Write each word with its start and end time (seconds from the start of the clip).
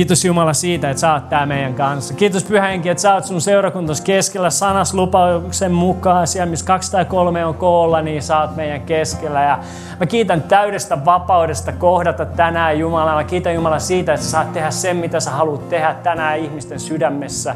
Kiitos 0.00 0.24
Jumala 0.24 0.52
siitä, 0.52 0.90
että 0.90 1.00
sä 1.00 1.12
oot 1.12 1.28
tää 1.28 1.46
meidän 1.46 1.74
kanssa. 1.74 2.14
Kiitos 2.14 2.44
Pyhä 2.44 2.66
Henki, 2.66 2.88
että 2.88 3.00
sä 3.00 3.14
oot 3.14 3.24
sun 3.24 3.40
seurakuntas 3.40 4.00
keskellä 4.00 4.50
sanas 4.50 4.94
lupauksen 4.94 5.72
mukaan. 5.72 6.26
Siellä, 6.26 6.50
missä 6.50 6.66
kaksi 6.66 6.92
tai 6.92 7.04
kolme 7.04 7.44
on 7.44 7.54
koolla, 7.54 8.02
niin 8.02 8.22
sä 8.22 8.40
oot 8.40 8.56
meidän 8.56 8.80
keskellä. 8.80 9.42
Ja 9.42 9.58
mä 10.00 10.06
kiitän 10.06 10.42
täydestä 10.42 11.04
vapaudesta 11.04 11.72
kohdata 11.72 12.26
tänään 12.26 12.78
Jumala. 12.78 13.14
Mä 13.14 13.24
kiitän 13.24 13.54
Jumala 13.54 13.78
siitä, 13.78 14.14
että 14.14 14.26
sä 14.26 14.30
saat 14.30 14.52
tehdä 14.52 14.70
sen, 14.70 14.96
mitä 14.96 15.20
sä 15.20 15.30
haluat 15.30 15.68
tehdä 15.68 15.94
tänään 16.02 16.38
ihmisten 16.38 16.80
sydämessä. 16.80 17.54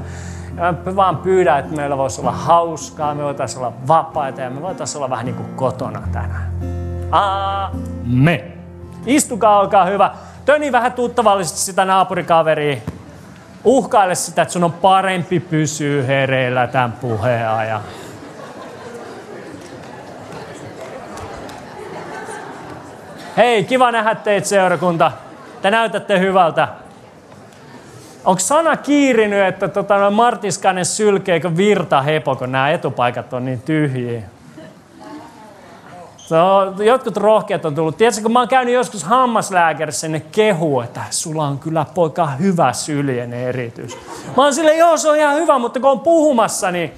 Ja 0.56 0.74
mä 0.86 0.96
vaan 0.96 1.16
pyydän, 1.16 1.58
että 1.58 1.76
meillä 1.76 1.98
voisi 1.98 2.20
olla 2.20 2.32
hauskaa, 2.32 3.14
me 3.14 3.22
voitaisiin 3.22 3.64
olla 3.64 3.72
vapaita 3.88 4.40
ja 4.40 4.50
me 4.50 4.62
voitaisiin 4.62 4.98
olla 4.98 5.10
vähän 5.10 5.26
niin 5.26 5.36
kuin 5.36 5.48
kotona 5.56 6.02
tänään. 6.12 6.52
Amen. 7.10 8.40
Istukaa, 9.06 9.60
olkaa 9.60 9.84
hyvä. 9.84 10.10
Töni 10.44 10.72
vähän 10.72 10.92
tuttavallisesti 10.92 11.58
sitä 11.58 11.84
naapurikaveria. 11.84 12.76
Uhkaile 13.64 14.14
sitä, 14.14 14.42
että 14.42 14.52
sun 14.52 14.64
on 14.64 14.72
parempi 14.72 15.40
pysyä 15.40 16.02
hereillä 16.02 16.66
tämän 16.66 16.92
puheen. 16.92 17.46
Hei, 23.36 23.64
kiva 23.64 23.92
nähdä 23.92 24.14
teitä 24.14 24.46
seurakunta. 24.46 25.12
Te 25.62 25.70
näytätte 25.70 26.18
hyvältä. 26.18 26.68
Onko 28.24 28.40
sana 28.40 28.76
kiirinyt, 28.76 29.46
että 29.46 29.68
tota, 29.68 30.10
Martiskainen 30.10 30.84
sylkeekö 30.84 31.56
virta 31.56 32.02
hepo, 32.02 32.36
kun 32.36 32.52
nämä 32.52 32.70
etupaikat 32.70 33.32
on 33.32 33.44
niin 33.44 33.62
tyhjiä? 33.62 34.22
So, 36.28 36.36
jotkut 36.82 37.16
rohkeat 37.16 37.64
on 37.64 37.74
tullut. 37.74 37.96
Tiedätkö, 37.96 38.22
kun 38.22 38.32
mä 38.32 38.38
oon 38.38 38.48
käynyt 38.48 38.74
joskus 38.74 39.04
hammaslääkärissä, 39.04 40.08
ne 40.08 40.20
kehu, 40.20 40.80
että 40.80 41.00
sulla 41.10 41.46
on 41.46 41.58
kyllä 41.58 41.86
poika 41.94 42.26
hyvä 42.26 42.72
syljen 42.72 43.32
eritys. 43.32 43.98
Mä 44.36 44.42
oon 44.42 44.54
silleen, 44.54 44.78
joo 44.78 44.96
se 44.96 45.08
on 45.08 45.16
ihan 45.16 45.34
hyvä, 45.34 45.58
mutta 45.58 45.80
kun 45.80 45.90
on 45.90 46.00
puhumassa, 46.00 46.70
niin 46.70 46.94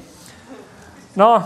no, 1.17 1.43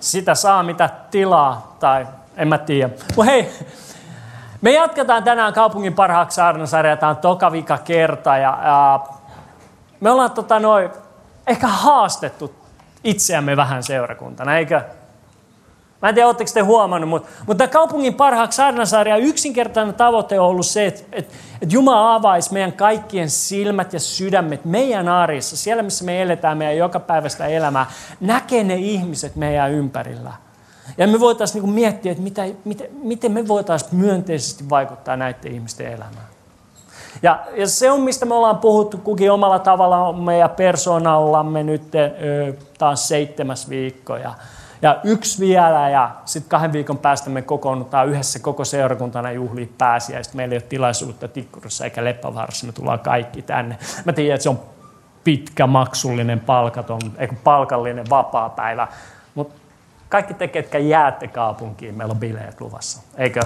sitä 0.00 0.34
saa 0.34 0.62
mitä 0.62 0.90
tilaa, 1.10 1.76
tai 1.80 2.06
en 2.36 2.48
mä 2.48 2.58
tiedä. 2.58 2.88
Mutta 3.16 3.24
hei, 3.30 3.50
me 4.60 4.72
jatketaan 4.72 5.24
tänään 5.24 5.52
kaupungin 5.52 5.94
parhaaksi 5.94 6.34
saarnasarja, 6.34 6.96
tämä 6.96 7.10
on 7.10 7.16
toka 7.16 7.52
vika 7.52 7.78
kerta, 7.78 8.36
ja, 8.36 8.58
ja 8.64 9.00
me 10.00 10.10
ollaan 10.10 10.30
tota, 10.30 10.60
noin, 10.60 10.90
ehkä 11.46 11.66
haastettu 11.66 12.54
itseämme 13.04 13.56
vähän 13.56 13.82
seurakuntana, 13.82 14.58
eikö? 14.58 14.80
Mä 16.02 16.08
en 16.08 16.14
tiedä, 16.14 16.26
oletteko 16.26 16.50
te 16.54 16.60
huomannut, 16.60 17.10
mutta, 17.10 17.28
mutta 17.46 17.68
kaupungin 17.68 18.14
parhaaksi 18.14 18.56
saarnasarja 18.56 19.16
yksinkertainen 19.16 19.94
tavoite 19.94 20.40
on 20.40 20.46
ollut 20.46 20.66
se, 20.66 20.86
että, 20.86 21.02
että, 21.12 21.34
että 21.62 21.74
Jumala 21.74 22.14
avaisi 22.14 22.52
meidän 22.52 22.72
kaikkien 22.72 23.30
silmät 23.30 23.92
ja 23.92 24.00
sydämet 24.00 24.64
meidän 24.64 25.08
arjessa, 25.08 25.56
siellä 25.56 25.82
missä 25.82 26.04
me 26.04 26.22
eletään 26.22 26.58
meidän 26.58 26.76
jokapäiväistä 26.76 27.46
elämää, 27.46 27.86
näkee 28.20 28.64
ne 28.64 28.74
ihmiset 28.74 29.36
meidän 29.36 29.72
ympärillä. 29.72 30.32
Ja 30.98 31.06
me 31.06 31.20
voitaisiin 31.20 31.64
niin 31.64 31.74
miettiä, 31.74 32.12
että 32.12 32.24
mitä, 32.24 32.42
miten, 32.64 32.90
miten 33.02 33.32
me 33.32 33.48
voitaisiin 33.48 33.96
myönteisesti 33.96 34.70
vaikuttaa 34.70 35.16
näiden 35.16 35.52
ihmisten 35.52 35.86
elämään. 35.86 36.26
Ja, 37.22 37.40
ja 37.56 37.68
se 37.68 37.90
on, 37.90 38.00
mistä 38.00 38.26
me 38.26 38.34
ollaan 38.34 38.58
puhuttu 38.58 38.98
kukin 38.98 39.32
omalla 39.32 39.58
tavalla 39.58 40.12
meidän 40.12 40.50
persoonallamme 40.50 41.62
nyt 41.62 41.82
taas 42.78 43.08
seitsemäs 43.08 43.68
viikko. 43.68 44.16
Ja, 44.16 44.34
ja 44.82 45.00
yksi 45.04 45.40
vielä 45.40 45.90
ja 45.90 46.10
sitten 46.24 46.50
kahden 46.50 46.72
viikon 46.72 46.98
päästä 46.98 47.30
me 47.30 47.42
kokoonnutaan 47.42 48.08
yhdessä 48.08 48.38
koko 48.38 48.64
seurakuntana 48.64 49.32
juhliin 49.32 49.74
pääsiäistä. 49.78 50.36
Meillä 50.36 50.52
ei 50.52 50.56
ole 50.56 50.66
tilaisuutta 50.68 51.28
Tikkurissa 51.28 51.84
eikä 51.84 52.04
Leppävaarassa, 52.04 52.66
me 52.66 52.72
tullaan 52.72 53.00
kaikki 53.00 53.42
tänne. 53.42 53.78
Mä 54.04 54.12
tiedän, 54.12 54.34
että 54.34 54.42
se 54.42 54.48
on 54.48 54.60
pitkä 55.24 55.66
maksullinen 55.66 56.40
palkaton, 56.40 57.00
eikö 57.18 57.34
palkallinen 57.44 58.10
vapaa-päivä, 58.10 58.88
mutta 59.34 59.54
kaikki 60.08 60.34
te, 60.34 60.48
ketkä 60.48 60.78
jäätte 60.78 61.28
kaupunkiin, 61.28 61.94
meillä 61.94 62.12
on 62.12 62.20
bileet 62.20 62.60
luvassa, 62.60 63.02
eikö? 63.16 63.40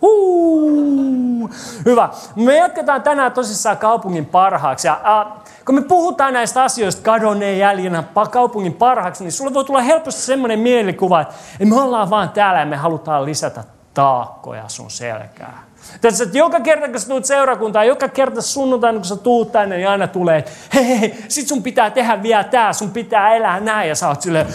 Huu, 0.00 1.50
hyvä. 1.84 2.08
Me 2.36 2.56
jatketaan 2.56 3.02
tänään 3.02 3.32
tosissaan 3.32 3.78
kaupungin 3.78 4.26
parhaaksi. 4.26 4.88
Ja, 4.88 5.00
äh, 5.04 5.43
kun 5.66 5.74
me 5.74 5.82
puhutaan 5.82 6.32
näistä 6.32 6.62
asioista 6.62 7.02
kadonneen 7.02 7.58
jäljenä 7.58 8.04
kaupungin 8.30 8.74
parhaaksi, 8.74 9.24
niin 9.24 9.32
sulle 9.32 9.54
voi 9.54 9.64
tulla 9.64 9.80
helposti 9.80 10.20
semmoinen 10.20 10.58
mielikuva, 10.58 11.20
että 11.20 11.34
me 11.64 11.80
ollaan 11.80 12.10
vaan 12.10 12.30
täällä 12.30 12.60
ja 12.60 12.66
me 12.66 12.76
halutaan 12.76 13.24
lisätä 13.24 13.64
taakkoja 13.94 14.64
sun 14.68 14.90
selkää. 14.90 15.64
Tässä, 16.00 16.24
että 16.24 16.38
joka 16.38 16.60
kerta, 16.60 16.88
kun 16.88 17.00
sä 17.00 17.08
tuut 17.08 17.24
seurakuntaan, 17.24 17.86
joka 17.86 18.08
kerta 18.08 18.42
sunnuntaina, 18.42 18.98
kun 18.98 19.04
sä 19.04 19.16
tuut 19.16 19.52
tänne, 19.52 19.76
niin 19.76 19.88
aina 19.88 20.06
tulee, 20.06 20.38
että 20.38 20.50
hei, 20.74 21.00
hei, 21.00 21.24
sit 21.28 21.48
sun 21.48 21.62
pitää 21.62 21.90
tehdä 21.90 22.22
vielä 22.22 22.44
tää, 22.44 22.72
sun 22.72 22.90
pitää 22.90 23.34
elää 23.34 23.60
näin. 23.60 23.88
Ja 23.88 23.94
sä 23.94 24.08
oot 24.08 24.22
silleen, 24.22 24.46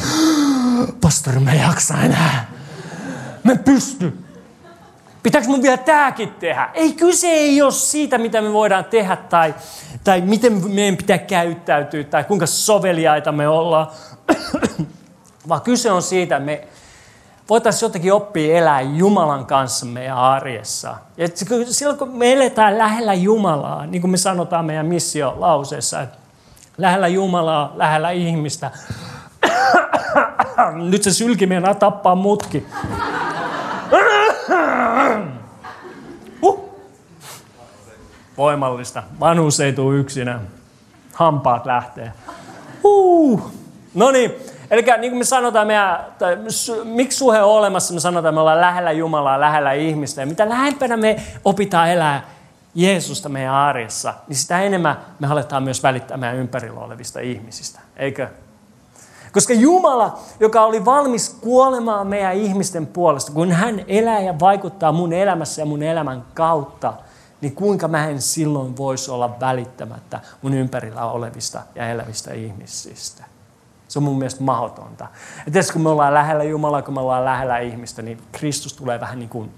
pastori, 1.01 1.39
mä 1.39 1.53
jaksa 1.53 1.93
enää. 1.93 2.51
Mä 3.43 3.55
pysty. 3.55 4.17
Pitääkö 5.23 5.47
mun 5.47 5.61
vielä 5.61 5.77
tääkin 5.77 6.31
tehdä? 6.31 6.69
Ei 6.73 6.93
kyse 6.93 7.27
ei 7.27 7.61
ole 7.61 7.71
siitä, 7.71 8.17
mitä 8.17 8.41
me 8.41 8.53
voidaan 8.53 8.85
tehdä 8.85 9.15
tai, 9.15 9.55
tai 10.03 10.21
miten 10.21 10.67
meidän 10.67 10.97
pitää 10.97 11.17
käyttäytyä 11.17 12.03
tai 12.03 12.23
kuinka 12.23 12.45
soveliaita 12.45 13.31
me 13.31 13.47
ollaan. 13.47 13.87
Vaan 15.49 15.61
kyse 15.61 15.91
on 15.91 16.01
siitä, 16.01 16.35
että 16.35 16.45
me 16.45 16.67
voitaisiin 17.49 17.87
jotenkin 17.87 18.13
oppia 18.13 18.57
elää 18.57 18.81
Jumalan 18.81 19.45
kanssa 19.45 19.85
meidän 19.85 20.17
arjessa. 20.17 20.95
Ja 21.17 21.27
silloin 21.65 21.97
kun 21.99 22.17
me 22.17 22.33
eletään 22.33 22.77
lähellä 22.77 23.13
Jumalaa, 23.13 23.85
niin 23.85 24.01
kuin 24.01 24.11
me 24.11 24.17
sanotaan 24.17 24.65
meidän 24.65 24.85
missio-lauseessa, 24.85 26.01
että 26.01 26.17
lähellä 26.77 27.07
Jumalaa, 27.07 27.73
lähellä 27.75 28.11
ihmistä. 28.11 28.71
Nyt 30.91 31.03
se 31.03 31.13
sylkimien 31.13 31.63
tappaa 31.79 32.15
mutki. 32.15 32.65
Huh. 36.41 36.59
Voimallista. 38.39 39.03
Vanhus 39.19 39.59
ei 39.59 39.73
tule 39.73 39.95
yksinään. 39.95 40.41
Hampaat 41.13 41.65
lähtee. 41.65 42.11
Huh. 42.83 43.51
No 43.93 44.11
niin, 44.11 44.35
eli 44.71 44.81
niin 44.81 45.11
kuin 45.11 45.17
me 45.17 45.23
sanotaan, 45.23 45.67
meidän, 45.67 45.99
tai, 46.19 46.37
miksi 46.83 47.17
suhe 47.17 47.41
on 47.41 47.49
olemassa, 47.49 47.93
me 47.93 47.99
sanotaan, 47.99 48.33
me 48.33 48.39
ollaan 48.39 48.61
lähellä 48.61 48.91
Jumalaa, 48.91 49.39
lähellä 49.39 49.73
ihmistä. 49.73 50.21
Ja 50.21 50.27
mitä 50.27 50.49
lähempänä 50.49 50.97
me 50.97 51.23
opitaan 51.45 51.89
elää 51.89 52.21
Jeesusta 52.75 53.29
meidän 53.29 53.53
arjessa, 53.53 54.13
niin 54.27 54.37
sitä 54.37 54.61
enemmän 54.61 54.97
me 55.19 55.27
aletaan 55.27 55.63
myös 55.63 55.83
välittää 55.83 56.17
meidän 56.17 56.37
ympärillä 56.37 56.79
olevista 56.79 57.19
ihmisistä. 57.19 57.79
Eikö? 57.97 58.27
Koska 59.31 59.53
Jumala, 59.53 60.19
joka 60.39 60.61
oli 60.61 60.85
valmis 60.85 61.29
kuolemaan 61.41 62.07
meidän 62.07 62.33
ihmisten 62.33 62.87
puolesta, 62.87 63.31
kun 63.31 63.51
hän 63.51 63.81
elää 63.87 64.19
ja 64.19 64.39
vaikuttaa 64.39 64.91
mun 64.91 65.13
elämässä 65.13 65.61
ja 65.61 65.65
mun 65.65 65.83
elämän 65.83 66.23
kautta, 66.33 66.93
niin 67.41 67.55
kuinka 67.55 67.87
mä 67.87 68.07
en 68.07 68.21
silloin 68.21 68.77
voisi 68.77 69.11
olla 69.11 69.39
välittämättä 69.39 70.19
mun 70.41 70.53
ympärillä 70.53 71.05
olevista 71.05 71.61
ja 71.75 71.89
elävistä 71.89 72.33
ihmisistä. 72.33 73.23
Se 73.87 73.99
on 73.99 74.03
mun 74.03 74.17
mielestä 74.17 74.43
mahdotonta. 74.43 75.07
Että 75.47 75.73
kun 75.73 75.81
me 75.81 75.89
ollaan 75.89 76.13
lähellä 76.13 76.43
Jumalaa, 76.43 76.81
kun 76.81 76.93
me 76.93 76.99
ollaan 76.99 77.25
lähellä 77.25 77.59
ihmistä, 77.59 78.01
niin 78.01 78.21
Kristus 78.31 78.73
tulee 78.73 78.99
vähän 78.99 79.19
niin 79.19 79.29
kuin 79.29 79.51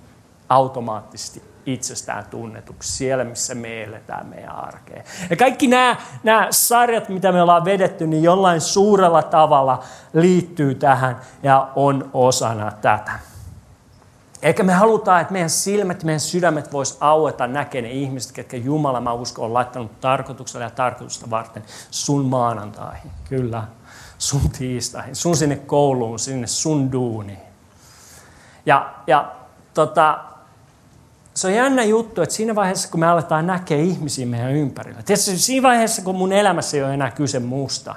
automaattisesti 0.49 1.43
itsestään 1.65 2.25
tunnetuksi 2.25 2.91
siellä, 2.91 3.23
missä 3.23 3.55
me 3.55 3.83
eletään 3.83 4.25
meidän 4.25 4.55
arkeen. 4.55 5.03
Ja 5.29 5.35
kaikki 5.35 5.67
nämä, 5.67 5.95
nämä 6.23 6.47
sarjat, 6.49 7.09
mitä 7.09 7.31
me 7.31 7.41
ollaan 7.41 7.65
vedetty, 7.65 8.07
niin 8.07 8.23
jollain 8.23 8.61
suurella 8.61 9.23
tavalla 9.23 9.83
liittyy 10.13 10.75
tähän 10.75 11.21
ja 11.43 11.67
on 11.75 12.09
osana 12.13 12.71
tätä. 12.71 13.30
Eikä 14.41 14.63
me 14.63 14.73
halutaan, 14.73 15.21
että 15.21 15.33
meidän 15.33 15.49
silmät, 15.49 16.03
meidän 16.03 16.19
sydämet 16.19 16.73
vois 16.73 16.97
aueta 16.99 17.47
näkee 17.47 17.81
ne 17.81 17.91
ihmiset, 17.91 18.31
ketkä 18.31 18.57
Jumala, 18.57 19.01
mä 19.01 19.13
uskon, 19.13 19.45
on 19.45 19.53
laittanut 19.53 19.99
tarkoituksella 19.99 20.65
ja 20.65 20.69
tarkoitusta 20.69 21.29
varten 21.29 21.63
sun 21.91 22.25
maanantaihin. 22.25 23.11
Kyllä, 23.29 23.63
sun 24.17 24.49
tiistaihin, 24.49 25.15
sun 25.15 25.37
sinne 25.37 25.55
kouluun, 25.55 26.19
sinne 26.19 26.47
sun 26.47 26.91
duuniin. 26.91 27.39
Ja, 28.65 28.93
ja 29.07 29.31
tota, 29.73 30.19
se 31.33 31.47
on 31.47 31.53
jännä 31.53 31.83
juttu, 31.83 32.21
että 32.21 32.35
siinä 32.35 32.55
vaiheessa, 32.55 32.89
kun 32.91 32.99
me 32.99 33.07
aletaan 33.07 33.47
näkeä 33.47 33.77
ihmisiä 33.77 34.25
meidän 34.25 34.51
ympärillä. 34.51 35.03
Tietysti 35.03 35.37
siinä 35.37 35.63
vaiheessa, 35.63 36.01
kun 36.01 36.15
mun 36.15 36.33
elämässä 36.33 36.77
ei 36.77 36.83
ole 36.83 36.93
enää 36.93 37.11
kyse 37.11 37.39
muusta. 37.39 37.95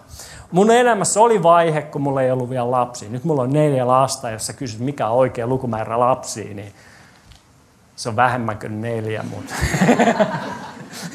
Mun 0.52 0.70
elämässä 0.70 1.20
oli 1.20 1.42
vaihe, 1.42 1.82
kun 1.82 2.00
mulla 2.00 2.22
ei 2.22 2.30
ollut 2.30 2.50
vielä 2.50 2.70
lapsia. 2.70 3.08
Nyt 3.08 3.24
mulla 3.24 3.42
on 3.42 3.52
neljä 3.52 3.86
lasta, 3.86 4.30
jos 4.30 4.46
sä 4.46 4.52
kysyt, 4.52 4.80
mikä 4.80 5.08
on 5.08 5.16
oikea 5.16 5.46
lukumäärä 5.46 6.00
lapsia, 6.00 6.54
niin 6.54 6.72
se 7.96 8.08
on 8.08 8.16
vähemmän 8.16 8.58
kuin 8.58 8.80
neljä, 8.80 9.24
mutta 9.30 9.54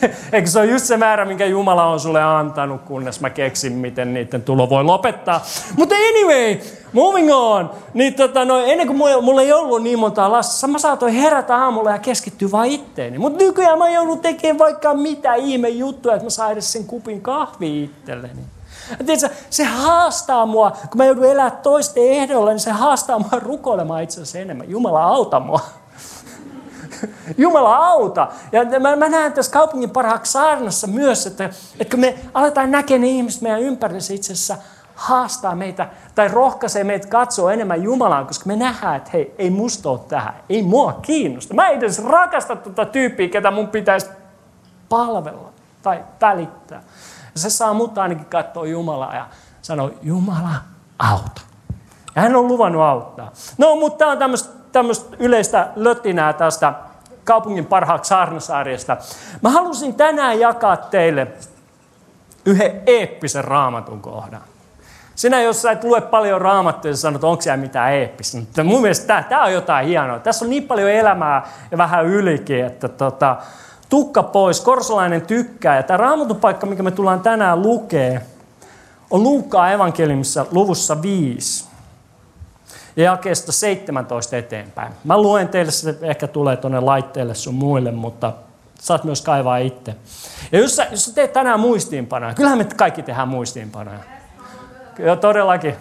Eikö 0.34 0.50
se 0.50 0.60
ole 0.60 0.68
just 0.68 0.86
se 0.86 0.98
määrä, 0.98 1.26
minkä 1.26 1.46
Jumala 1.46 1.86
on 1.86 2.00
sulle 2.00 2.24
antanut, 2.24 2.82
kunnes 2.82 3.22
mä 3.22 3.30
keksin, 3.30 3.74
miten 3.74 4.14
niiden 4.14 4.42
tulo 4.42 4.70
voi 4.70 4.84
lopettaa. 4.84 5.46
Mutta 5.78 5.96
anyway, 5.96 6.58
moving 6.94 7.34
on. 7.34 7.72
Niin 7.94 8.14
tota, 8.14 8.46
no, 8.46 8.64
ennen 8.66 8.88
kuin 8.88 8.98
mulla, 8.98 9.42
ei 9.42 9.54
ollut 9.54 9.84
niin 9.84 10.00
monta 10.00 10.32
lasta, 10.32 10.68
mä 10.68 10.80
saatoin 10.80 11.14
herätä 11.14 11.56
aamulla 11.56 11.92
ja 11.92 12.00
keskittyä 12.00 12.52
vain 12.52 12.72
itteeni. 12.72 13.18
Mutta 13.18 13.44
nykyään 13.44 13.78
mä 13.78 13.90
joudun 13.90 14.20
tekemään 14.20 14.60
vaikka 14.60 14.94
mitä 14.94 15.34
ihme 15.36 15.70
juttuja, 15.70 16.16
että 16.16 16.26
mä 16.26 16.30
saan 16.30 16.52
edes 16.52 16.72
sen 16.72 16.86
kupin 16.86 17.22
kahvi 17.22 17.84
itselleni. 17.84 18.42
Tiedätkö, 19.06 19.30
se 19.50 19.64
haastaa 19.64 20.46
mua, 20.46 20.72
kun 20.72 20.98
mä 20.98 21.06
joudun 21.06 21.26
elää 21.26 21.52
toisten 21.52 22.04
ehdolla, 22.04 22.52
niin 22.52 22.60
se 22.60 22.72
haastaa 22.72 23.20
mua 23.20 23.40
rukoilemaan 23.40 24.04
itse 24.04 24.22
asiassa 24.22 24.40
enemmän. 24.40 24.70
Jumala 24.70 25.04
auta 25.04 25.40
mua. 25.40 25.60
Jumala 27.38 27.78
auta. 27.78 28.28
Ja 28.52 28.80
mä, 28.80 28.96
mä 28.96 29.10
näen 29.10 29.34
tässä 29.34 29.52
kaupungin 29.52 29.90
parhaaksi 29.90 30.32
saarnassa 30.32 30.88
myös, 30.88 31.28
että, 31.28 31.50
että 31.80 31.92
kun 31.92 32.00
me 32.00 32.20
aletaan 32.34 32.72
näkemään 32.72 33.02
ne 33.02 33.08
ihmiset 33.08 33.42
meidän 33.42 33.62
ympärillä, 33.62 34.00
se 34.00 34.14
itse 34.14 34.34
asiassa 34.34 34.58
haastaa 34.96 35.56
meitä 35.56 35.90
tai 36.16 36.28
rohkaisee 36.28 36.84
meitä 36.84 37.08
katsoa 37.08 37.54
enemmän 37.54 37.84
Jumalaan, 37.84 38.28
koska 38.28 38.46
me 38.48 38.56
nähdään, 38.56 38.96
että 38.96 39.10
hei, 39.14 39.36
ei 39.38 39.50
musta 39.50 39.90
ole 39.90 40.00
tähän, 40.08 40.34
ei 40.50 40.62
mua 40.62 41.00
kiinnosta. 41.02 41.54
Mä 41.54 41.70
en 41.70 41.78
edes 41.78 42.04
rakasta 42.04 42.56
tuota 42.56 42.86
tyyppiä, 42.86 43.30
ketä 43.30 43.52
mun 43.52 43.68
pitäisi 43.68 44.08
palvella 44.90 45.50
tai 45.84 46.04
välittää. 46.22 46.84
Se 47.40 47.50
saa 47.50 47.74
mut 47.74 47.98
ainakin 47.98 48.26
katsoa 48.26 48.68
Jumalaa 48.68 49.16
ja 49.16 49.28
sanoa, 49.62 49.90
Jumala, 50.02 50.56
auta. 51.00 51.42
Ja 52.16 52.22
hän 52.22 52.36
on 52.36 52.48
luvannut 52.48 52.82
auttaa. 52.82 53.32
No, 53.58 53.76
mutta 53.76 53.98
tämä 53.98 54.12
on 54.12 54.18
tämmöistä 54.72 55.16
yleistä 55.20 55.68
lötinää 55.76 56.34
tästä 56.34 56.74
kaupungin 57.24 57.66
parhaaksi 57.66 58.10
saarnasarjasta. 58.10 58.98
Mä 59.42 59.50
halusin 59.50 59.96
tänään 59.96 60.40
jakaa 60.40 60.78
teille 60.78 61.28
yhden 62.46 62.82
eeppisen 62.86 63.44
raamatun 63.44 64.02
kohdan. 64.02 64.42
Sinä, 65.16 65.42
jos 65.42 65.62
sä 65.62 65.72
et 65.72 65.84
lue 65.84 66.02
paljon 66.02 66.42
raamattuja, 66.42 66.96
sä 66.96 67.02
sanot, 67.02 67.24
onko 67.24 67.42
siellä 67.42 67.58
mitään 67.58 67.94
eeppistä. 67.94 68.38
Mutta 68.38 68.64
mun 68.64 68.82
mielestä 68.82 69.24
tämä 69.30 69.44
on 69.44 69.54
jotain 69.54 69.88
hienoa. 69.88 70.20
Tässä 70.20 70.46
on 70.46 70.50
niin 70.50 70.64
paljon 70.64 70.90
elämää 70.90 71.48
ja 71.72 71.78
vähän 71.78 72.06
ylikin, 72.06 72.66
että 72.66 72.88
tota, 72.88 73.36
tukka 73.90 74.24
pois, 74.24 74.62
korsolainen 74.62 75.22
tykkää. 75.22 75.76
Ja 75.76 75.84
tämä 75.84 75.98
raamatun 75.98 76.38
paikka, 76.38 76.66
mikä 76.66 76.84
me 76.84 76.92
tullaan 76.92 77.22
tänään 77.22 77.62
lukee, 77.62 78.22
on 79.10 79.24
Luukkaa 79.24 79.72
evankeliumissa 79.72 80.46
luvussa 80.52 81.02
5 81.02 81.66
ja 82.96 83.04
jakeesta 83.04 83.52
17 83.52 84.38
eteenpäin. 84.38 84.94
Mä 85.04 85.18
luen 85.18 85.48
teille, 85.48 85.72
se 85.72 85.98
ehkä 86.02 86.28
tulee 86.28 86.58
tuonne 86.58 86.80
laitteelle 86.80 87.36
sun 87.36 87.56
muille, 87.56 87.92
mutta 87.92 88.34
saat 88.80 89.04
myös 89.04 89.22
kaivaa 89.22 89.58
itse. 89.58 89.96
Ja 90.52 90.60
jos 90.60 90.76
sä, 90.76 90.88
jos 90.92 91.06
sä 91.06 91.14
teet 91.14 91.34
tänään 91.34 91.60
muistiinpanoja, 91.60 92.34
kyllähän 92.34 92.58
me 92.58 92.64
kaikki 92.64 93.04
tehdään 93.04 93.28
muistiinpanoja. 93.28 94.00
Joo, 95.00 95.16
todellakin. 95.16 95.76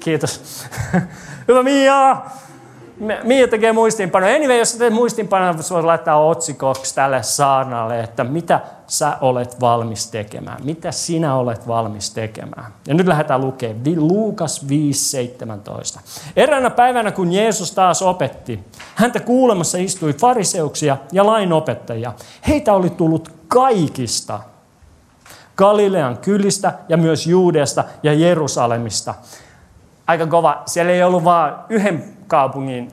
Kiitos. 0.00 0.64
Hyvä 1.48 1.62
Mia! 1.62 2.16
Mia 3.22 3.48
tekee 3.48 3.72
muistiinpanoja. 3.72 4.36
Anyway, 4.36 4.58
jos 4.58 4.74
teet 4.74 4.92
muistiinpanoja, 4.94 5.54
voit 5.70 5.84
laittaa 5.84 6.24
otsikoksi 6.26 6.94
tälle 6.94 7.22
saarnalle, 7.22 8.00
että 8.00 8.24
mitä 8.24 8.60
sä 8.86 9.16
olet 9.20 9.60
valmis 9.60 10.10
tekemään. 10.10 10.64
Mitä 10.64 10.92
sinä 10.92 11.34
olet 11.34 11.68
valmis 11.68 12.10
tekemään. 12.10 12.72
Ja 12.88 12.94
nyt 12.94 13.06
lähdetään 13.06 13.40
lukemaan. 13.40 13.82
Luukas 13.96 14.66
5.17. 15.94 16.00
Eräänä 16.36 16.70
päivänä, 16.70 17.12
kun 17.12 17.32
Jeesus 17.32 17.72
taas 17.72 18.02
opetti, 18.02 18.60
häntä 18.94 19.20
kuulemassa 19.20 19.78
istui 19.78 20.12
fariseuksia 20.12 20.96
ja 21.12 21.26
lainopettajia. 21.26 22.12
Heitä 22.48 22.72
oli 22.72 22.90
tullut 22.90 23.28
kaikista 23.48 24.40
Galilean 25.56 26.18
kylistä 26.18 26.72
ja 26.88 26.96
myös 26.96 27.26
Juudeasta 27.26 27.84
ja 28.02 28.12
Jerusalemista. 28.12 29.14
Aika 30.06 30.26
kova. 30.26 30.62
Siellä 30.66 30.92
ei 30.92 31.02
ollut 31.02 31.24
vain 31.24 31.54
yhden 31.68 32.04
kaupungin 32.26 32.92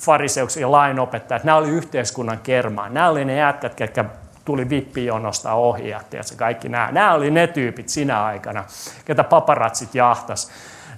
fariseuksia 0.00 0.60
ja 0.60 0.72
lainopettajat. 0.72 1.44
Nämä 1.44 1.58
oli 1.58 1.68
yhteiskunnan 1.68 2.38
kermaa. 2.38 2.88
Nämä 2.88 3.08
oli 3.08 3.24
ne 3.24 3.36
jätkät, 3.36 3.80
jotka 3.80 4.04
tuli 4.44 4.70
vippijonosta 4.70 5.52
ohi 5.52 5.88
ja 5.88 6.00
tiedätkö, 6.10 6.34
kaikki 6.36 6.68
nämä. 6.68 6.92
Nämä 6.92 7.14
oli 7.14 7.30
ne 7.30 7.46
tyypit 7.46 7.88
sinä 7.88 8.24
aikana, 8.24 8.64
ketä 9.04 9.24
paparatsit 9.24 9.94
jahtas. 9.94 10.50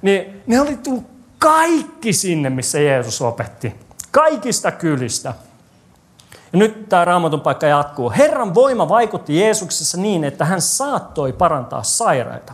Niin 0.03 0.43
ne 0.47 0.61
oli 0.61 0.77
tullut 0.77 1.07
kaikki 1.39 2.13
sinne, 2.13 2.51
missä 2.51 2.81
Jeesus 2.81 3.23
opetti. 3.23 3.75
Kaikista 4.11 4.71
kylistä. 4.71 5.35
Ja 6.53 6.59
nyt 6.59 6.89
tämä 6.89 7.05
raamatun 7.05 7.41
paikka 7.41 7.67
jatkuu. 7.67 8.13
Herran 8.19 8.55
voima 8.55 8.89
vaikutti 8.89 9.41
Jeesuksessa 9.41 9.99
niin, 9.99 10.25
että 10.25 10.45
hän 10.45 10.61
saattoi 10.61 11.33
parantaa 11.33 11.83
sairaita. 11.83 12.53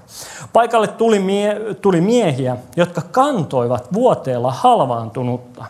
Paikalle 0.53 0.89
tuli, 0.89 1.19
mie- 1.19 1.61
tuli 1.81 2.01
miehiä, 2.01 2.57
jotka 2.77 3.03
kantoivat 3.13 3.93
vuoteella 3.93 4.53
halvaantunutta. 4.53 5.65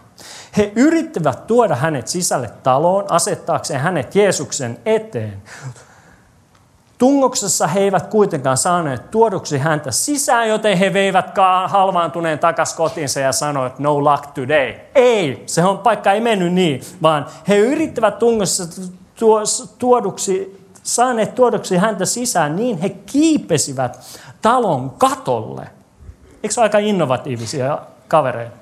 He 0.56 0.72
yrittivät 0.76 1.46
tuoda 1.46 1.76
hänet 1.76 2.08
sisälle 2.08 2.50
taloon, 2.62 3.04
asettaakseen 3.08 3.80
hänet 3.80 4.14
Jeesuksen 4.14 4.78
eteen. 4.86 5.42
Tungoksessa 6.98 7.66
he 7.66 7.80
eivät 7.80 8.06
kuitenkaan 8.06 8.56
saaneet 8.56 9.10
tuoduksi 9.10 9.58
häntä 9.58 9.90
sisään, 9.90 10.48
joten 10.48 10.78
he 10.78 10.92
veivät 10.92 11.26
halvaantuneen 11.66 12.38
takas 12.38 12.74
kotiinsa 12.74 13.20
ja 13.20 13.32
sanoivat, 13.32 13.78
no 13.78 14.00
luck 14.00 14.26
today. 14.26 14.74
Ei, 14.94 15.42
se 15.46 15.64
on 15.64 15.78
paikka 15.78 16.12
ei 16.12 16.20
mennyt 16.20 16.52
niin, 16.52 16.80
vaan 17.02 17.26
he 17.48 17.58
yrittävät 17.58 18.18
tungoksessa 18.18 18.64
tuoduksi, 19.78 20.66
saaneet 20.82 21.34
tuoduksi 21.34 21.76
häntä 21.76 22.04
sisään, 22.04 22.56
niin 22.56 22.78
he 22.78 22.88
kiipesivät 22.88 24.00
talon 24.42 24.90
katolle. 24.90 25.68
Eikö 26.42 26.54
se 26.54 26.60
ole 26.60 26.64
aika 26.64 26.78
innovatiivisia 26.78 27.78
kavereita? 28.08 28.56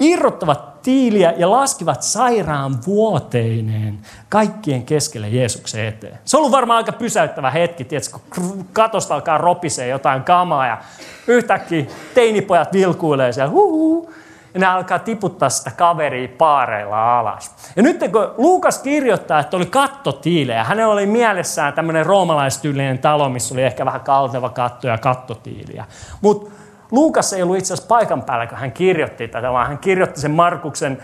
Irrottavat 0.00 0.77
tiiliä 0.88 1.34
ja 1.36 1.50
laskivat 1.50 2.02
sairaan 2.02 2.78
vuoteineen 2.86 3.98
kaikkien 4.28 4.82
keskelle 4.82 5.28
Jeesuksen 5.28 5.84
eteen. 5.84 6.18
Se 6.24 6.36
on 6.36 6.38
ollut 6.38 6.52
varmaan 6.52 6.76
aika 6.76 6.92
pysäyttävä 6.92 7.50
hetki, 7.50 7.84
tiedätkö, 7.84 8.18
kun 8.34 8.66
katosta 8.72 9.14
alkaa 9.14 9.38
ropisee 9.38 9.88
jotain 9.88 10.22
kamaa 10.22 10.66
ja 10.66 10.78
yhtäkkiä 11.26 11.84
teinipojat 12.14 12.72
vilkuilee 12.72 13.32
siellä, 13.32 13.50
huhu, 13.50 14.12
ja 14.54 14.60
ne 14.60 14.66
alkaa 14.66 14.98
tiputtaa 14.98 15.48
sitä 15.48 15.70
kaveria 15.70 16.28
paareilla 16.38 17.18
alas. 17.18 17.54
Ja 17.76 17.82
nyt 17.82 17.98
kun 17.98 18.34
Luukas 18.36 18.78
kirjoittaa, 18.78 19.40
että 19.40 19.56
oli 19.56 19.66
kattotiilejä, 19.66 20.64
hänellä 20.64 20.92
oli 20.92 21.06
mielessään 21.06 21.72
tämmöinen 21.72 22.06
roomalaistyylinen 22.06 22.98
talo, 22.98 23.28
missä 23.28 23.54
oli 23.54 23.62
ehkä 23.62 23.84
vähän 23.84 24.00
kalteva 24.00 24.48
katto 24.48 24.88
ja 24.88 24.98
kattotiiliä. 24.98 25.84
Mutta 26.20 26.50
Luukas 26.90 27.32
ei 27.32 27.42
ollut 27.42 27.56
itse 27.56 27.74
asiassa 27.74 27.88
paikan 27.88 28.22
päällä, 28.22 28.46
kun 28.46 28.58
hän 28.58 28.72
kirjoitti 28.72 29.28
tätä, 29.28 29.52
vaan 29.52 29.66
hän 29.66 29.78
kirjoitti 29.78 30.20
sen 30.20 30.30
Markuksen 30.30 31.02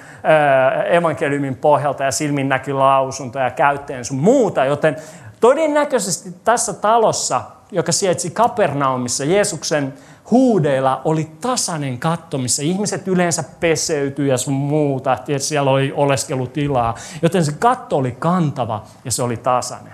evankeliumin 0.91 1.57
pohjalta 1.57 2.05
ja 2.05 2.11
silmin 2.11 2.49
näky 2.49 2.73
lausunto 2.73 3.39
ja 3.39 3.51
käytteen 3.51 4.05
sun 4.05 4.19
muuta, 4.19 4.65
joten 4.65 4.97
todennäköisesti 5.41 6.35
tässä 6.45 6.73
talossa, 6.73 7.41
joka 7.73 7.93
sijaitsi 7.93 8.31
Kapernaumissa, 8.31 9.25
Jeesuksen 9.25 9.95
huudeilla 10.31 11.01
oli 11.05 11.31
tasainen 11.41 11.99
katto, 11.99 12.39
missä 12.39 12.63
ihmiset 12.63 13.09
yleensä 13.09 13.45
peseytyi 13.61 14.29
ja 14.29 14.39
sun 14.39 14.55
muuta, 14.55 15.13
että 15.13 15.39
siellä 15.39 15.71
oli 15.71 15.93
oleskelutilaa, 15.97 16.95
joten 17.23 17.45
se 17.45 17.53
katto 17.59 17.97
oli 17.97 18.17
kantava 18.19 18.83
ja 19.05 19.11
se 19.11 19.23
oli 19.23 19.37
tasainen. 19.37 19.93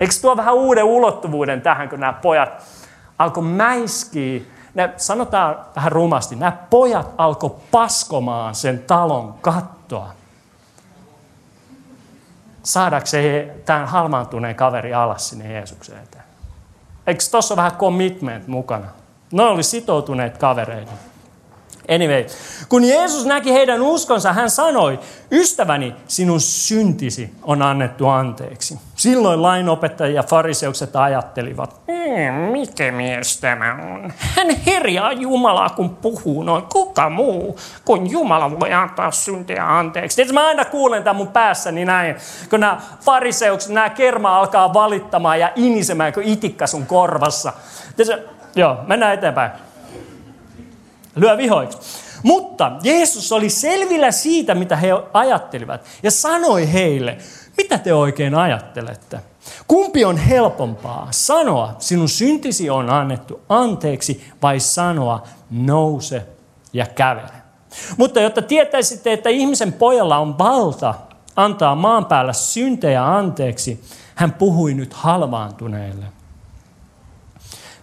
Eikö 0.00 0.14
tuo 0.22 0.36
vähän 0.36 0.54
uuden 0.54 0.84
ulottuvuuden 0.84 1.62
tähän, 1.62 1.88
kun 1.88 2.00
nämä 2.00 2.12
pojat 2.12 2.62
alkoi 3.18 3.42
mäiskiä 3.42 4.40
ne, 4.74 4.90
sanotaan 4.96 5.56
vähän 5.76 5.92
rumasti, 5.92 6.36
nämä 6.36 6.52
pojat 6.70 7.14
alkoi 7.18 7.56
paskomaan 7.70 8.54
sen 8.54 8.78
talon 8.78 9.34
kattoa. 9.40 10.10
Saadakseen 12.62 13.52
tämän 13.64 13.88
halmaantuneen 13.88 14.54
kaveri 14.54 14.94
alas 14.94 15.28
sinne 15.28 15.52
Jeesuksen 15.52 15.98
eteen. 15.98 16.24
Eikö 17.06 17.24
tuossa 17.30 17.56
vähän 17.56 17.72
commitment 17.72 18.46
mukana? 18.46 18.86
Ne 19.32 19.42
oli 19.42 19.62
sitoutuneet 19.62 20.38
kavereita. 20.38 20.92
Anyway, 21.88 22.26
kun 22.68 22.84
Jeesus 22.84 23.26
näki 23.26 23.52
heidän 23.52 23.82
uskonsa, 23.82 24.32
hän 24.32 24.50
sanoi, 24.50 24.98
ystäväni, 25.32 25.94
sinun 26.08 26.40
syntisi 26.40 27.30
on 27.42 27.62
annettu 27.62 28.08
anteeksi. 28.08 28.78
Silloin 28.96 29.42
lainopettajia 29.42 30.14
ja 30.14 30.22
fariseukset 30.22 30.96
ajattelivat, 30.96 31.82
Hmm, 31.86 32.34
mikä 32.34 32.92
mies 32.92 33.40
tämä 33.40 33.78
on? 33.94 34.12
Hän 34.18 34.46
herjaa 34.66 35.12
Jumalaa, 35.12 35.70
kun 35.70 35.90
puhuu 35.90 36.42
noin. 36.42 36.64
Kuka 36.72 37.10
muu 37.10 37.58
kuin 37.84 38.10
Jumala 38.10 38.60
voi 38.60 38.72
antaa 38.72 39.10
syntejä 39.10 39.78
anteeksi? 39.78 40.16
Tietysti 40.16 40.34
mä 40.34 40.46
aina 40.46 40.64
kuulen 40.64 41.02
tämän 41.02 41.16
mun 41.16 41.28
päässäni 41.28 41.84
näin, 41.84 42.16
kun 42.50 42.60
nämä 42.60 42.80
fariseukset, 43.04 43.72
nämä 43.72 43.90
kerma 43.90 44.38
alkaa 44.38 44.74
valittamaan 44.74 45.40
ja 45.40 45.52
inisemään 45.56 46.12
kuin 46.12 46.28
itikka 46.28 46.66
sun 46.66 46.86
korvassa. 46.86 47.52
Tietysti, 47.96 48.22
joo, 48.56 48.76
mennään 48.86 49.14
eteenpäin. 49.14 49.50
Lyö 51.16 51.36
vihoiksi. 51.36 51.78
Mutta 52.22 52.72
Jeesus 52.82 53.32
oli 53.32 53.50
selvillä 53.50 54.10
siitä, 54.10 54.54
mitä 54.54 54.76
he 54.76 54.88
ajattelivat, 55.12 55.84
ja 56.02 56.10
sanoi 56.10 56.72
heille, 56.72 57.18
mitä 57.56 57.78
te 57.78 57.94
oikein 57.94 58.34
ajattelette? 58.34 59.20
Kumpi 59.68 60.04
on 60.04 60.16
helpompaa, 60.16 61.08
sanoa, 61.10 61.74
sinun 61.78 62.08
syntisi 62.08 62.70
on 62.70 62.90
annettu 62.90 63.40
anteeksi, 63.48 64.30
vai 64.42 64.60
sanoa, 64.60 65.22
nouse 65.50 66.26
ja 66.72 66.86
kävele? 66.86 67.42
Mutta 67.96 68.20
jotta 68.20 68.42
tietäisitte, 68.42 69.12
että 69.12 69.28
ihmisen 69.28 69.72
pojalla 69.72 70.18
on 70.18 70.38
valta 70.38 70.94
antaa 71.36 71.74
maan 71.74 72.04
päällä 72.04 72.32
syntejä 72.32 73.14
anteeksi, 73.14 73.84
hän 74.14 74.32
puhui 74.32 74.74
nyt 74.74 74.94
halvaantuneille. 74.94 76.06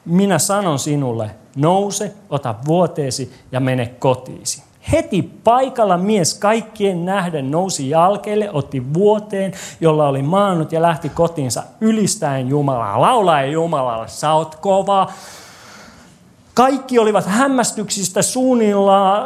Minä 0.10 0.40
sanon 0.40 0.80
sinulle, 0.80 1.32
nouse, 1.56 2.14
ota 2.30 2.56
vuoteesi 2.68 3.34
ja 3.52 3.60
mene 3.60 3.86
kotiisi. 4.00 4.64
Heti 4.92 5.22
paikalla 5.44 5.98
mies 5.98 6.34
kaikkien 6.34 7.06
nähden 7.06 7.52
nousi 7.52 7.90
jalkeille, 7.90 8.50
otti 8.54 8.94
vuoteen, 8.94 9.54
jolla 9.82 10.08
oli 10.08 10.22
maannut 10.22 10.72
ja 10.72 10.82
lähti 10.82 11.10
kotiinsa 11.10 11.64
ylistäen 11.82 12.48
Jumalaa. 12.48 13.02
Laulaen 13.02 13.52
Jumalalle, 13.52 14.08
sä 14.08 14.34
oot 14.34 14.56
kova. 14.56 15.12
Kaikki 16.54 17.00
olivat 17.00 17.26
hämmästyksistä 17.26 18.22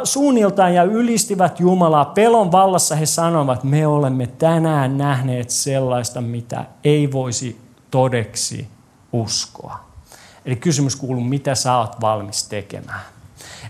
suunniltaan 0.04 0.74
ja 0.74 0.82
ylistivät 0.82 1.60
Jumalaa. 1.60 2.04
Pelon 2.04 2.52
vallassa 2.52 2.94
he 2.96 3.06
sanoivat, 3.06 3.64
me 3.64 3.86
olemme 3.86 4.26
tänään 4.26 4.98
nähneet 4.98 5.50
sellaista, 5.50 6.20
mitä 6.20 6.64
ei 6.84 7.12
voisi 7.12 7.60
todeksi 7.90 8.68
uskoa. 9.12 9.93
Eli 10.46 10.56
kysymys 10.56 10.96
kuuluu, 10.96 11.24
mitä 11.24 11.54
sä 11.54 11.76
oot 11.76 12.00
valmis 12.00 12.48
tekemään. 12.48 13.00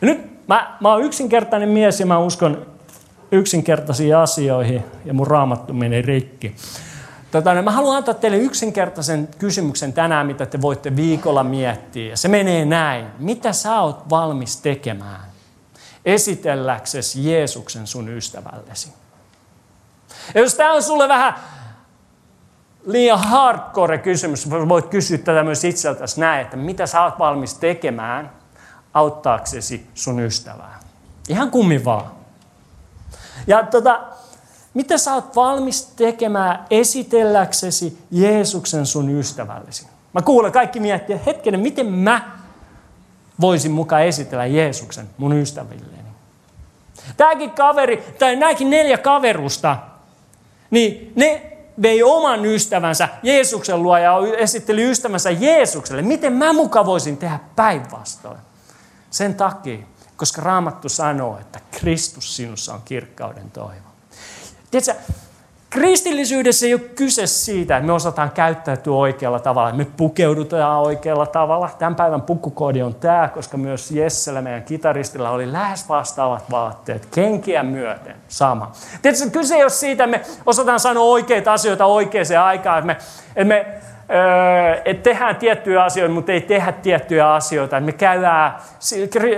Ja 0.00 0.06
nyt 0.06 0.46
mä, 0.48 0.76
mä 0.80 0.92
oon 0.92 1.02
yksinkertainen 1.02 1.68
mies 1.68 2.00
ja 2.00 2.06
mä 2.06 2.18
uskon 2.18 2.66
yksinkertaisiin 3.32 4.16
asioihin 4.16 4.84
ja 5.04 5.14
mun 5.14 5.26
raamattu 5.26 5.72
menee 5.72 6.02
rikki. 6.02 6.56
Tota, 7.30 7.62
mä 7.62 7.70
haluan 7.70 7.96
antaa 7.96 8.14
teille 8.14 8.38
yksinkertaisen 8.38 9.28
kysymyksen 9.38 9.92
tänään, 9.92 10.26
mitä 10.26 10.46
te 10.46 10.62
voitte 10.62 10.96
viikolla 10.96 11.44
miettiä. 11.44 12.10
Ja 12.10 12.16
se 12.16 12.28
menee 12.28 12.64
näin. 12.64 13.06
Mitä 13.18 13.52
sä 13.52 13.80
oot 13.80 14.10
valmis 14.10 14.56
tekemään 14.56 15.20
esitelläksesi 16.04 17.30
Jeesuksen 17.30 17.86
sun 17.86 18.08
ystävällesi? 18.08 18.92
Ja 20.34 20.40
jos 20.40 20.54
tämä 20.54 20.72
on 20.72 20.82
sulle 20.82 21.08
vähän 21.08 21.34
liian 22.86 23.18
hardcore 23.18 23.98
kysymys, 23.98 24.50
voit 24.50 24.86
kysyä 24.86 25.18
tätä 25.18 25.42
myös 25.42 25.64
itseltäsi 25.64 26.20
näin, 26.20 26.40
että 26.40 26.56
mitä 26.56 26.86
sä 26.86 27.02
oot 27.02 27.18
valmis 27.18 27.54
tekemään 27.54 28.30
auttaaksesi 28.94 29.86
sun 29.94 30.20
ystävää. 30.20 30.80
Ihan 31.28 31.50
kummin 31.50 31.84
vaan. 31.84 32.10
Ja 33.46 33.62
tota, 33.62 34.00
mitä 34.74 34.98
sä 34.98 35.14
oot 35.14 35.36
valmis 35.36 35.86
tekemään 35.86 36.66
esitelläksesi 36.70 37.98
Jeesuksen 38.10 38.86
sun 38.86 39.10
ystävällesi? 39.10 39.86
Mä 40.12 40.22
kuulen 40.22 40.52
kaikki 40.52 40.80
miettiä, 40.80 41.18
hetkinen, 41.26 41.60
miten 41.60 41.86
mä 41.86 42.30
voisin 43.40 43.72
mukaan 43.72 44.02
esitellä 44.02 44.46
Jeesuksen 44.46 45.10
mun 45.18 45.32
ystävilleni? 45.32 45.94
Tämäkin 47.16 47.50
kaveri, 47.50 48.04
tai 48.18 48.36
nämäkin 48.36 48.70
neljä 48.70 48.98
kaverusta, 48.98 49.76
niin 50.70 51.12
ne 51.16 51.53
vei 51.82 52.02
oman 52.02 52.44
ystävänsä 52.46 53.08
Jeesuksen 53.22 53.82
luo 53.82 53.98
ja 53.98 54.14
esitteli 54.36 54.90
ystävänsä 54.90 55.30
Jeesukselle. 55.30 56.02
Miten 56.02 56.32
mä 56.32 56.52
muka 56.52 56.86
voisin 56.86 57.16
tehdä 57.16 57.38
päinvastoin? 57.56 58.38
Sen 59.10 59.34
takia, 59.34 59.78
koska 60.16 60.42
Raamattu 60.42 60.88
sanoo, 60.88 61.38
että 61.38 61.60
Kristus 61.70 62.36
sinussa 62.36 62.74
on 62.74 62.82
kirkkauden 62.84 63.50
toivo. 63.50 63.88
Tiedätkö, 64.70 64.94
Kristillisyydessä 65.74 66.66
ei 66.66 66.74
ole 66.74 66.80
kyse 66.80 67.26
siitä, 67.26 67.76
että 67.76 67.86
me 67.86 67.92
osataan 67.92 68.30
käyttäytyä 68.30 68.94
oikealla 68.94 69.40
tavalla, 69.40 69.72
me 69.72 69.86
pukeudutaan 69.96 70.80
oikealla 70.80 71.26
tavalla. 71.26 71.70
Tämän 71.78 71.94
päivän 71.94 72.22
pukukoodi 72.22 72.82
on 72.82 72.94
tämä, 72.94 73.28
koska 73.34 73.56
myös 73.56 73.90
Jessellä, 73.90 74.42
meidän 74.42 74.62
kitaristilla, 74.62 75.30
oli 75.30 75.52
lähes 75.52 75.88
vastaavat 75.88 76.50
vaatteet, 76.50 77.06
kenkiä 77.06 77.62
myöten, 77.62 78.16
sama. 78.28 78.72
Tiedätkö, 79.02 79.30
kyse 79.30 79.54
ei 79.54 79.62
ole 79.62 79.70
siitä, 79.70 80.04
että 80.04 80.18
me 80.18 80.24
osataan 80.46 80.80
sanoa 80.80 81.04
oikeita 81.04 81.52
asioita 81.52 81.86
oikeaan 81.86 82.44
aikaan, 82.46 82.78
että 82.78 82.86
me, 82.86 82.96
että 83.36 83.44
me 83.44 83.66
että 84.84 85.02
tehdään 85.02 85.36
tiettyjä 85.36 85.84
asioita, 85.84 86.14
mutta 86.14 86.32
ei 86.32 86.40
tehdä 86.40 86.72
tiettyjä 86.72 87.34
asioita. 87.34 87.80
Me 87.80 87.92
käydään, 87.92 88.54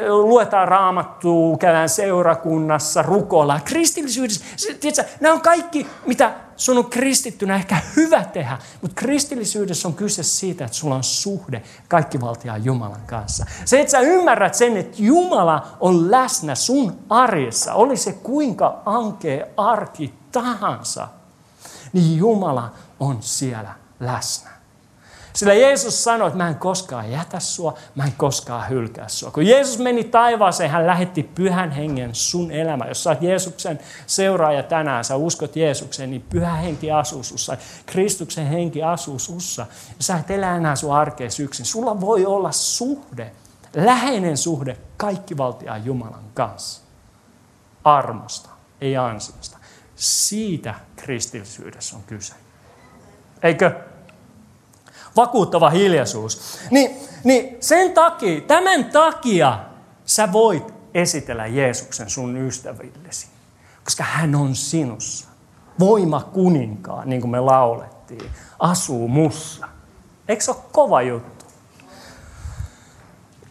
luetaan 0.09 0.69
raamattua, 0.69 1.59
käydään 1.59 1.89
seurakunnassa, 1.89 3.03
rukoillaan. 3.03 3.63
Kristillisyydessä, 3.65 4.45
tiedätkö, 4.81 5.05
nämä 5.21 5.35
on 5.35 5.41
kaikki, 5.41 5.87
mitä 6.07 6.33
sun 6.57 6.79
on 6.79 6.91
kristittynä 6.91 7.55
ehkä 7.55 7.77
hyvä 7.97 8.25
tehdä, 8.25 8.59
mutta 8.83 8.95
kristillisyydessä 8.95 9.89
on 9.89 9.95
kyse 9.95 10.23
siitä, 10.23 10.65
että 10.65 10.77
sulla 10.77 10.95
on 10.95 11.05
suhde 11.05 11.63
kaikkivaltiaan 11.89 12.65
Jumalan 12.65 13.07
kanssa. 13.07 13.47
Se, 13.65 13.81
että 13.81 13.91
sä 13.91 14.01
ymmärrät 14.01 14.55
sen, 14.55 14.77
että 14.77 14.97
Jumala 14.99 15.67
on 15.81 16.11
läsnä 16.11 16.55
sun 16.55 16.99
arjessa, 17.11 17.75
oli 17.75 17.97
se 17.97 18.13
kuinka 18.13 18.83
ankea 18.87 19.47
arki 19.57 20.15
tahansa, 20.33 21.09
niin 21.93 22.19
Jumala 22.19 22.71
on 23.01 23.17
siellä 23.21 23.75
läsnä. 24.01 24.56
Sillä 25.37 25.55
Jeesus 25.55 26.05
sanoi, 26.05 26.27
että 26.27 26.37
mä 26.37 26.49
en 26.49 26.55
koskaan 26.55 27.11
jätä 27.11 27.41
sua, 27.41 27.79
mä 27.95 28.05
en 28.05 28.13
koskaan 28.17 28.69
hylkää 28.69 29.09
sua. 29.09 29.31
Kun 29.31 29.47
Jeesus 29.47 29.79
meni 29.79 30.05
taivaaseen, 30.05 30.71
hän 30.71 30.87
lähetti 30.87 31.23
pyhän 31.23 31.71
hengen 31.71 32.15
sun 32.15 32.51
elämä. 32.51 32.85
Jos 32.85 33.03
sä 33.03 33.11
oot 33.11 33.23
Jeesuksen 33.23 33.79
seuraaja 34.07 34.63
tänään, 34.63 35.05
sä 35.05 35.17
uskot 35.17 35.57
Jeesukseen, 35.57 36.11
niin 36.11 36.25
pyhä 36.31 36.55
henki 36.55 36.91
asuu 36.91 37.23
sussa. 37.23 37.57
Kristuksen 37.87 38.47
henki 38.47 38.83
asuu 38.83 39.19
sussa. 39.19 39.67
Ja 39.89 40.05
sä 40.05 40.17
et 40.17 40.31
elä 40.31 40.57
enää 40.57 40.77
sun 40.77 40.95
arkeessa 40.95 41.43
yksin. 41.43 41.67
Sulla 41.67 42.01
voi 42.01 42.27
olla 42.27 42.53
suhde, 42.53 43.33
läheinen 43.75 44.37
suhde 44.37 44.77
kaikkivaltiaan 44.97 45.85
Jumalan 45.85 46.25
kanssa. 46.35 46.83
Armosta, 47.85 48.51
ei 48.81 48.97
ansiosta. 48.97 49.59
Siitä 49.97 50.75
kristillisyydessä 50.97 51.97
on 51.97 52.03
kyse. 52.03 52.35
Eikö? 53.43 53.96
Vakuuttava 55.17 55.71
hiljaisuus. 55.71 56.59
Niin, 56.71 56.97
niin 57.25 57.57
sen 57.61 57.93
takia, 57.93 58.41
tämän 58.41 58.85
takia 58.85 59.59
sä 60.05 60.33
voit 60.33 60.75
esitellä 60.95 61.47
Jeesuksen 61.47 62.11
sun 62.11 62.37
ystävillesi. 62.37 63.27
Koska 63.85 64.05
hän 64.05 64.35
on 64.35 64.55
sinussa. 64.55 65.29
Voima 65.79 66.21
kuninkaa, 66.21 67.05
niin 67.05 67.21
kuin 67.21 67.31
me 67.31 67.41
laulettiin, 67.41 68.31
asuu 68.59 69.09
mussa. 69.09 69.69
Eikö 70.29 70.45
se 70.45 70.51
ole 70.51 70.61
kova 70.73 71.03
juttu? 71.03 71.36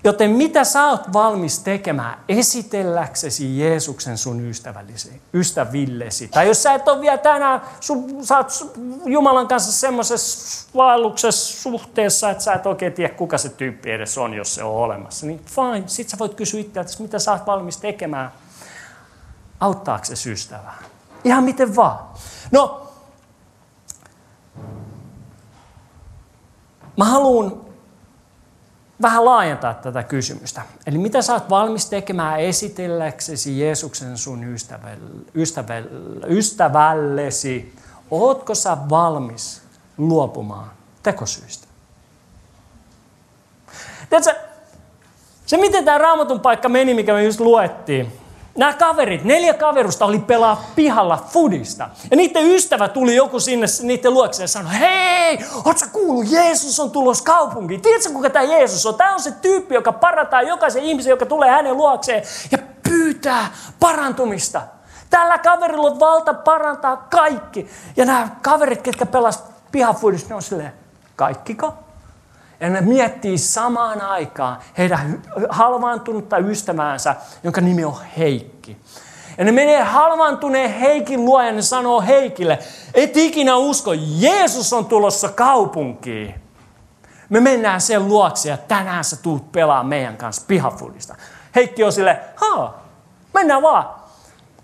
Joten 0.05 0.31
mitä 0.31 0.63
sä 0.63 0.87
oot 0.87 1.13
valmis 1.13 1.59
tekemään 1.59 2.17
esitelläksesi 2.29 3.59
Jeesuksen 3.59 4.17
sun 4.17 4.51
ystävillesi? 5.33 6.27
Tai 6.27 6.47
jos 6.47 6.63
sä 6.63 6.73
et 6.73 6.87
ole 6.87 7.01
vielä 7.01 7.17
tänään, 7.17 7.61
sun, 7.79 8.25
sä 8.25 8.37
oot 8.37 8.47
Jumalan 9.05 9.47
kanssa 9.47 9.71
semmoisessa 9.71 10.67
vaelluksessa 10.75 11.61
suhteessa, 11.61 12.29
että 12.29 12.43
sä 12.43 12.53
et 12.53 12.65
oikein 12.65 12.93
tiedä, 12.93 13.13
kuka 13.13 13.37
se 13.37 13.49
tyyppi 13.49 13.91
edes 13.91 14.17
on, 14.17 14.33
jos 14.33 14.55
se 14.55 14.63
on 14.63 14.75
olemassa, 14.75 15.25
niin 15.25 15.45
fine. 15.45 15.83
Sitten 15.87 16.11
sä 16.11 16.19
voit 16.19 16.33
kysyä 16.33 16.59
itseäsi, 16.59 17.01
mitä 17.01 17.19
sä 17.19 17.31
oot 17.31 17.45
valmis 17.45 17.77
tekemään 17.77 18.31
auttaaksesi 19.59 20.31
ystävää. 20.31 20.77
Ihan 21.23 21.43
miten 21.43 21.75
vaan. 21.75 21.99
No, 22.51 22.87
mä 26.97 27.05
haluan 27.05 27.64
vähän 29.01 29.25
laajentaa 29.25 29.73
tätä 29.73 30.03
kysymystä. 30.03 30.61
Eli 30.87 30.97
mitä 30.97 31.21
sä 31.21 31.33
oot 31.33 31.49
valmis 31.49 31.89
tekemään 31.89 32.39
esitelläksesi 32.39 33.59
Jeesuksen 33.59 34.17
sun 34.17 34.43
ystävällesi? 36.27 37.75
Ootko 38.11 38.55
sä 38.55 38.77
valmis 38.89 39.61
luopumaan 39.97 40.71
tekosyistä? 41.03 41.67
Tiedätkö, 44.09 44.35
Se, 45.45 45.57
miten 45.57 45.85
tämä 45.85 45.97
raamatun 45.97 46.39
paikka 46.39 46.69
meni, 46.69 46.93
mikä 46.93 47.13
me 47.13 47.23
just 47.23 47.39
luettiin. 47.39 48.24
Nämä 48.55 48.73
kaverit, 48.73 49.23
neljä 49.23 49.53
kaverusta 49.53 50.05
oli 50.05 50.19
pelaa 50.19 50.65
pihalla 50.75 51.25
fudista. 51.29 51.89
Ja 52.11 52.17
niiden 52.17 52.45
ystävä 52.45 52.87
tuli 52.87 53.15
joku 53.15 53.39
sinne 53.39 53.67
niiden 53.81 54.13
luokse 54.13 54.43
ja 54.43 54.47
sanoi, 54.47 54.79
hei, 54.79 55.39
oot 55.65 55.77
sä 55.77 55.87
kuullut, 55.91 56.31
Jeesus 56.31 56.79
on 56.79 56.91
tulos 56.91 57.21
kaupunkiin. 57.21 57.81
Tiedätkö, 57.81 58.09
kuka 58.09 58.29
tämä 58.29 58.43
Jeesus 58.43 58.85
on? 58.85 58.95
Tämä 58.95 59.13
on 59.13 59.21
se 59.21 59.31
tyyppi, 59.31 59.75
joka 59.75 59.91
parantaa 59.91 60.41
jokaisen 60.41 60.83
ihmisen, 60.83 61.09
joka 61.09 61.25
tulee 61.25 61.49
hänen 61.49 61.77
luokseen 61.77 62.23
ja 62.51 62.57
pyytää 62.83 63.47
parantumista. 63.79 64.61
Tällä 65.09 65.37
kaverilla 65.37 65.87
on 65.87 65.99
valta 65.99 66.33
parantaa 66.33 66.97
kaikki. 66.97 67.69
Ja 67.97 68.05
nämä 68.05 68.29
kaverit, 68.41 68.81
ketkä 68.81 69.05
pelasivat 69.05 69.51
pihafudista, 69.71 70.29
ne 70.29 70.35
on 70.35 70.41
silleen, 70.41 70.73
kaikkiko? 71.15 71.73
Ja 72.59 72.69
ne 72.69 72.81
miettii 72.81 73.37
samaan 73.37 74.01
aikaan 74.01 74.57
heidän 74.77 75.21
halvaantunutta 75.49 76.37
ystäväänsä, 76.37 77.15
jonka 77.43 77.61
nimi 77.61 77.85
on 77.85 77.95
Heikki. 78.17 78.77
Ja 79.37 79.45
ne 79.45 79.51
menee 79.51 79.83
halvaantuneen 79.83 80.73
Heikin 80.73 81.25
luo 81.25 81.41
ja 81.41 81.51
ne 81.51 81.61
sanoo 81.61 82.01
Heikille, 82.01 82.59
et 82.93 83.17
ikinä 83.17 83.55
usko, 83.55 83.91
Jeesus 84.19 84.73
on 84.73 84.85
tulossa 84.85 85.29
kaupunkiin. 85.29 86.35
Me 87.29 87.39
mennään 87.39 87.81
sen 87.81 88.07
luokse 88.07 88.49
ja 88.49 88.57
tänään 88.57 89.03
sä 89.03 89.15
tuut 89.15 89.51
pelaa 89.51 89.83
meidän 89.83 90.17
kanssa 90.17 90.43
pihafudista. 90.47 91.15
Heikki 91.55 91.83
on 91.83 91.91
sille, 91.91 92.19
haa, 92.35 92.85
mennään 93.33 93.61
vaan. 93.61 93.89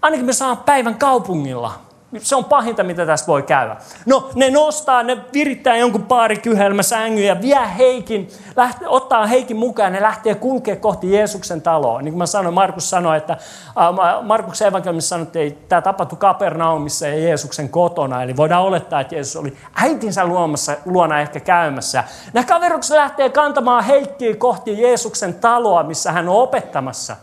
Ainakin 0.01 0.25
me 0.25 0.33
saan 0.33 0.57
päivän 0.57 0.95
kaupungilla. 0.95 1.90
Se 2.17 2.35
on 2.35 2.45
pahinta, 2.45 2.83
mitä 2.83 3.05
tästä 3.05 3.27
voi 3.27 3.43
käydä. 3.43 3.75
No, 4.05 4.29
ne 4.35 4.49
nostaa, 4.49 5.03
ne 5.03 5.17
virittää 5.33 5.77
jonkun 5.77 6.03
paarikyhelmä 6.03 6.83
sängyn 6.83 7.25
ja 7.25 7.41
vie 7.41 7.59
Heikin, 7.77 8.29
lähtee, 8.55 8.87
ottaa 8.87 9.27
Heikin 9.27 9.57
mukaan 9.57 9.93
ja 9.93 9.99
ne 9.99 10.01
lähtee 10.01 10.35
kulkea 10.35 10.75
kohti 10.75 11.13
Jeesuksen 11.13 11.61
taloa. 11.61 12.01
Niin 12.01 12.11
kuin 12.11 12.17
mä 12.17 12.25
sanoin, 12.25 12.53
Markus 12.53 12.89
sanoi, 12.89 13.17
että 13.17 13.33
äh, 13.33 14.23
Markuksen 14.23 14.67
evankeliumissa 14.67 15.09
sanoi, 15.09 15.23
että 15.23 15.39
ei, 15.39 15.57
tämä 15.69 15.81
tapahtui 15.81 16.17
Kapernaumissa 16.17 17.07
ja 17.07 17.19
Jeesuksen 17.19 17.69
kotona. 17.69 18.23
Eli 18.23 18.37
voidaan 18.37 18.63
olettaa, 18.63 19.01
että 19.01 19.15
Jeesus 19.15 19.35
oli 19.35 19.57
äitinsä 19.75 20.25
luomassa, 20.25 20.75
luona 20.85 21.19
ehkä 21.19 21.39
käymässä. 21.39 22.03
Nämä 22.33 22.45
kaverukset 22.45 22.97
lähtee 22.97 23.29
kantamaan 23.29 23.83
Heikkiä 23.83 24.35
kohti 24.35 24.81
Jeesuksen 24.81 25.33
taloa, 25.33 25.83
missä 25.83 26.11
hän 26.11 26.29
on 26.29 26.35
opettamassa. 26.35 27.15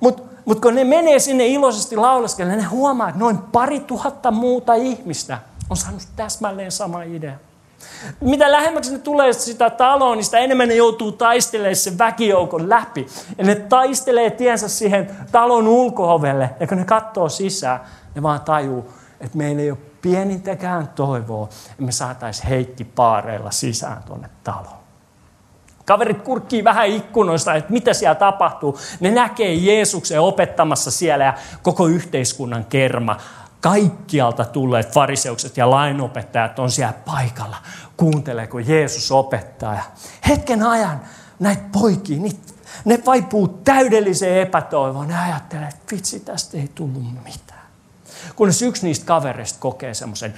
Mutta 0.00 0.29
mutta 0.44 0.62
kun 0.62 0.74
ne 0.74 0.84
menee 0.84 1.18
sinne 1.18 1.46
iloisesti 1.46 1.96
laulaskelle, 1.96 2.56
ne 2.56 2.62
huomaa, 2.62 3.08
että 3.08 3.20
noin 3.20 3.38
pari 3.38 3.80
tuhatta 3.80 4.30
muuta 4.30 4.74
ihmistä 4.74 5.38
on 5.70 5.76
saanut 5.76 6.02
täsmälleen 6.16 6.72
sama 6.72 7.02
idea. 7.02 7.34
Mitä 8.20 8.52
lähemmäksi 8.52 8.92
ne 8.92 8.98
tulee 8.98 9.32
sitä 9.32 9.70
taloa, 9.70 10.14
niin 10.14 10.24
sitä 10.24 10.38
enemmän 10.38 10.68
ne 10.68 10.74
joutuu 10.74 11.12
taistelemaan 11.12 11.76
sen 11.76 11.98
väkijoukon 11.98 12.68
läpi. 12.68 13.06
Ja 13.38 13.44
ne 13.44 13.54
taistelee 13.54 14.30
tiensä 14.30 14.68
siihen 14.68 15.16
talon 15.32 15.68
ulkoovelle. 15.68 16.50
Ja 16.60 16.66
kun 16.66 16.78
ne 16.78 16.84
katsoo 16.84 17.28
sisään, 17.28 17.80
ne 18.14 18.22
vaan 18.22 18.40
tajuu, 18.40 18.92
että 19.20 19.38
meillä 19.38 19.62
ei 19.62 19.70
ole 19.70 19.78
pienintäkään 20.02 20.88
toivoa, 20.88 21.48
että 21.70 21.82
me 21.82 21.92
saataisiin 21.92 22.48
Heikki 22.48 22.84
paareilla 22.84 23.50
sisään 23.50 24.02
tuonne 24.02 24.30
taloon. 24.44 24.79
Kaverit 25.90 26.22
kurkkii 26.22 26.64
vähän 26.64 26.88
ikkunoista, 26.88 27.54
että 27.54 27.72
mitä 27.72 27.94
siellä 27.94 28.14
tapahtuu. 28.14 28.78
Ne 29.00 29.10
näkee 29.10 29.54
Jeesuksen 29.54 30.20
opettamassa 30.20 30.90
siellä 30.90 31.24
ja 31.24 31.34
koko 31.62 31.86
yhteiskunnan 31.86 32.64
kerma. 32.64 33.16
Kaikkialta 33.60 34.44
tulleet 34.44 34.92
fariseukset 34.92 35.56
ja 35.56 35.70
lainopettajat 35.70 36.58
on 36.58 36.70
siellä 36.70 36.92
paikalla. 37.04 37.56
Kuuntelee, 37.96 38.46
kun 38.46 38.68
Jeesus 38.68 39.12
opettaa. 39.12 39.74
Ja 39.74 39.82
hetken 40.28 40.62
ajan 40.62 41.00
näitä 41.38 41.62
poikia, 41.72 42.18
ne 42.84 42.98
vaipuu 43.06 43.48
täydelliseen 43.48 44.40
epätoivoon. 44.40 45.08
Ne 45.08 45.18
ajattelee, 45.18 45.68
että 45.68 45.96
vitsi, 45.96 46.20
tästä 46.20 46.58
ei 46.58 46.70
tullut 46.74 47.24
mitään. 47.24 47.66
Kunnes 48.36 48.62
yksi 48.62 48.86
niistä 48.86 49.06
kavereista 49.06 49.60
kokee 49.60 49.94
semmoisen 49.94 50.34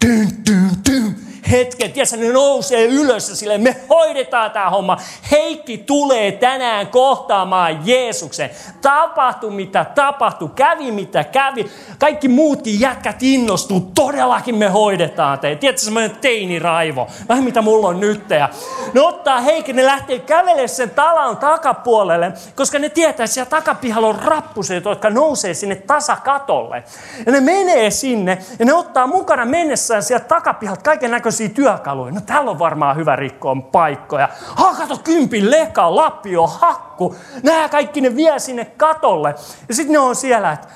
tyn, 0.00 0.28
tyn, 0.44 0.70
tyn, 0.84 1.16
hetken, 1.50 1.92
tiedätkö, 1.92 2.16
ne 2.16 2.32
nousee 2.32 2.86
ylös 2.86 3.28
ja 3.28 3.36
sille 3.36 3.58
me 3.58 3.76
hoidetaan 3.88 4.50
tämä 4.50 4.70
homma. 4.70 4.96
Heikki 5.30 5.78
tulee 5.78 6.32
tänään 6.32 6.86
kohtaamaan 6.86 7.78
Jeesuksen. 7.84 8.50
Tapahtui 8.80 9.50
mitä 9.50 9.84
tapahtui, 9.94 10.50
kävi 10.54 10.92
mitä 10.92 11.24
kävi. 11.24 11.70
Kaikki 11.98 12.28
muutkin 12.28 12.80
jätkät 12.80 13.22
innostuu, 13.22 13.80
todellakin 13.94 14.54
me 14.54 14.68
hoidetaan 14.68 15.38
teitä. 15.38 15.60
Tiedätkö, 15.60 15.82
semmoinen 15.84 16.16
teiniraivo, 16.16 17.08
vähän 17.28 17.44
mitä 17.44 17.62
mulla 17.62 17.88
on 17.88 18.00
nyt. 18.00 18.30
Ja 18.30 18.48
ne 18.94 19.00
ottaa 19.00 19.40
Heikki, 19.40 19.72
ne 19.72 19.86
lähtee 19.86 20.18
kävelemään 20.18 20.68
sen 20.68 20.90
talon 20.90 21.36
takapuolelle, 21.36 22.32
koska 22.54 22.78
ne 22.78 22.88
tietää, 22.88 23.24
että 23.24 23.34
siellä 23.34 23.50
takapihalla 23.50 24.08
on 24.08 24.18
rappuset, 24.18 24.84
jotka 24.84 25.10
nousee 25.10 25.54
sinne 25.54 25.76
tasakatolle. 25.76 26.84
Ja 27.26 27.32
ne 27.32 27.40
menee 27.40 27.90
sinne 27.90 28.38
ja 28.58 28.64
ne 28.64 28.74
ottaa 28.74 29.06
mukana 29.06 29.44
mennessään 29.90 30.02
sieltä 30.02 30.24
takapihalta 30.24 30.82
kaiken 30.82 31.10
näköisiä 31.10 31.48
työkaluja. 31.48 32.12
No 32.12 32.20
täällä 32.20 32.50
on 32.50 32.58
varmaan 32.58 32.96
hyvä 32.96 33.16
rikkoa 33.16 33.56
paikkoja. 33.72 34.28
Ha, 34.56 34.74
kato, 34.74 34.98
kympin 34.98 35.50
leka, 35.50 35.96
lapio, 35.96 36.46
hakku. 36.46 37.16
Nää 37.42 37.68
kaikki 37.68 38.00
ne 38.00 38.16
vie 38.16 38.38
sinne 38.38 38.64
katolle. 38.64 39.34
Ja 39.68 39.74
sitten 39.74 39.92
ne 39.92 39.98
on 39.98 40.16
siellä, 40.16 40.52
että 40.52 40.68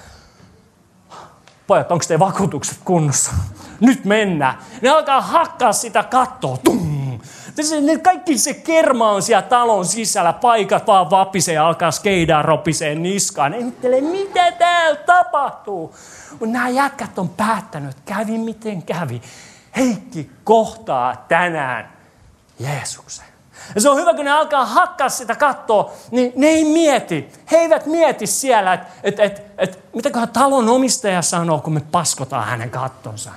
pojat, 1.66 1.92
onko 1.92 2.05
te 2.09 2.18
vakuutukset 2.18 2.79
kunnossa? 2.85 3.33
Nyt 3.81 4.05
mennään. 4.05 4.59
Ne 4.83 4.88
alkaa 4.88 5.20
hakkaa 5.20 5.72
sitä 5.72 6.03
kattoa. 6.03 6.57
Tum! 6.64 6.94
Kaikki 8.03 8.38
se 8.38 8.55
kerma 8.55 9.11
on 9.11 9.22
siellä 9.22 9.42
talon 9.42 9.85
sisällä, 9.85 10.33
paikat 10.33 10.87
vaan 10.87 11.11
vapisee 11.11 11.59
alkaa 11.59 11.90
skeidaa 11.90 12.42
ropiseen 12.42 13.03
niskaan. 13.03 13.55
Ihmettelee, 13.55 14.00
mitä 14.00 14.43
täällä 14.54 14.96
tapahtuu. 14.96 15.94
Mutta 16.30 16.46
nämä 16.46 16.68
jätkät 16.68 17.18
on 17.18 17.28
päättänyt, 17.28 17.96
kävi 18.04 18.38
miten 18.38 18.82
kävi. 18.82 19.22
Heikki 19.76 20.30
kohtaa 20.44 21.24
tänään 21.28 21.92
Jeesuksen. 22.58 23.26
Ja 23.74 23.80
se 23.80 23.88
on 23.88 23.96
hyvä, 23.96 24.14
kun 24.14 24.24
ne 24.24 24.30
alkaa 24.30 24.66
hakkaa 24.66 25.08
sitä 25.08 25.36
kattoa, 25.36 25.92
niin 26.10 26.32
ne 26.36 26.46
ei 26.46 26.64
mieti. 26.64 27.32
He 27.50 27.56
eivät 27.56 27.86
mieti 27.86 28.26
siellä, 28.26 28.72
että 28.74 28.88
et, 29.02 29.20
et, 29.20 29.42
et, 29.58 29.94
mitäköhän 29.94 30.28
talon 30.28 30.68
omistaja 30.68 31.22
sanoo, 31.22 31.60
kun 31.60 31.72
me 31.72 31.80
paskotaan 31.80 32.44
hänen 32.44 32.70
kattonsa. 32.70 33.30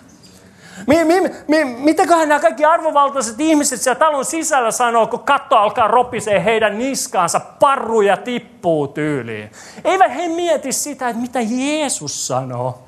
Mi, 0.87 1.05
mi, 1.05 1.21
mi, 1.47 1.65
mitäköhän 1.65 2.29
nämä 2.29 2.39
kaikki 2.39 2.65
arvovaltaiset 2.65 3.39
ihmiset 3.39 3.81
siellä 3.81 3.99
talon 3.99 4.25
sisällä 4.25 4.71
sanoo, 4.71 5.07
kun 5.07 5.19
katto 5.19 5.57
alkaa 5.57 5.87
ropisee 5.87 6.43
heidän 6.43 6.77
niskaansa, 6.77 7.39
parruja 7.39 8.17
tippuu 8.17 8.87
tyyliin. 8.87 9.51
Eivät 9.83 10.15
he 10.15 10.27
mieti 10.27 10.71
sitä, 10.71 11.09
että 11.09 11.21
mitä 11.21 11.39
Jeesus 11.41 12.27
sanoo. 12.27 12.83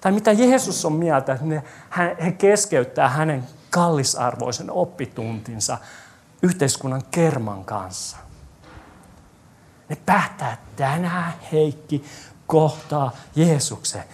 Tai 0.00 0.12
mitä 0.12 0.32
Jeesus 0.32 0.84
on 0.84 0.92
mieltä, 0.92 1.32
että 1.32 1.44
ne, 1.44 1.62
he 2.24 2.32
keskeyttää 2.32 3.08
hänen 3.08 3.44
kallisarvoisen 3.70 4.70
oppituntinsa 4.70 5.78
yhteiskunnan 6.42 7.02
kerman 7.10 7.64
kanssa. 7.64 8.16
Ne 9.88 9.96
päättää, 10.06 10.56
tänään 10.76 11.32
Heikki 11.52 12.04
kohtaa 12.46 13.16
Jeesuksen, 13.36 14.04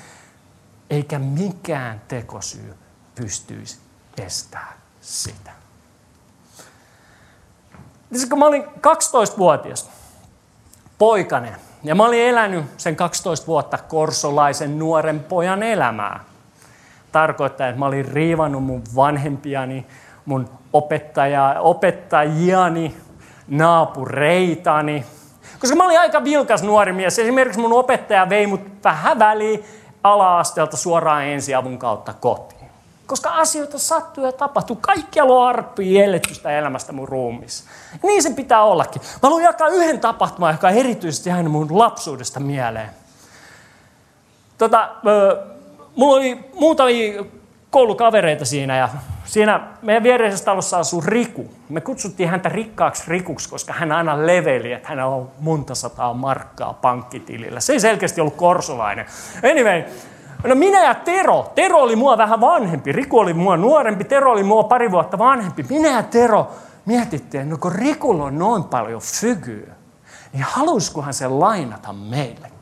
eikä 0.91 1.19
mikään 1.19 2.03
tekosyy 2.09 2.75
pystyisi 3.15 3.79
estämään 4.19 4.75
sitä. 5.01 5.51
Kun 8.29 8.39
mä 8.39 8.47
olin 8.47 8.65
12-vuotias 8.65 9.91
poikainen, 10.99 11.57
ja 11.85 11.95
mä 11.95 12.05
olin 12.05 12.21
elänyt 12.21 12.65
sen 12.77 12.97
12 12.97 13.47
vuotta 13.47 13.79
korsolaisen 13.79 14.79
nuoren 14.79 15.21
pojan 15.21 15.63
elämää. 15.63 16.25
Tarkoittaa, 17.13 17.69
että 17.69 17.79
mä 17.79 17.87
olin 17.87 18.05
riivannut 18.05 18.65
mun 18.65 18.83
vanhempiani, 18.97 19.87
mun 20.25 20.51
opettaja, 20.73 21.57
opettajiani, 21.59 22.97
naapureitani. 23.49 25.07
Koska 25.61 25.77
mä 25.77 25.85
olin 25.85 26.01
aika 26.01 26.25
vilkas 26.25 26.63
nuori 26.63 26.93
mies. 26.93 27.19
Esimerkiksi 27.19 27.61
mun 27.61 27.73
opettaja 27.73 28.29
vei 28.29 28.47
mut 28.47 28.61
vähän 28.85 29.19
väliin 29.19 29.65
ala-asteelta 30.03 30.77
suoraan 30.77 31.25
ensiavun 31.25 31.79
kautta 31.79 32.13
kotiin. 32.13 32.54
Koska 33.07 33.31
asioita 33.31 33.79
sattuu 33.79 34.25
ja 34.25 34.33
tapahtuu. 34.33 34.79
Kaikkialla 34.81 35.35
on 35.35 35.49
arppia 35.49 36.05
ellettystä 36.05 36.51
elämästä 36.51 36.93
mun 36.93 37.09
ruumissa. 37.09 37.65
Ja 37.93 37.99
niin 38.03 38.23
se 38.23 38.31
pitää 38.31 38.63
ollakin. 38.63 39.03
Mä 39.03 39.19
haluan 39.23 39.43
jakaa 39.43 39.69
yhden 39.69 40.01
tapahtuman, 40.01 40.55
joka 40.55 40.69
on 40.69 40.75
erityisesti 40.75 41.31
jäänyt 41.31 41.53
mun 41.53 41.79
lapsuudesta 41.79 42.41
mieleen. 42.41 42.91
Tota, 44.59 44.91
mulla 45.97 46.17
oli 46.17 46.51
muutamia 46.55 47.25
koulukavereita 47.71 48.45
siinä 48.45 48.77
ja 48.77 48.89
siinä 49.25 49.61
meidän 49.83 50.03
viereisessä 50.03 50.45
talossa 50.45 50.79
asuu 50.79 51.01
Riku. 51.07 51.51
Me 51.69 51.81
kutsuttiin 51.81 52.29
häntä 52.29 52.49
rikkaaksi 52.49 53.05
Rikuksi, 53.09 53.49
koska 53.49 53.73
hän 53.73 53.93
aina 53.93 54.27
leveli, 54.27 54.73
että 54.73 54.89
hänellä 54.89 55.15
on 55.15 55.31
monta 55.41 55.75
sataa 55.75 56.15
markkaa 56.15 56.73
pankkitilillä. 56.73 57.61
Se 57.61 57.73
ei 57.73 57.81
selkeästi 57.81 58.21
ollut 58.21 58.37
korsolainen. 58.37 59.07
Anyway, 59.51 59.83
No 60.45 60.55
minä 60.55 60.85
ja 60.85 60.95
Tero. 60.95 61.53
Tero 61.55 61.79
oli 61.79 61.97
mua 61.97 62.19
vähän 62.19 62.41
vanhempi. 62.41 62.93
Riku 62.93 63.19
oli 63.19 63.35
mua 63.35 63.57
nuorempi. 63.57 64.05
Tero 64.05 64.33
oli 64.33 64.43
mua 64.43 64.65
pari 64.65 64.91
vuotta 64.91 65.19
vanhempi. 65.19 65.67
Minä 65.69 65.89
ja 65.89 66.03
Tero 66.03 66.51
mietittiin, 66.87 67.41
että 67.41 67.55
no 67.55 67.59
kun 67.59 67.73
Rikulla 67.73 68.25
on 68.25 68.39
noin 68.39 68.65
paljon 68.65 69.01
fygyä, 69.01 69.75
niin 70.33 70.45
haluaisikohan 70.49 71.15
se 71.15 71.29
lainata 71.29 71.93
meillekin? 71.93 72.55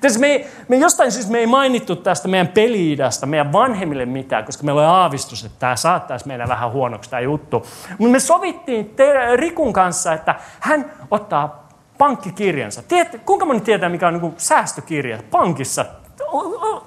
Tässä 0.00 0.20
me, 0.20 0.46
me 0.68 0.76
jostain 0.76 1.12
syystä 1.12 1.32
me 1.32 1.38
ei 1.38 1.46
mainittu 1.46 1.96
tästä 1.96 2.28
meidän 2.28 2.48
peli 2.48 2.96
meidän 3.26 3.52
vanhemmille 3.52 4.06
mitään, 4.06 4.44
koska 4.44 4.64
meillä 4.64 4.80
oli 4.80 4.88
aavistus, 4.88 5.44
että 5.44 5.58
tämä 5.58 5.76
saattaisi 5.76 6.26
meidän 6.26 6.48
vähän 6.48 6.72
huonoksi 6.72 7.10
tämä 7.10 7.20
juttu. 7.20 7.66
Mutta 7.98 8.12
me 8.12 8.20
sovittiin 8.20 8.86
te, 8.86 9.36
Rikun 9.36 9.72
kanssa, 9.72 10.12
että 10.12 10.34
hän 10.60 10.92
ottaa 11.10 11.68
pankkikirjansa. 11.98 12.82
Tiedätte, 12.82 13.18
kuinka 13.18 13.46
moni 13.46 13.60
tietää, 13.60 13.88
mikä 13.88 14.08
on 14.08 14.14
niin 14.14 14.34
säästökirja 14.36 15.18
pankissa? 15.30 15.86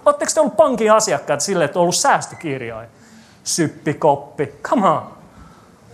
Oletteko 0.06 0.32
te 0.34 0.40
ollut 0.40 0.58
pankin 0.58 0.92
asiakkaat 0.92 1.42
silleen, 1.42 1.66
että 1.66 1.80
on 1.80 1.82
ollut 1.82 1.96
säästökirjoja? 1.96 2.88
Syppikoppi, 3.44 4.54
come 4.64 4.90
on. 4.90 5.14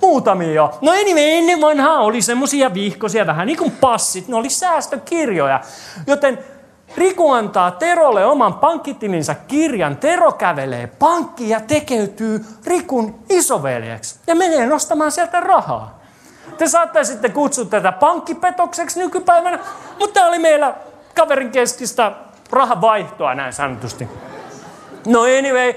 Muutamia. 0.01 0.69
No 0.81 0.91
anyway, 0.91 1.23
ennen 1.23 1.61
vanhaa 1.61 1.99
oli 1.99 2.21
semmoisia 2.21 2.73
vihkosia, 2.73 3.27
vähän 3.27 3.47
niin 3.47 3.57
kuin 3.57 3.71
passit. 3.71 4.27
Ne 4.27 4.35
oli 4.35 4.49
säästökirjoja. 4.49 5.61
Joten 6.07 6.39
Riku 6.97 7.31
antaa 7.31 7.71
Terolle 7.71 8.25
oman 8.25 8.53
pankkitilinsä 8.53 9.35
kirjan. 9.35 9.97
Tero 9.97 10.31
kävelee 10.31 10.87
pankkiin 10.87 11.49
ja 11.49 11.59
tekeytyy 11.59 12.45
Rikun 12.65 13.19
isoveljeksi 13.29 14.19
ja 14.27 14.35
menee 14.35 14.65
nostamaan 14.67 15.11
sieltä 15.11 15.39
rahaa. 15.39 15.99
Te 16.57 16.67
saattaisitte 16.67 17.29
kutsua 17.29 17.65
tätä 17.65 17.91
pankkipetokseksi 17.91 18.99
nykypäivänä, 18.99 19.59
mutta 19.99 20.13
tämä 20.13 20.27
oli 20.27 20.39
meillä 20.39 20.73
kaverin 21.15 21.51
keskistä 21.51 22.11
rahavaihtoa 22.51 23.35
näin 23.35 23.53
sanotusti. 23.53 24.07
No 25.07 25.21
anyway, 25.21 25.73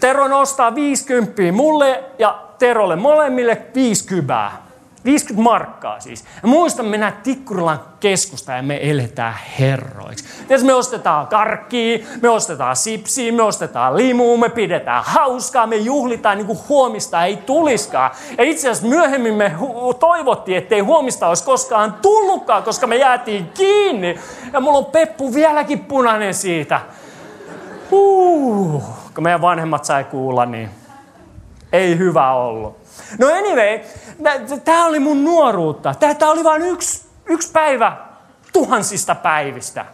Tero 0.00 0.28
nostaa 0.28 0.74
50 0.74 1.42
mulle 1.52 2.04
ja 2.18 2.38
Terolle 2.58 2.96
molemmille 2.96 3.62
50. 3.74 4.50
50 5.04 5.42
markkaa 5.42 6.00
siis. 6.00 6.24
Ja 6.42 6.48
muistan 6.48 6.86
mennä 6.86 7.12
Tikkurilan 7.22 7.80
keskusta 8.00 8.52
ja 8.52 8.62
me 8.62 8.90
eletään 8.90 9.34
herroiksi. 9.58 10.24
Tietysti 10.48 10.66
me 10.66 10.74
ostetaan 10.74 11.26
karkkia, 11.26 11.98
me 12.22 12.28
ostetaan 12.28 12.76
sipsiä, 12.76 13.32
me 13.32 13.42
ostetaan 13.42 13.96
limua, 13.96 14.36
me 14.38 14.48
pidetään 14.48 15.02
hauskaa, 15.06 15.66
me 15.66 15.76
juhlitaan 15.76 16.38
niin 16.38 16.46
kuin 16.46 16.58
huomista 16.68 17.24
ei 17.24 17.36
tuliskaan. 17.36 18.10
Ja 18.38 18.44
itse 18.44 18.70
asiassa 18.70 18.88
myöhemmin 18.88 19.34
me 19.34 19.52
hu- 19.60 19.94
toivottiin, 19.94 20.58
ettei 20.58 20.80
huomista 20.80 21.28
olisi 21.28 21.44
koskaan 21.44 21.94
tullutkaan, 22.02 22.62
koska 22.62 22.86
me 22.86 22.96
jäätiin 22.96 23.50
kiinni. 23.54 24.18
Ja 24.52 24.60
mulla 24.60 24.78
on 24.78 24.86
peppu 24.86 25.34
vieläkin 25.34 25.78
punainen 25.80 26.34
siitä. 26.34 26.80
Uh, 27.90 28.82
kun 29.14 29.24
meidän 29.24 29.40
vanhemmat 29.40 29.84
sai 29.84 30.04
kuulla, 30.04 30.46
niin 30.46 30.70
ei 31.72 31.98
hyvä 31.98 32.32
ollut. 32.32 32.76
No 33.18 33.26
anyway, 33.26 33.80
tämä 34.64 34.86
oli 34.86 34.98
mun 34.98 35.24
nuoruutta. 35.24 35.94
Tämä 35.94 36.32
oli 36.32 36.44
vain 36.44 36.62
yksi, 36.62 37.02
yksi 37.26 37.52
päivä 37.52 37.96
tuhansista 38.52 39.14
päivistä. 39.14 39.86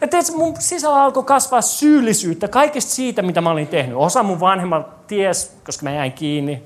Ja 0.00 0.08
teet, 0.08 0.26
mun 0.36 0.54
sisällä 0.58 1.02
alkoi 1.02 1.24
kasvaa 1.24 1.60
syyllisyyttä 1.60 2.48
kaikesta 2.48 2.90
siitä, 2.90 3.22
mitä 3.22 3.40
mä 3.40 3.50
olin 3.50 3.66
tehnyt. 3.66 3.96
Osa 3.96 4.22
mun 4.22 4.40
vanhemmat 4.40 5.06
ties, 5.06 5.56
koska 5.66 5.84
mä 5.84 5.90
jäin 5.90 6.12
kiinni. 6.12 6.62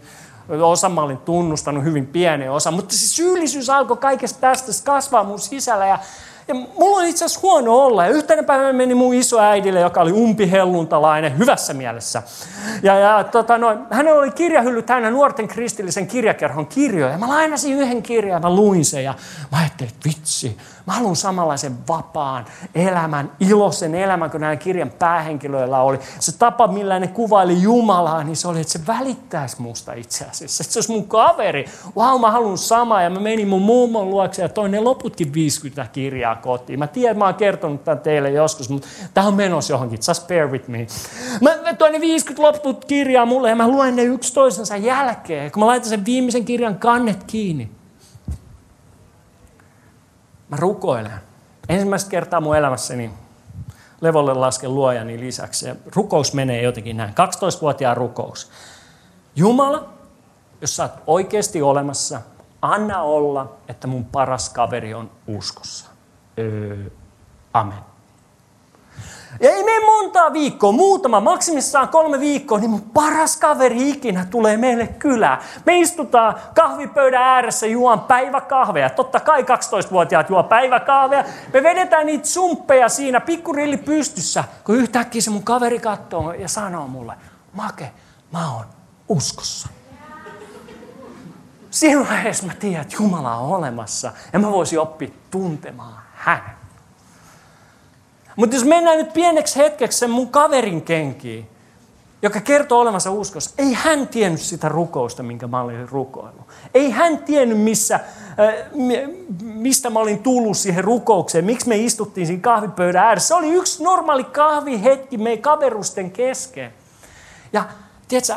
Osa 0.62 0.88
mä 0.88 1.02
olin 1.02 1.18
tunnustanut 1.18 1.84
hyvin 1.84 2.06
pienen 2.06 2.52
osa. 2.52 2.70
Mutta 2.70 2.94
se 2.94 3.08
syyllisyys 3.08 3.70
alkoi 3.70 3.96
kaikesta 3.96 4.40
tästä 4.40 4.72
kasvaa 4.84 5.24
mun 5.24 5.38
sisällä. 5.38 5.86
Ja 5.86 5.98
ja 6.48 6.54
mulla 6.54 6.96
on 6.96 7.06
itse 7.06 7.24
asiassa 7.24 7.40
huono 7.42 7.76
olla. 7.76 8.04
Ja 8.04 8.10
yhtenä 8.10 8.42
päivänä 8.42 8.72
meni 8.72 8.94
mun 8.94 9.14
isoäidille, 9.14 9.80
joka 9.80 10.00
oli 10.00 10.12
umpihelluntalainen 10.12 11.38
hyvässä 11.38 11.74
mielessä. 11.74 12.22
Ja, 12.82 12.98
ja 12.98 13.24
tota, 13.24 13.54
hänellä 13.90 14.20
oli 14.20 14.30
kirjahylly 14.30 14.82
täynnä 14.82 15.10
nuorten 15.10 15.48
kristillisen 15.48 16.06
kirjakerhon 16.06 16.66
kirjoja. 16.66 17.18
Mä 17.18 17.28
lainasin 17.28 17.76
yhden 17.76 18.02
kirjan 18.02 18.42
ja 18.42 18.48
mä 18.48 18.56
luin 18.56 18.84
sen 18.84 19.04
ja 19.04 19.14
mä 19.52 19.58
ajattelin, 19.58 19.92
että 19.92 20.08
vitsi, 20.08 20.56
Mä 20.88 20.94
haluan 20.94 21.16
samanlaisen 21.16 21.88
vapaan 21.88 22.44
elämän, 22.74 23.32
iloisen 23.40 23.94
elämän, 23.94 24.30
kun 24.30 24.40
näillä 24.40 24.56
kirjan 24.56 24.90
päähenkilöillä 24.90 25.80
oli. 25.80 25.98
Se 26.20 26.38
tapa, 26.38 26.66
millä 26.66 26.98
ne 26.98 27.06
kuvaili 27.06 27.62
Jumalaa, 27.62 28.24
niin 28.24 28.36
se 28.36 28.48
oli, 28.48 28.60
että 28.60 28.72
se 28.72 28.86
välittäisi 28.86 29.62
musta 29.62 29.92
itse 29.92 30.24
asiassa. 30.24 30.62
Että 30.62 30.72
se 30.72 30.78
olisi 30.78 30.92
mun 30.92 31.08
kaveri. 31.08 31.64
Wow, 31.96 32.20
mä 32.20 32.30
haluan 32.30 32.58
samaa. 32.58 33.02
Ja 33.02 33.10
mä 33.10 33.20
menin 33.20 33.48
mun 33.48 33.62
mummon 33.62 34.10
luokse 34.10 34.42
ja 34.42 34.48
toin 34.48 34.70
ne 34.70 34.80
loputkin 34.80 35.34
50 35.34 35.86
kirjaa 35.92 36.36
kotiin. 36.36 36.78
Mä 36.78 36.86
tiedän, 36.86 37.18
mä 37.18 37.24
oon 37.24 37.34
kertonut 37.34 37.84
tämän 37.84 38.00
teille 38.00 38.30
joskus, 38.30 38.68
mutta 38.68 38.88
tämä 39.14 39.26
on 39.26 39.34
menossa 39.34 39.72
johonkin. 39.72 39.98
Just 40.08 40.26
bear 40.26 40.50
with 40.50 40.68
me. 40.68 40.86
Mä, 41.40 41.50
mä 41.62 41.74
toin 41.74 41.92
ne 41.92 42.00
50 42.00 42.42
loput 42.42 42.84
kirjaa 42.84 43.26
mulle 43.26 43.48
ja 43.48 43.56
mä 43.56 43.68
luen 43.68 43.96
ne 43.96 44.02
yksi 44.02 44.34
toisensa 44.34 44.76
jälkeen. 44.76 45.52
Kun 45.52 45.60
mä 45.60 45.66
laitan 45.66 45.88
sen 45.88 46.04
viimeisen 46.04 46.44
kirjan 46.44 46.78
kannet 46.78 47.24
kiinni, 47.24 47.70
Mä 50.48 50.56
rukoilen. 50.56 51.20
Ensimmäistä 51.68 52.10
kertaa 52.10 52.40
mun 52.40 52.56
elämässäni 52.56 53.10
levolle 54.00 54.34
lasken 54.34 54.74
luojani 54.74 55.20
lisäksi. 55.20 55.68
Ja 55.68 55.76
rukous 55.96 56.34
menee 56.34 56.62
jotenkin 56.62 56.96
näin. 56.96 57.10
12-vuotiaan 57.10 57.96
rukous. 57.96 58.50
Jumala, 59.36 59.88
jos 60.60 60.76
sä 60.76 60.82
oot 60.82 60.92
oikeasti 61.06 61.62
olemassa, 61.62 62.20
anna 62.62 63.02
olla, 63.02 63.52
että 63.68 63.86
mun 63.86 64.04
paras 64.04 64.50
kaveri 64.50 64.94
on 64.94 65.10
uskossa. 65.26 65.86
Öö, 66.38 66.90
amen. 67.52 67.78
Ja 69.40 69.50
ei 69.50 69.64
mene 69.64 69.86
montaa 69.86 70.32
viikkoa, 70.32 70.72
muutama, 70.72 71.20
maksimissaan 71.20 71.88
kolme 71.88 72.20
viikkoa, 72.20 72.58
niin 72.58 72.70
mun 72.70 72.90
paras 72.94 73.36
kaveri 73.36 73.90
ikinä 73.90 74.26
tulee 74.30 74.56
meille 74.56 74.86
kylään. 74.86 75.38
Me 75.66 75.78
istutaan 75.78 76.34
kahvipöydän 76.54 77.22
ääressä, 77.22 77.66
juon 77.66 78.00
päiväkahveja. 78.00 78.90
Totta 78.90 79.20
kai 79.20 79.42
12-vuotiaat 79.42 80.30
juo 80.30 80.42
päiväkahveja. 80.42 81.24
Me 81.52 81.62
vedetään 81.62 82.06
niitä 82.06 82.26
sumppeja 82.26 82.88
siinä, 82.88 83.20
pikkurilli 83.20 83.76
pystyssä, 83.76 84.44
kun 84.64 84.76
yhtäkkiä 84.76 85.22
se 85.22 85.30
mun 85.30 85.42
kaveri 85.42 85.78
katsoo 85.78 86.32
ja 86.32 86.48
sanoo 86.48 86.86
mulle, 86.86 87.14
Make, 87.52 87.92
mä 88.32 88.54
oon 88.54 88.64
uskossa. 89.08 89.68
Siinä 91.70 92.00
vaiheessa 92.08 92.46
mä 92.46 92.54
tiedän, 92.54 92.82
että 92.82 92.96
Jumala 93.00 93.34
on 93.34 93.56
olemassa 93.56 94.12
ja 94.32 94.38
mä 94.38 94.52
voisin 94.52 94.80
oppia 94.80 95.08
tuntemaan 95.30 96.02
hänet. 96.14 96.58
Mutta 98.38 98.56
jos 98.56 98.64
mennään 98.64 98.98
nyt 98.98 99.12
pieneksi 99.12 99.56
hetkeksi 99.56 99.98
sen 99.98 100.10
mun 100.10 100.28
kaverin 100.28 100.82
kenkiin, 100.82 101.48
joka 102.22 102.40
kertoo 102.40 102.80
olevansa 102.80 103.10
uskossa, 103.10 103.50
ei 103.58 103.72
hän 103.72 104.08
tiennyt 104.08 104.40
sitä 104.40 104.68
rukousta, 104.68 105.22
minkä 105.22 105.46
mä 105.46 105.60
olin 105.60 105.88
rukoillut. 105.88 106.46
Ei 106.74 106.90
hän 106.90 107.18
tiennyt, 107.18 107.60
missä, 107.60 107.94
äh, 107.94 108.02
mistä 109.42 109.90
mä 109.90 109.98
olin 109.98 110.18
tullut 110.18 110.56
siihen 110.56 110.84
rukoukseen, 110.84 111.44
miksi 111.44 111.68
me 111.68 111.76
istuttiin 111.76 112.26
siinä 112.26 112.42
kahvipöydän 112.42 113.04
ääressä. 113.04 113.28
Se 113.28 113.34
oli 113.34 113.50
yksi 113.50 113.84
normaali 113.84 114.24
kahvihetki 114.24 115.18
meidän 115.18 115.42
kaverusten 115.42 116.10
kesken. 116.10 116.72
Ja 117.52 117.64
tiedätkö, 118.08 118.34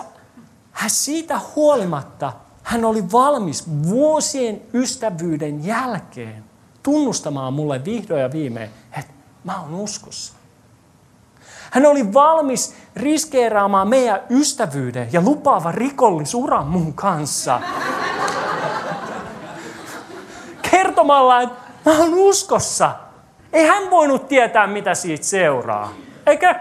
hän 0.71 0.89
siitä 0.89 1.39
huolimatta, 1.55 2.33
hän 2.63 2.85
oli 2.85 3.11
valmis 3.11 3.63
vuosien 3.89 4.61
ystävyyden 4.73 5.65
jälkeen 5.65 6.43
tunnustamaan 6.83 7.53
mulle 7.53 7.85
vihdoin 7.85 8.21
ja 8.21 8.31
viimein, 8.31 8.69
että 8.99 9.20
Mä 9.43 9.61
oon 9.61 9.73
uskossa. 9.73 10.33
Hän 11.71 11.85
oli 11.85 12.13
valmis 12.13 12.75
riskeeraamaan 12.95 13.87
meidän 13.87 14.19
ystävyyden 14.29 15.09
ja 15.11 15.21
lupaava 15.21 15.71
rikollisuran 15.71 16.67
mun 16.67 16.93
kanssa. 16.93 17.61
Kertomalla, 20.71 21.41
että 21.41 21.55
mä 21.85 21.97
oon 21.97 22.13
uskossa. 22.13 22.95
Ei 23.53 23.67
hän 23.67 23.89
voinut 23.91 24.27
tietää, 24.27 24.67
mitä 24.67 24.95
siitä 24.95 25.25
seuraa. 25.25 25.93
Eikö? 26.25 26.55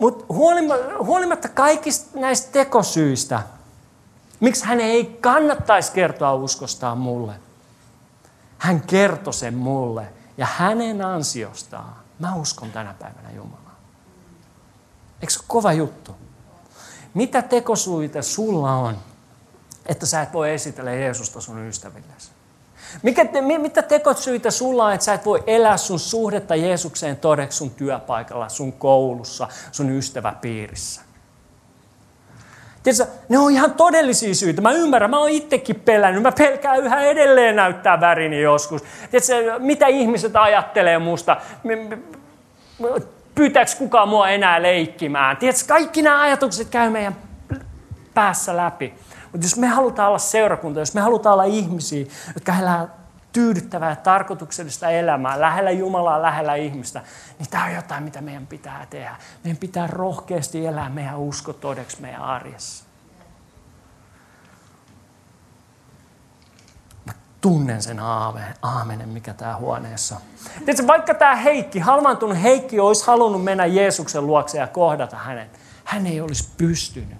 Mutta 0.00 0.24
huolimatta 0.98 1.48
kaikista 1.48 2.20
näistä 2.20 2.52
tekosyistä, 2.52 3.42
miksi 4.40 4.64
hän 4.64 4.80
ei 4.80 5.18
kannattaisi 5.20 5.92
kertoa 5.92 6.34
uskostaan 6.34 6.98
mulle, 6.98 7.32
hän 8.58 8.80
kertoi 8.80 9.32
sen 9.32 9.54
mulle 9.54 10.15
ja 10.38 10.46
hänen 10.46 11.02
ansiostaan 11.04 11.96
mä 12.18 12.34
uskon 12.34 12.72
tänä 12.72 12.94
päivänä 12.98 13.30
Jumalaa. 13.30 13.80
Eikö 15.20 15.32
se 15.32 15.38
ole 15.38 15.44
kova 15.48 15.72
juttu? 15.72 16.16
Mitä 17.14 17.42
tekosuita 17.42 18.22
sulla 18.22 18.72
on, 18.72 18.98
että 19.86 20.06
sä 20.06 20.22
et 20.22 20.32
voi 20.32 20.54
esitellä 20.54 20.92
Jeesusta 20.92 21.40
sun 21.40 21.66
ystävillesi? 21.66 22.30
Mikä 23.02 23.24
te, 23.24 23.40
mitä 23.40 23.82
tekosyitä 23.82 24.50
sulla 24.50 24.84
on, 24.84 24.92
että 24.92 25.04
sä 25.04 25.14
et 25.14 25.24
voi 25.24 25.44
elää 25.46 25.76
sun 25.76 25.98
suhdetta 25.98 26.54
Jeesukseen 26.54 27.16
todeksi 27.16 27.58
sun 27.58 27.70
työpaikalla, 27.70 28.48
sun 28.48 28.72
koulussa, 28.72 29.48
sun 29.72 29.90
ystäväpiirissä? 29.90 31.05
Tiedätkö, 32.86 33.16
ne 33.28 33.38
on 33.38 33.52
ihan 33.52 33.74
todellisia 33.74 34.34
syitä. 34.34 34.62
Mä 34.62 34.72
ymmärrän, 34.72 35.10
mä 35.10 35.18
oon 35.18 35.30
itsekin 35.30 35.80
pelännyt. 35.80 36.22
Mä 36.22 36.32
pelkään 36.32 36.84
yhä 36.84 37.00
edelleen 37.00 37.56
näyttää 37.56 38.00
värini 38.00 38.40
joskus. 38.40 38.84
Tiedätkö, 39.10 39.58
mitä 39.58 39.86
ihmiset 39.86 40.36
ajattelee 40.36 40.98
musta? 40.98 41.36
Pyytääkö 43.34 43.70
kukaan 43.78 44.08
mua 44.08 44.28
enää 44.28 44.62
leikkimään? 44.62 45.36
Tiedätkö, 45.36 45.64
kaikki 45.68 46.02
nämä 46.02 46.20
ajatukset 46.20 46.68
käy 46.68 46.90
meidän 46.90 47.16
päässä 48.14 48.56
läpi. 48.56 48.94
Mutta 49.32 49.46
jos 49.46 49.56
me 49.56 49.66
halutaan 49.66 50.08
olla 50.08 50.18
seurakunta, 50.18 50.80
jos 50.80 50.94
me 50.94 51.00
halutaan 51.00 51.32
olla 51.32 51.44
ihmisiä, 51.44 52.06
jotka 52.34 52.54
elää 52.60 52.88
tyydyttävää 53.36 53.90
ja 53.90 53.96
tarkoituksellista 53.96 54.90
elämää, 54.90 55.40
lähellä 55.40 55.70
Jumalaa, 55.70 56.22
lähellä 56.22 56.54
ihmistä, 56.54 57.02
niin 57.38 57.50
tämä 57.50 57.64
on 57.64 57.74
jotain, 57.74 58.04
mitä 58.04 58.20
meidän 58.20 58.46
pitää 58.46 58.86
tehdä. 58.90 59.16
Meidän 59.44 59.56
pitää 59.56 59.86
rohkeasti 59.86 60.66
elää 60.66 60.88
meidän 60.88 61.18
usko 61.18 61.52
todeksi 61.52 62.00
meidän 62.00 62.20
arjessa. 62.20 62.84
Mä 67.06 67.12
tunnen 67.40 67.82
sen 67.82 68.00
aameen, 68.00 68.54
aamenen, 68.62 69.08
mikä 69.08 69.34
tämä 69.34 69.56
huoneessa 69.56 70.16
on. 70.16 70.22
Tiedätkö, 70.58 70.86
vaikka 70.86 71.14
tämä 71.14 71.36
Heikki, 71.36 71.78
halvaantunut 71.78 72.42
Heikki, 72.42 72.80
olisi 72.80 73.06
halunnut 73.06 73.44
mennä 73.44 73.66
Jeesuksen 73.66 74.26
luokse 74.26 74.58
ja 74.58 74.66
kohdata 74.66 75.16
hänen, 75.16 75.50
hän 75.84 76.06
ei 76.06 76.20
olisi 76.20 76.48
pystynyt. 76.56 77.18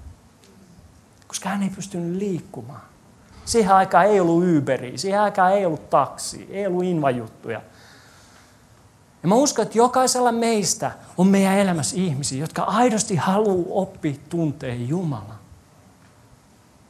Koska 1.26 1.48
hän 1.48 1.62
ei 1.62 1.70
pystynyt 1.70 2.16
liikkumaan. 2.16 2.95
Siihen 3.46 3.74
aikaan 3.74 4.06
ei 4.06 4.20
ollut 4.20 4.44
Uberi, 4.58 4.98
siihen 4.98 5.20
aikaan 5.20 5.52
ei 5.52 5.66
ollut 5.66 5.90
taksi, 5.90 6.46
ei 6.50 6.66
ollut 6.66 6.84
invajuttuja. 6.84 7.62
Ja 9.22 9.28
mä 9.28 9.34
uskon, 9.34 9.62
että 9.62 9.78
jokaisella 9.78 10.32
meistä 10.32 10.90
on 11.16 11.26
meidän 11.26 11.58
elämässä 11.58 11.96
ihmisiä, 11.96 12.40
jotka 12.40 12.62
aidosti 12.62 13.16
haluaa 13.16 13.66
oppia 13.68 14.14
tuntee 14.28 14.74
Jumalan. 14.74 15.38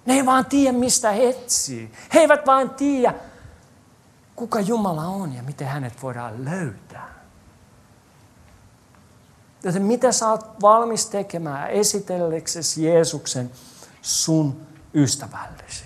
Ne 0.07 0.14
ei 0.14 0.27
vaan 0.27 0.45
tiedä, 0.45 0.79
mistä 0.79 1.12
etsii. 1.12 1.92
He 2.14 2.21
eivät 2.21 2.47
vaan 2.47 2.71
tiedä, 2.71 3.14
kuka 4.37 4.61
Jumala 4.61 5.03
on 5.03 5.35
ja 5.35 5.42
miten 5.42 5.69
hänet 5.69 6.03
voidaan 6.03 6.45
löytää. 6.45 7.14
Joten 9.62 9.83
mitä 9.83 10.12
sä 10.12 10.29
oot 10.29 10.62
valmis 10.62 11.07
tekemään 11.07 11.71
esitelleksesi 11.71 12.85
Jeesuksen 12.85 13.51
sun 14.03 14.66
ystävällesi? 14.95 15.86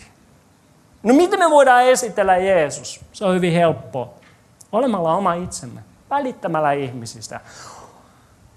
No 1.03 1.15
miten 1.15 1.39
me 1.39 1.51
voidaan 1.51 1.85
esitellä 1.85 2.37
Jeesus? 2.37 3.01
Se 3.13 3.25
on 3.25 3.35
hyvin 3.35 3.53
helppoa. 3.53 4.09
Olemalla 4.73 5.15
oma 5.15 5.35
itsemme, 5.35 5.81
välittämällä 6.11 6.73
ihmisistä, 6.73 7.41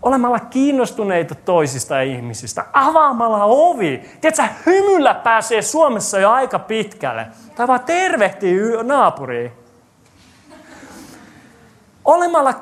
olemalla 0.01 0.39
kiinnostuneita 0.39 1.35
toisista 1.35 2.01
ihmisistä, 2.01 2.65
avaamalla 2.73 3.43
ovi. 3.43 4.09
Tiedätkö, 4.21 4.43
hymyllä 4.65 5.13
pääsee 5.13 5.61
Suomessa 5.61 6.19
jo 6.19 6.31
aika 6.31 6.59
pitkälle. 6.59 7.27
Tai 7.55 7.67
vaan 7.67 7.79
tervehtii 7.79 8.59
naapuriin. 8.83 9.51
Olemalla 12.05 12.53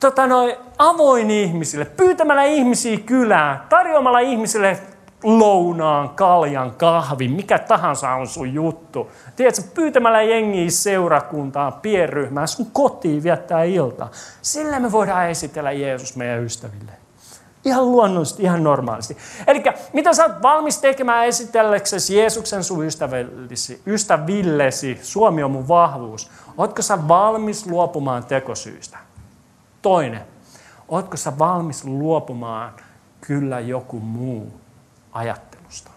tota, 0.00 0.26
noi, 0.26 0.58
avoin 0.78 1.30
ihmisille, 1.30 1.84
pyytämällä 1.84 2.44
ihmisiä 2.44 2.98
kylään, 2.98 3.62
tarjoamalla 3.68 4.18
ihmisille 4.18 4.78
lounaan, 5.22 6.08
kaljan, 6.08 6.74
kahvin, 6.74 7.32
mikä 7.32 7.58
tahansa 7.58 8.10
on 8.10 8.26
sun 8.26 8.54
juttu. 8.54 9.10
Tiedätkö, 9.36 9.62
pyytämällä 9.74 10.22
jengiä 10.22 10.70
seurakuntaan, 10.70 11.72
pienryhmään, 11.72 12.48
sun 12.48 12.66
kotiin 12.72 13.22
viettää 13.22 13.62
ilta. 13.62 14.08
Sillä 14.42 14.80
me 14.80 14.92
voidaan 14.92 15.30
esitellä 15.30 15.72
Jeesus 15.72 16.16
meidän 16.16 16.44
ystäville. 16.44 16.92
Ihan 17.64 17.92
luonnollisesti, 17.92 18.42
ihan 18.42 18.64
normaalisti. 18.64 19.16
Eli 19.46 19.62
mitä 19.92 20.12
sä 20.12 20.24
oot 20.24 20.42
valmis 20.42 20.78
tekemään 20.78 21.26
esitelleksesi 21.26 22.16
Jeesuksen 22.16 22.64
sun 22.64 22.84
ystävillesi, 22.84 23.82
ystävillesi, 23.86 24.98
Suomi 25.02 25.42
on 25.42 25.50
mun 25.50 25.68
vahvuus. 25.68 26.30
Ootko 26.58 26.82
sä 26.82 27.08
valmis 27.08 27.66
luopumaan 27.66 28.24
tekosyistä? 28.24 28.98
Toinen, 29.82 30.22
ootko 30.88 31.16
sä 31.16 31.38
valmis 31.38 31.84
luopumaan 31.84 32.72
kyllä 33.20 33.60
joku 33.60 34.00
muu 34.00 34.61
ajattelusta. 35.12 35.90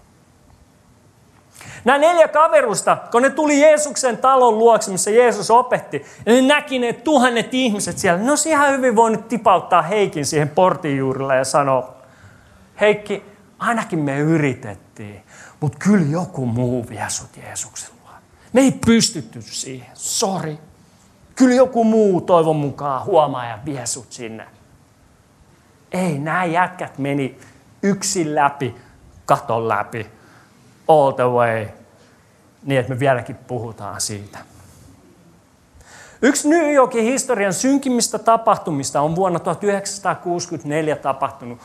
Nämä 1.86 1.98
neljä 1.98 2.28
kaverusta, 2.28 2.98
kun 3.12 3.22
ne 3.22 3.30
tuli 3.30 3.62
Jeesuksen 3.62 4.18
talon 4.18 4.60
luokse, 4.60 4.92
missä 4.92 5.12
Jeesus 5.12 5.52
opetti, 5.52 6.06
ja 6.26 6.34
ne 6.34 6.42
näki 6.42 6.80
ne 6.80 6.94
tuhannet 6.94 7.54
ihmiset 7.54 7.98
siellä, 7.98 8.24
ne 8.24 8.30
olisi 8.30 8.50
ihan 8.50 8.72
hyvin 8.72 8.96
voinut 8.96 9.28
tipauttaa 9.28 9.82
Heikin 9.82 10.26
siihen 10.26 10.50
portin 10.50 10.98
juurille 10.98 11.36
ja 11.36 11.46
sanoa, 11.46 11.96
Heikki, 12.82 13.24
ainakin 13.60 14.00
me 14.00 14.20
yritettiin, 14.20 15.24
mutta 15.60 15.78
kyllä 15.78 16.06
joku 16.12 16.46
muu 16.46 16.90
vie 16.90 17.06
sut 17.08 17.38
Jeesuksen 17.38 17.90
luo. 18.02 18.12
Me 18.54 18.62
ei 18.62 18.72
pystytty 18.86 19.42
siihen, 19.42 19.92
sori. 19.94 20.60
Kyllä 21.36 21.56
joku 21.56 21.84
muu 21.84 22.22
toivon 22.22 22.56
mukaan 22.56 23.06
huomaa 23.06 23.46
ja 23.46 23.60
vie 23.66 23.86
sut 23.86 24.12
sinne. 24.12 24.48
Ei, 25.92 26.20
nämä 26.20 26.46
jätkät 26.46 26.98
meni 26.98 27.40
yksin 27.84 28.36
läpi 28.36 28.76
katon 29.26 29.68
läpi, 29.68 30.08
all 30.88 31.12
the 31.12 31.24
way, 31.24 31.68
niin 32.64 32.80
että 32.80 32.94
me 32.94 33.00
vieläkin 33.00 33.36
puhutaan 33.36 34.02
siitä. 34.02 34.38
Yksi 36.22 36.50
New 36.50 36.74
Yorkin 36.74 37.04
historian 37.04 37.54
synkimmistä 37.54 38.20
tapahtumista 38.20 39.02
on 39.02 39.16
vuonna 39.16 39.40
1964 39.40 40.96
tapahtunut 40.96 41.60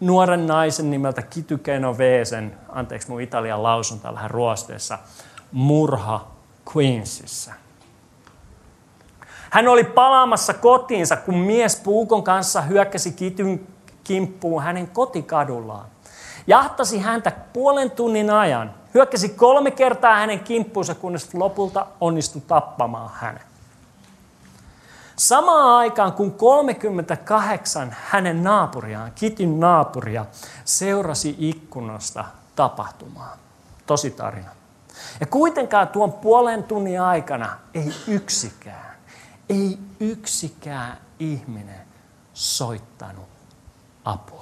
nuoren 0.00 0.46
naisen 0.46 0.90
nimeltä 0.90 1.22
Kitu 1.22 1.58
Genovesen, 1.58 2.56
anteeksi 2.68 3.10
mun 3.10 3.20
italian 3.20 3.62
lausunta 3.62 4.14
vähän 4.14 4.30
ruosteessa, 4.30 4.98
murha 5.52 6.30
Queensissa. 6.76 7.52
Hän 9.50 9.68
oli 9.68 9.84
palaamassa 9.84 10.54
kotiinsa, 10.54 11.16
kun 11.16 11.38
mies 11.38 11.76
puukon 11.76 12.22
kanssa 12.22 12.60
hyökkäsi 12.60 13.12
Kityn 13.12 13.66
kimppuun 14.04 14.62
hänen 14.62 14.86
kotikadullaan 14.86 15.86
jahtasi 16.48 16.98
häntä 16.98 17.30
puolen 17.52 17.90
tunnin 17.90 18.30
ajan, 18.30 18.74
hyökkäsi 18.94 19.28
kolme 19.28 19.70
kertaa 19.70 20.14
hänen 20.14 20.40
kimppuunsa, 20.40 20.94
kunnes 20.94 21.34
lopulta 21.34 21.86
onnistui 22.00 22.42
tappamaan 22.46 23.10
hänen. 23.14 23.42
Samaan 25.16 25.76
aikaan 25.78 26.12
kun 26.12 26.32
38 26.32 27.96
hänen 28.10 28.44
naapuriaan, 28.44 29.12
Kitin 29.14 29.60
naapuria, 29.60 30.26
seurasi 30.64 31.36
ikkunasta 31.38 32.24
tapahtumaa. 32.56 33.36
Tosi 33.86 34.10
tarina. 34.10 34.50
Ja 35.20 35.26
kuitenkaan 35.26 35.88
tuon 35.88 36.12
puolen 36.12 36.64
tunnin 36.64 37.00
aikana 37.00 37.58
ei 37.74 37.94
yksikään, 38.06 38.96
ei 39.48 39.78
yksikään 40.00 40.98
ihminen 41.18 41.80
soittanut 42.34 43.28
apua. 44.04 44.37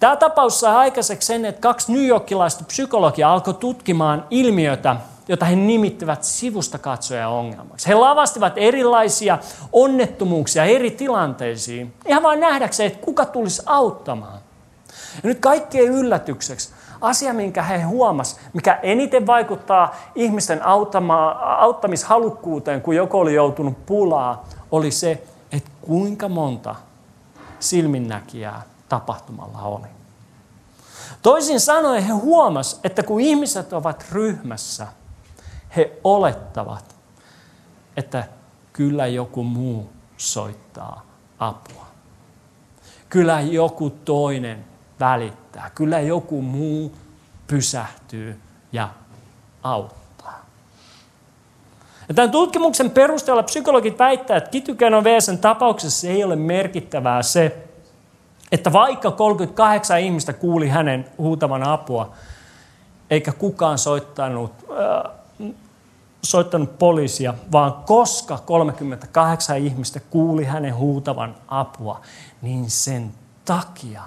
Tämä 0.00 0.16
tapaus 0.16 0.60
sai 0.60 0.76
aikaiseksi 0.76 1.26
sen, 1.26 1.44
että 1.44 1.60
kaksi 1.60 1.92
New 1.92 2.06
Yorkilaista 2.06 2.64
psykologia 2.64 3.32
alkoi 3.32 3.54
tutkimaan 3.54 4.24
ilmiötä, 4.30 4.96
jota 5.28 5.44
he 5.44 5.56
nimittivät 5.56 6.24
sivusta 6.24 6.78
katsoja 6.78 7.28
ongelmaksi. 7.28 7.88
He 7.88 7.94
lavastivat 7.94 8.52
erilaisia 8.56 9.38
onnettomuuksia 9.72 10.64
eri 10.64 10.90
tilanteisiin, 10.90 11.94
ihan 12.06 12.22
vain 12.22 12.40
nähdäkseen, 12.40 12.86
että 12.86 13.04
kuka 13.04 13.26
tulisi 13.26 13.62
auttamaan. 13.66 14.38
Ja 15.14 15.28
nyt 15.28 15.38
kaikkien 15.40 15.92
yllätykseksi 15.92 16.72
asia, 17.00 17.32
minkä 17.32 17.62
he 17.62 17.82
huomas, 17.82 18.40
mikä 18.52 18.78
eniten 18.82 19.26
vaikuttaa 19.26 19.96
ihmisten 20.14 20.60
auttamishalukkuuteen, 21.58 22.82
kun 22.82 22.96
joku 22.96 23.18
oli 23.18 23.34
joutunut 23.34 23.86
pulaa, 23.86 24.48
oli 24.70 24.90
se, 24.90 25.22
että 25.52 25.70
kuinka 25.80 26.28
monta 26.28 26.74
silminnäkijää 27.58 28.69
tapahtumalla 28.90 29.62
oli. 29.62 29.86
Toisin 31.22 31.60
sanoen 31.60 32.02
he 32.02 32.12
huomas, 32.12 32.80
että 32.84 33.02
kun 33.02 33.20
ihmiset 33.20 33.72
ovat 33.72 34.04
ryhmässä, 34.12 34.86
he 35.76 35.98
olettavat, 36.04 36.96
että 37.96 38.24
kyllä 38.72 39.06
joku 39.06 39.42
muu 39.44 39.90
soittaa 40.16 41.06
apua. 41.38 41.86
Kyllä 43.08 43.40
joku 43.40 43.90
toinen 43.90 44.64
välittää. 45.00 45.70
Kyllä 45.74 46.00
joku 46.00 46.42
muu 46.42 46.92
pysähtyy 47.46 48.40
ja 48.72 48.88
auttaa. 49.62 50.44
Ja 52.08 52.14
tämän 52.14 52.30
tutkimuksen 52.30 52.90
perusteella 52.90 53.42
psykologit 53.42 53.98
väittävät, 53.98 54.42
että 54.42 54.50
Kitykenon 54.50 55.04
Veesen 55.04 55.38
tapauksessa 55.38 56.08
ei 56.08 56.24
ole 56.24 56.36
merkittävää 56.36 57.22
se, 57.22 57.69
että 58.52 58.72
vaikka 58.72 59.10
38 59.10 60.00
ihmistä 60.00 60.32
kuuli 60.32 60.68
hänen 60.68 61.06
huutavan 61.18 61.62
apua, 61.62 62.12
eikä 63.10 63.32
kukaan 63.32 63.78
soittanut, 63.78 64.52
äh, 64.70 65.12
soittanut 66.22 66.78
poliisia, 66.78 67.34
vaan 67.52 67.72
koska 67.72 68.38
38 68.38 69.58
ihmistä 69.58 70.00
kuuli 70.00 70.44
hänen 70.44 70.76
huutavan 70.76 71.34
apua, 71.48 72.00
niin 72.42 72.70
sen 72.70 73.12
takia 73.44 74.02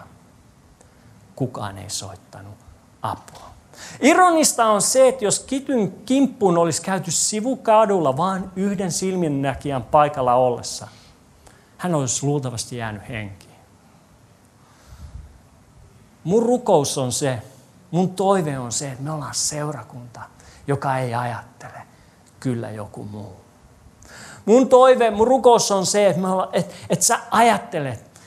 kukaan 1.36 1.78
ei 1.78 1.90
soittanut 1.90 2.56
apua. 3.02 3.54
Ironista 4.02 4.66
on 4.66 4.82
se, 4.82 5.08
että 5.08 5.26
jos 5.26 5.40
kityn 5.40 5.92
kimppuun 6.06 6.58
olisi 6.58 6.82
käyty 6.82 7.12
sivukadulla 7.12 8.18
vain 8.18 8.44
yhden 8.56 8.92
silminnäkijän 8.92 9.84
paikalla 9.84 10.36
ollessa, 10.36 10.88
hän 11.78 11.96
olisi 11.96 12.26
luultavasti 12.26 12.78
jäänyt 12.78 13.10
henkiin. 13.10 13.43
Mun 16.24 16.44
rukous 16.44 16.98
on 16.98 17.12
se, 17.12 17.42
mun 17.92 18.10
toive 18.10 18.60
on 18.60 18.72
se, 18.72 18.92
että 18.92 19.04
me 19.04 19.12
ollaan 19.12 19.36
seurakunta, 19.36 20.22
joka 20.68 20.98
ei 20.98 21.16
ajattele, 21.16 21.82
kyllä 22.40 22.72
joku 22.72 23.04
muu. 23.04 23.36
Mun 24.46 24.70
toive, 24.70 25.12
mun 25.12 25.28
rukous 25.28 25.72
on 25.72 25.86
se, 25.86 26.08
että, 26.08 26.22
me 26.22 26.30
ollaan, 26.30 26.50
että, 26.54 26.74
että 26.90 27.06
sä 27.06 27.20
ajattelet, 27.32 28.22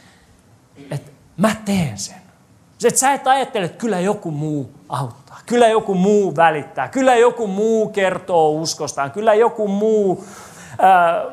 että 0.90 1.10
mä 1.36 1.54
teen 1.64 1.98
sen. 1.98 2.26
Se, 2.78 2.88
että 2.88 3.00
sä 3.00 3.12
et 3.12 3.26
ajattele, 3.26 3.64
että 3.64 3.78
kyllä 3.78 4.00
joku 4.00 4.30
muu 4.30 4.70
auttaa. 4.88 5.38
Kyllä 5.46 5.68
joku 5.68 5.94
muu 5.94 6.36
välittää. 6.36 6.88
Kyllä 6.88 7.16
joku 7.16 7.46
muu 7.46 7.88
kertoo 7.88 8.50
uskostaan. 8.50 9.10
Kyllä 9.10 9.34
joku 9.34 9.68
muu 9.68 10.24
ää, 10.78 11.24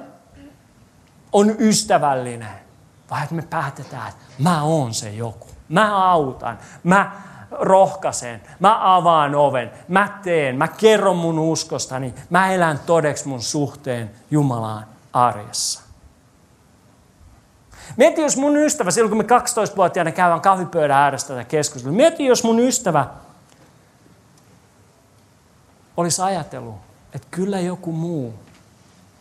on 1.31 1.55
ystävällinen. 1.59 2.63
Vaan 3.09 3.23
että 3.23 3.35
me 3.35 3.41
päätetään, 3.41 4.09
että 4.09 4.23
mä 4.39 4.63
oon 4.63 4.93
se 4.93 5.09
joku. 5.09 5.47
Mä 5.69 6.11
autan. 6.11 6.57
Mä 6.83 7.11
rohkaisen. 7.51 8.41
Mä 8.59 8.95
avaan 8.95 9.35
oven. 9.35 9.71
Mä 9.87 10.19
teen. 10.23 10.55
Mä 10.55 10.67
kerron 10.67 11.17
mun 11.17 11.39
uskostani. 11.39 12.13
Mä 12.29 12.53
elän 12.53 12.79
todeksi 12.79 13.27
mun 13.27 13.41
suhteen 13.41 14.11
Jumalaan 14.31 14.85
arjessa. 15.13 15.83
Mieti, 17.97 18.21
jos 18.21 18.37
mun 18.37 18.57
ystävä, 18.57 18.91
silloin 18.91 19.09
kun 19.09 19.17
me 19.17 19.23
12-vuotiaana 19.23 20.11
käydään 20.11 20.41
kahvipöydän 20.41 20.97
äärestä 20.97 21.33
tätä 21.33 21.43
keskustelua, 21.43 21.95
mieti, 21.95 22.25
jos 22.25 22.43
mun 22.43 22.59
ystävä 22.59 23.07
olisi 25.97 26.21
ajatellut, 26.21 26.75
että 27.13 27.27
kyllä 27.31 27.59
joku 27.59 27.91
muu 27.91 28.33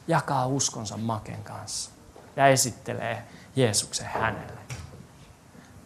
jakaa 0.09 0.47
uskonsa 0.47 0.97
Maken 0.97 1.45
kanssa 1.45 1.91
ja 2.37 2.47
esittelee 2.47 3.23
Jeesuksen 3.57 4.07
hänelle. 4.07 4.62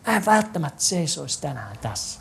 Mä 0.06 0.16
en 0.16 0.26
välttämättä 0.26 0.82
seisoisi 0.82 1.40
tänään 1.40 1.78
tässä. 1.78 2.20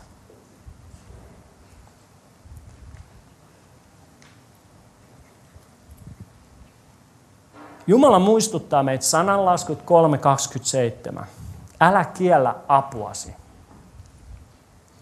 Jumala 7.86 8.18
muistuttaa 8.18 8.82
meitä 8.82 9.04
sananlaskut 9.04 9.78
3.27. 11.18 11.24
Älä 11.80 12.04
kiellä 12.04 12.54
apuasi. 12.68 13.34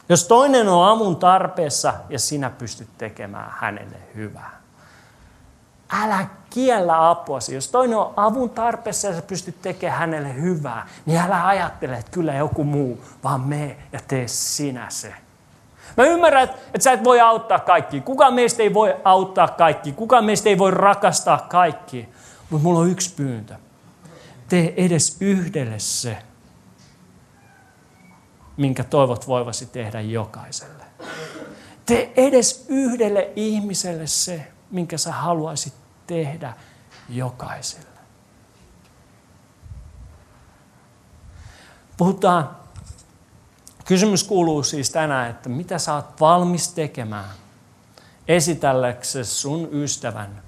Jos 0.09 0.25
toinen 0.25 0.69
on 0.69 0.89
avun 0.89 1.17
tarpeessa 1.17 1.95
ja 2.09 2.19
sinä 2.19 2.51
pystyt 2.51 2.89
tekemään 2.99 3.55
hänelle 3.59 3.97
hyvää. 4.15 4.64
Älä 5.93 6.27
kiellä 6.51 7.11
apuasi. 7.11 7.55
Jos 7.55 7.69
toinen 7.69 7.99
on 7.99 8.13
avun 8.17 8.51
tarpeessa 8.51 9.09
ja 9.09 9.15
sä 9.15 9.23
pystyt 9.23 9.63
tekemään 9.63 9.99
hänelle 9.99 10.35
hyvää, 10.35 10.87
niin 11.07 11.21
älä 11.21 11.47
ajattele, 11.47 11.97
että 11.97 12.11
kyllä 12.11 12.35
joku 12.35 12.65
muu, 12.65 13.05
vaan 13.25 13.41
me 13.41 13.77
ja 13.93 14.01
tee 14.09 14.29
sinä 14.29 14.87
se. 14.89 15.15
Mä 15.97 16.05
ymmärrän, 16.05 16.43
että 16.43 16.81
sä 16.81 16.93
et 16.93 17.05
voi 17.05 17.21
auttaa 17.21 17.59
kaikki. 17.59 18.01
Kukaan 18.01 18.35
meistä 18.35 18.63
ei 18.63 18.75
voi 18.75 18.95
auttaa 19.05 19.49
kaikki. 19.49 19.93
Kukaan 19.93 20.25
meistä 20.25 20.49
ei 20.49 20.59
voi 20.59 20.71
rakastaa 20.71 21.47
kaikki. 21.51 22.09
Mutta 22.51 22.65
mulla 22.65 22.79
on 22.79 22.91
yksi 22.91 23.15
pyyntö. 23.15 23.55
Tee 24.49 24.75
edes 24.77 25.17
yhdelle 25.21 25.79
se, 25.79 26.19
minkä 28.57 28.85
toivot 28.85 29.29
voivasi 29.29 29.67
tehdä 29.67 30.01
jokaiselle. 30.01 30.85
Tee 31.87 32.13
edes 32.17 32.67
yhdelle 32.69 33.31
ihmiselle 33.37 34.07
se, 34.07 34.47
minkä 34.75 34.99
sä 34.99 35.13
haluaisit 35.13 35.75
tehdä 36.07 36.55
jokaiselle. 37.09 37.89
Puhutaan, 41.97 42.51
kysymys 43.85 44.25
kuuluu 44.25 44.63
siis 44.63 44.91
tänään, 44.91 45.31
että 45.31 45.49
mitä 45.49 45.79
sä 45.79 45.95
oot 45.95 46.21
valmis 46.21 46.69
tekemään 46.69 47.31
esitälleksesi 48.29 49.35
sun 49.35 49.69
ystävän 49.73 50.45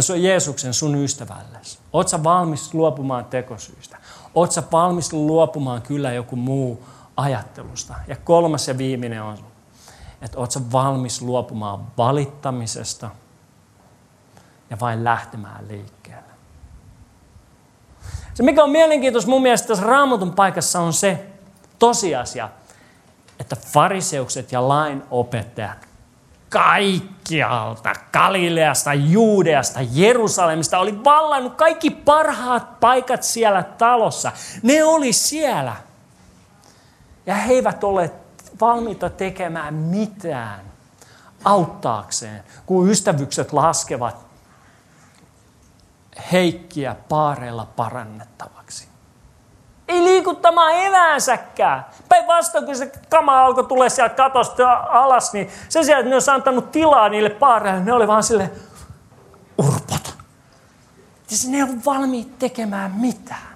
se 0.00 0.12
on 0.12 0.22
Jeesuksen 0.22 0.74
sun 0.74 0.94
ystävällesi? 0.94 1.78
Oot 1.92 2.08
sä 2.08 2.24
valmis 2.24 2.74
luopumaan 2.74 3.24
tekosyistä? 3.24 3.96
Oot 4.34 4.52
sä 4.52 4.62
valmis 4.72 5.12
luopumaan 5.12 5.82
kyllä 5.82 6.12
joku 6.12 6.36
muu 6.36 6.84
ajattelusta? 7.16 7.94
Ja 8.08 8.16
kolmas 8.16 8.68
ja 8.68 8.78
viimeinen 8.78 9.22
on, 9.22 9.38
että 10.22 10.38
oot 10.38 10.50
sä 10.50 10.60
valmis 10.72 11.22
luopumaan 11.22 11.86
valittamisesta 11.98 13.10
ja 14.70 14.80
vain 14.80 15.04
lähtemään 15.04 15.68
liikkeelle. 15.68 16.30
Se 18.34 18.42
mikä 18.42 18.64
on 18.64 18.70
mielenkiintoista 18.70 19.30
mun 19.30 19.42
mielestä 19.42 19.68
tässä 19.68 19.86
raamatun 19.86 20.32
paikassa 20.32 20.80
on 20.80 20.92
se 20.92 21.26
tosiasia, 21.78 22.48
että 23.40 23.56
fariseukset 23.56 24.52
ja 24.52 24.68
lainopettajat 24.68 25.90
kaikkialta, 26.50 27.92
Galileasta, 28.12 28.94
Juudeasta, 28.94 29.80
Jerusalemista 29.92 30.78
oli 30.78 31.04
vallannut 31.04 31.54
kaikki 31.54 31.90
parhaat 31.90 32.80
paikat 32.80 33.22
siellä 33.22 33.62
talossa. 33.62 34.32
Ne 34.62 34.84
oli 34.84 35.12
siellä. 35.12 35.76
Ja 37.26 37.34
he 37.34 37.52
eivät 37.52 37.84
ole 37.84 38.10
valmiita 38.60 39.10
tekemään 39.10 39.74
mitään 39.74 40.60
auttaakseen, 41.44 42.44
kun 42.66 42.88
ystävykset 42.88 43.52
laskevat 43.52 44.29
heikkiä 46.32 46.96
paareilla 47.08 47.66
parannettavaksi. 47.76 48.88
Ei 49.88 50.04
liikuttamaan 50.04 50.74
eväänsäkään. 50.74 51.86
Päinvastoin, 52.08 52.64
kun 52.64 52.76
se 52.76 52.92
kama 53.08 53.44
alkoi 53.44 53.64
tulla 53.64 53.88
sieltä 53.88 54.14
katosta 54.14 54.72
alas, 54.72 55.32
niin 55.32 55.50
sen 55.68 55.84
sijaan, 55.84 56.00
että 56.00 56.10
ne 56.10 56.16
olisi 56.16 56.30
antanut 56.30 56.72
tilaa 56.72 57.08
niille 57.08 57.30
paareille, 57.30 57.84
ne 57.84 57.92
oli 57.92 58.06
vaan 58.06 58.22
sille 58.22 58.50
urpot. 59.58 60.14
Siis 61.26 61.48
ne 61.48 61.62
on 61.62 61.84
valmiit 61.84 62.38
tekemään 62.38 62.90
mitään. 62.90 63.50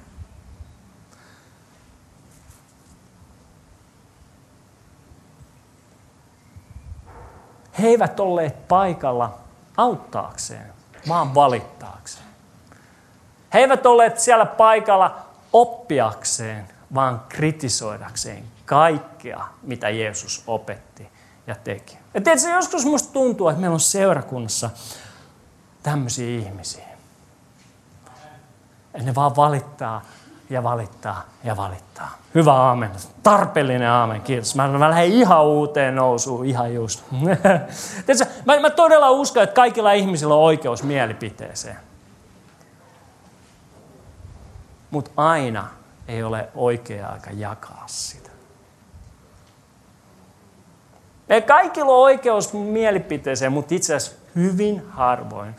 He 7.79 7.89
eivät 7.89 8.21
olleet 8.21 8.69
paikalla 8.69 9.39
auttaakseen, 9.77 10.73
vaan 11.09 11.35
valittaakseen. 11.35 12.24
He 13.55 13.59
eivät 13.59 13.87
olleet 13.87 14.19
siellä 14.19 14.47
paikalla 14.47 15.17
oppiakseen, 15.53 16.69
vaan 16.95 17.23
kritisoidakseen 17.29 18.45
kaikkea, 18.65 19.45
mitä 19.63 19.91
Jeesus 19.91 20.43
opetti 20.47 21.09
ja 21.47 21.55
teki. 21.65 21.99
Ja 22.15 22.21
tiedätkö, 22.21 22.49
joskus 22.49 22.87
musta 22.87 23.13
tuntuu, 23.13 23.49
että 23.49 23.61
meillä 23.61 23.75
on 23.75 23.81
seurakunnassa 23.81 24.71
tämmöisiä 25.83 26.39
ihmisiä. 26.39 26.85
Että 28.95 29.07
ne 29.07 29.15
vaan 29.15 29.37
valittaa 29.37 30.03
ja 30.51 30.63
valittaa 30.63 31.25
ja 31.45 31.57
valittaa. 31.57 32.19
Hyvä 32.35 32.53
aamen. 32.53 32.91
Tarpeellinen 33.23 33.91
aamen. 33.91 34.23
Kiitos. 34.23 34.55
Mä, 34.55 34.69
mä 34.69 34.91
lähden 34.91 35.13
ihan 35.13 35.45
uuteen 35.45 35.95
nousuun. 35.95 36.47
Ihan 36.47 36.75
just. 36.75 37.05
Tiedätkö, 38.07 38.35
mä, 38.45 38.61
mä 38.61 38.71
todella 38.71 39.11
uskon, 39.11 39.43
että 39.43 39.55
kaikilla 39.55 39.93
ihmisillä 39.93 40.35
on 40.35 40.41
oikeus 40.41 40.83
mielipiteeseen. 40.83 41.77
Mutta 44.95 45.11
aina 45.17 45.69
ei 46.09 46.23
ole 46.23 46.49
oikea 46.55 47.09
aika 47.09 47.31
jakaa 47.31 47.85
sitä. 47.87 48.31
Me 51.29 51.41
kaikilla 51.41 51.93
on 51.93 52.03
oikeus 52.03 52.53
mielipiteeseen, 52.53 53.53
mutta 53.53 53.75
itse 53.75 53.95
asiassa 53.95 54.21
hyvin 54.35 54.87
harvoin 54.91 55.55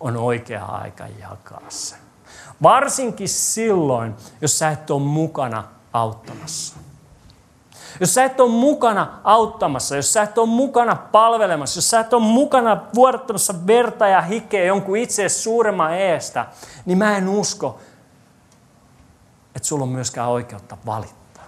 on 0.00 0.16
oikea 0.16 0.64
aika 0.64 1.04
jakaa 1.20 1.62
se. 1.68 1.96
Varsinkin 2.62 3.28
silloin, 3.28 4.14
jos 4.40 4.58
sä 4.58 4.70
et 4.70 4.90
ole 4.90 5.02
mukana 5.02 5.64
auttamassa. 5.92 6.76
Jos 8.00 8.14
sä 8.14 8.24
et 8.24 8.40
ole 8.40 8.50
mukana 8.50 9.20
auttamassa, 9.24 9.96
jos 9.96 10.12
sä 10.12 10.22
et 10.22 10.38
ole 10.38 10.48
mukana 10.48 10.96
palvelemassa, 10.96 11.78
jos 11.78 11.90
sä 11.90 12.00
et 12.00 12.12
ole 12.12 12.22
mukana 12.22 12.82
vuodattamassa 12.94 13.54
verta 13.66 14.08
ja 14.08 14.22
hikeä 14.22 14.64
jonkun 14.64 14.96
itse 14.96 15.28
suuremman 15.28 15.94
eestä, 15.94 16.46
niin 16.86 16.98
mä 16.98 17.16
en 17.16 17.28
usko, 17.28 17.78
että 19.62 19.68
sulla 19.68 19.82
on 19.82 19.88
myöskään 19.88 20.28
oikeutta 20.28 20.76
valittaa. 20.86 21.44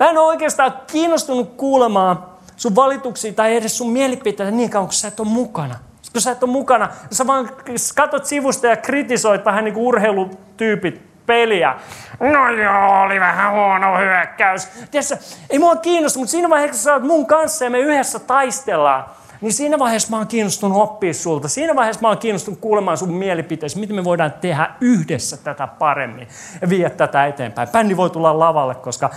Mä 0.00 0.10
en 0.10 0.18
ole 0.18 0.26
oikeastaan 0.26 0.74
kiinnostunut 0.86 1.54
kuulemaan 1.56 2.26
sun 2.56 2.76
valituksia 2.76 3.32
tai 3.32 3.56
edes 3.56 3.78
sun 3.78 3.90
mielipiteitä 3.90 4.50
niin 4.50 4.70
kauan, 4.70 4.86
kun 4.86 4.94
sä 4.94 5.08
et 5.08 5.20
ole 5.20 5.28
mukana. 5.28 5.74
Kun 6.12 6.22
sä 6.22 6.30
et 6.30 6.42
ole 6.42 6.50
mukana, 6.50 6.88
sä 7.10 7.26
vaan 7.26 7.50
katot 7.94 8.26
sivusta 8.26 8.66
ja 8.66 8.76
kritisoit 8.76 9.44
vähän 9.44 9.64
niin 9.64 9.74
kuin 9.74 9.86
urheilutyypit 9.86 11.26
peliä. 11.26 11.74
No 12.20 12.50
joo, 12.50 13.02
oli 13.02 13.20
vähän 13.20 13.52
huono 13.52 13.98
hyökkäys. 13.98 14.68
Tiedätkö, 14.90 15.16
ei 15.50 15.58
mua 15.58 15.76
kiinnosta, 15.76 16.18
mutta 16.18 16.30
siinä 16.30 16.50
vaiheessa 16.50 16.82
sä 16.82 16.92
oot 16.92 17.02
mun 17.02 17.26
kanssa 17.26 17.64
ja 17.64 17.70
me 17.70 17.78
yhdessä 17.78 18.18
taistellaan 18.18 19.04
niin 19.44 19.52
siinä 19.52 19.78
vaiheessa 19.78 20.10
mä 20.10 20.16
oon 20.16 20.26
kiinnostunut 20.26 20.82
oppia 20.82 21.14
sulta. 21.14 21.48
Siinä 21.48 21.76
vaiheessa 21.76 22.02
mä 22.02 22.08
oon 22.08 22.18
kiinnostunut 22.18 22.60
kuulemaan 22.60 22.98
sun 22.98 23.12
mielipiteesi, 23.12 23.78
miten 23.78 23.96
me 23.96 24.04
voidaan 24.04 24.32
tehdä 24.32 24.70
yhdessä 24.80 25.36
tätä 25.36 25.66
paremmin 25.66 26.28
ja 26.60 26.68
viedä 26.68 26.90
tätä 26.90 27.26
eteenpäin. 27.26 27.68
Bändi 27.68 27.96
voi 27.96 28.10
tulla 28.10 28.38
lavalle, 28.38 28.74
koska 28.74 29.10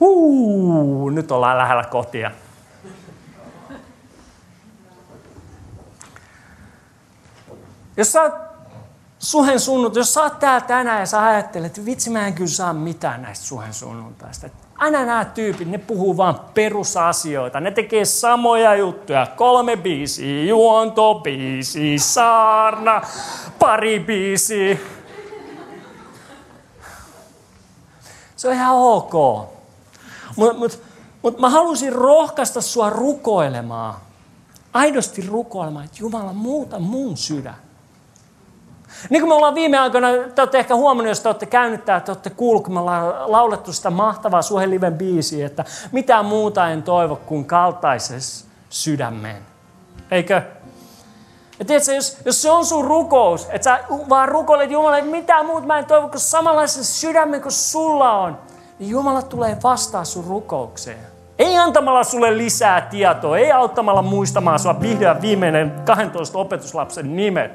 Huu, 0.00 1.10
nyt 1.10 1.30
ollaan 1.30 1.58
lähellä 1.58 1.84
kotia. 1.84 2.30
Jos 7.96 8.12
sä 8.12 8.30
suhen 9.18 9.60
sunnuntai, 9.60 10.00
jos 10.00 10.14
sä 10.14 10.22
oot 10.22 10.38
täällä 10.38 10.66
tänään 10.66 11.00
ja 11.00 11.06
sä 11.06 11.26
ajattelet, 11.26 11.66
että 11.66 11.84
vitsi 11.84 12.10
mä 12.10 12.26
en 12.26 12.34
kyllä 12.34 12.50
saa 12.50 12.72
mitään 12.72 13.22
näistä 13.22 13.44
suhen 13.44 13.74
sunnuntaista. 13.74 14.48
Aina 14.78 15.04
nämä 15.04 15.24
tyypit, 15.24 15.68
ne 15.68 15.78
puhuu 15.78 16.16
vaan 16.16 16.40
perusasioita. 16.54 17.60
Ne 17.60 17.70
tekee 17.70 18.04
samoja 18.04 18.74
juttuja. 18.74 19.26
Kolme 19.36 19.76
biisiä, 19.76 20.44
juontobiisi, 20.44 21.98
saarna, 21.98 23.02
pari 23.58 24.00
biisiä. 24.00 24.78
Se 28.36 28.48
on 28.48 28.54
ihan 28.54 28.76
ok. 28.76 29.12
Mutta 30.36 30.58
mut, 30.58 30.82
mut 31.22 31.38
mä 31.38 31.50
halusin 31.50 31.92
rohkaista 31.92 32.60
sua 32.60 32.90
rukoilemaan. 32.90 33.94
Aidosti 34.72 35.26
rukoilemaan, 35.26 35.84
että 35.84 35.96
Jumala 36.00 36.32
muuta 36.32 36.78
mun 36.78 37.16
sydän. 37.16 37.65
Niin 39.10 39.22
kuin 39.22 39.28
me 39.28 39.34
ollaan 39.34 39.54
viime 39.54 39.78
aikoina, 39.78 40.08
te 40.34 40.42
olette 40.42 40.58
ehkä 40.58 40.74
huomannut, 40.74 41.08
jos 41.08 41.20
te 41.20 41.28
olette 41.28 41.46
käynyt 41.46 41.84
täällä, 41.84 42.04
te 42.04 42.10
olette 42.10 42.30
kuullut, 42.30 42.64
kun 42.64 42.74
me 42.74 42.80
ollaan 42.80 43.32
laulettu 43.32 43.72
sitä 43.72 43.90
mahtavaa 43.90 44.42
Suheliven 44.42 44.94
biisiä, 44.94 45.46
että 45.46 45.64
mitään 45.92 46.24
muuta 46.24 46.68
en 46.68 46.82
toivo 46.82 47.16
kuin 47.16 47.44
kaltaisessa 47.44 48.46
sydämeen. 48.70 49.42
Eikö? 50.10 50.42
Ja 51.58 51.64
tiedätkö, 51.64 51.94
jos, 51.94 52.16
jos 52.24 52.42
se 52.42 52.50
on 52.50 52.66
sun 52.66 52.84
rukous, 52.84 53.48
että 53.50 53.64
sä 53.64 53.78
vaan 54.08 54.28
rukoilet 54.28 54.70
Jumalalle, 54.70 54.98
että 54.98 55.10
mitään 55.10 55.46
muuta 55.46 55.66
mä 55.66 55.78
en 55.78 55.84
toivo 55.84 56.08
kuin 56.08 56.20
samanlaisen 56.20 56.84
sydämen 56.84 57.42
kuin 57.42 57.52
sulla 57.52 58.12
on, 58.12 58.38
niin 58.78 58.90
Jumala 58.90 59.22
tulee 59.22 59.56
vastaa 59.62 60.04
sun 60.04 60.24
rukoukseen. 60.24 61.16
Ei 61.38 61.58
antamalla 61.58 62.04
sulle 62.04 62.38
lisää 62.38 62.80
tietoa, 62.80 63.38
ei 63.38 63.52
auttamalla 63.52 64.02
muistamaan 64.02 64.58
sua 64.58 64.80
vihdoin 64.80 65.22
viimeinen 65.22 65.72
12 65.84 66.38
opetuslapsen 66.38 67.16
nimet, 67.16 67.52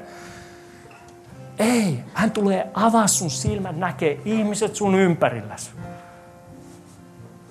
ei, 1.62 2.04
hän 2.14 2.30
tulee 2.30 2.70
avaa 2.74 3.06
sun 3.06 3.30
silmät, 3.30 3.76
näkee 3.76 4.20
ihmiset 4.24 4.76
sun 4.76 4.94
ympärilläsi. 4.94 5.70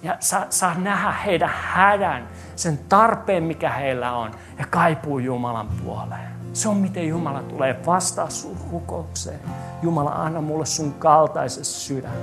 Ja 0.03 0.18
saa, 0.20 0.45
saa 0.49 0.78
nähdä 0.78 1.12
heidän 1.12 1.51
hädän, 1.53 2.28
sen 2.55 2.80
tarpeen, 2.89 3.43
mikä 3.43 3.70
heillä 3.70 4.16
on, 4.16 4.32
ja 4.59 4.66
kaipuu 4.70 5.20
Jumalan 5.20 5.70
puoleen. 5.84 6.32
Se 6.53 6.70
on 6.70 6.78
miten 6.78 7.07
Jumala 7.07 7.43
tulee 7.43 7.80
vastaa 7.86 8.30
sun 8.30 8.57
rukoukseen. 8.72 9.39
Jumala, 9.82 10.12
anna 10.12 10.41
mulle 10.41 10.66
sun 10.66 10.93
kaltaisessa 10.93 11.80
sydän. 11.80 12.18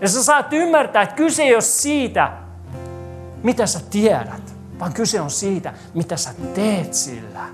Ja 0.00 0.08
sä 0.08 0.24
saat 0.24 0.52
ymmärtää, 0.52 1.02
että 1.02 1.14
kyse 1.14 1.42
ei 1.42 1.54
ole 1.54 1.60
siitä, 1.60 2.32
mitä 3.42 3.66
sä 3.66 3.80
tiedät, 3.90 4.54
vaan 4.80 4.92
kyse 4.92 5.20
on 5.20 5.30
siitä, 5.30 5.72
mitä 5.94 6.16
sä 6.16 6.30
teet 6.54 6.94
sillä, 6.94 7.44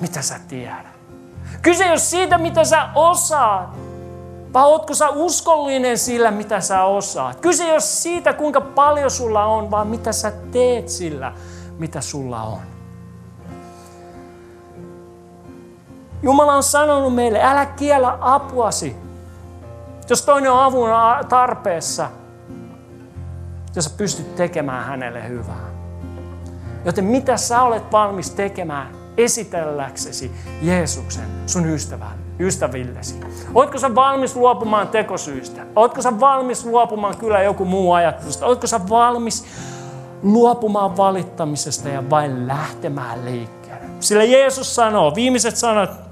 mitä 0.00 0.22
sä 0.22 0.40
tiedät. 0.48 0.91
Kyse 1.62 1.84
ei 1.84 1.90
ole 1.90 1.98
siitä, 1.98 2.38
mitä 2.38 2.64
sä 2.64 2.88
osaat, 2.94 3.78
vaan 4.52 4.66
ootko 4.66 4.94
sä 4.94 5.08
uskollinen 5.08 5.98
sillä, 5.98 6.30
mitä 6.30 6.60
sä 6.60 6.84
osaat. 6.84 7.40
Kyse 7.40 7.64
ei 7.64 7.72
ole 7.72 7.80
siitä, 7.80 8.32
kuinka 8.32 8.60
paljon 8.60 9.10
sulla 9.10 9.44
on, 9.44 9.70
vaan 9.70 9.86
mitä 9.86 10.12
sä 10.12 10.30
teet 10.30 10.88
sillä, 10.88 11.32
mitä 11.78 12.00
sulla 12.00 12.42
on. 12.42 12.60
Jumala 16.22 16.54
on 16.54 16.62
sanonut 16.62 17.14
meille, 17.14 17.42
älä 17.42 17.66
kiellä 17.66 18.18
apuasi. 18.20 18.96
Jos 20.10 20.22
toinen 20.22 20.52
on 20.52 20.64
avun 20.64 20.88
tarpeessa, 21.28 22.08
jos 23.76 23.84
sä 23.84 23.90
pystyt 23.96 24.36
tekemään 24.36 24.84
hänelle 24.84 25.28
hyvää. 25.28 25.72
Joten 26.84 27.04
mitä 27.04 27.36
sä 27.36 27.62
olet 27.62 27.92
valmis 27.92 28.30
tekemään 28.30 29.01
esitelläksesi 29.24 30.30
Jeesuksen 30.62 31.24
sun 31.46 31.66
ystävän, 31.66 32.18
ystävillesi? 32.40 33.20
Oletko 33.54 33.78
sä 33.78 33.94
valmis 33.94 34.36
luopumaan 34.36 34.88
tekosyistä? 34.88 35.66
Oletko 35.76 36.02
sä 36.02 36.20
valmis 36.20 36.64
luopumaan 36.64 37.16
kyllä 37.16 37.42
joku 37.42 37.64
muu 37.64 37.92
ajatusta? 37.92 38.46
Oletko 38.46 38.66
sä 38.66 38.88
valmis 38.88 39.44
luopumaan 40.22 40.96
valittamisesta 40.96 41.88
ja 41.88 42.10
vain 42.10 42.48
lähtemään 42.48 43.24
liikkeelle? 43.24 43.86
Sillä 44.00 44.24
Jeesus 44.24 44.74
sanoo, 44.74 45.14
viimeiset 45.14 45.56
sanat 45.56 46.11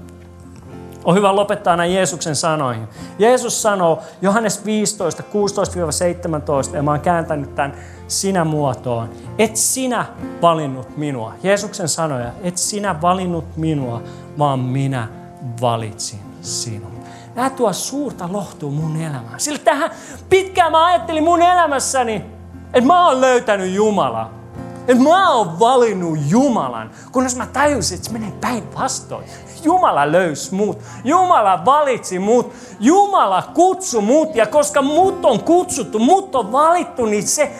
on 1.03 1.15
hyvä 1.15 1.35
lopettaa 1.35 1.75
näin 1.75 1.93
Jeesuksen 1.93 2.35
sanoihin. 2.35 2.87
Jeesus 3.19 3.61
sanoo 3.61 3.99
Johannes 4.21 4.65
15, 4.65 5.23
16-17, 6.71 6.75
ja 6.75 6.83
mä 6.83 6.91
oon 6.91 6.99
kääntänyt 6.99 7.55
tämän 7.55 7.73
sinä 8.07 8.45
muotoon. 8.45 9.09
Et 9.37 9.57
sinä 9.57 10.05
valinnut 10.41 10.97
minua. 10.97 11.33
Jeesuksen 11.43 11.89
sanoja, 11.89 12.31
et 12.43 12.57
sinä 12.57 13.01
valinnut 13.01 13.57
minua, 13.57 14.01
vaan 14.39 14.59
minä 14.59 15.07
valitsin 15.61 16.19
sinun. 16.41 16.91
Nämä 17.35 17.49
tuo 17.49 17.73
suurta 17.73 18.29
lohtua 18.31 18.71
mun 18.71 18.95
elämään. 18.95 19.39
Sillä 19.39 19.59
tähän 19.59 19.91
pitkään 20.29 20.71
mä 20.71 20.85
ajattelin 20.85 21.23
mun 21.23 21.41
elämässäni, 21.41 22.25
että 22.73 22.87
mä 22.87 23.07
oon 23.07 23.21
löytänyt 23.21 23.73
Jumalaa. 23.73 24.41
Että 24.87 25.03
mä 25.03 25.31
oon 25.31 25.59
valinnut 25.59 26.19
Jumalan, 26.27 26.91
kunnes 27.11 27.35
mä 27.35 27.45
tajusin, 27.45 27.95
että 27.95 28.07
se 28.07 28.13
menee 28.13 28.31
päinvastoin. 28.41 29.25
Jumala 29.63 30.11
löysi 30.11 30.55
mut. 30.55 30.79
Jumala 31.03 31.65
valitsi 31.65 32.19
mut. 32.19 32.53
Jumala 32.79 33.43
kutsu 33.53 34.01
mut. 34.01 34.35
Ja 34.35 34.45
koska 34.45 34.81
mut 34.81 35.25
on 35.25 35.43
kutsuttu, 35.43 35.99
mut 35.99 36.35
on 36.35 36.51
valittu, 36.51 37.05
niin 37.05 37.27
se 37.27 37.51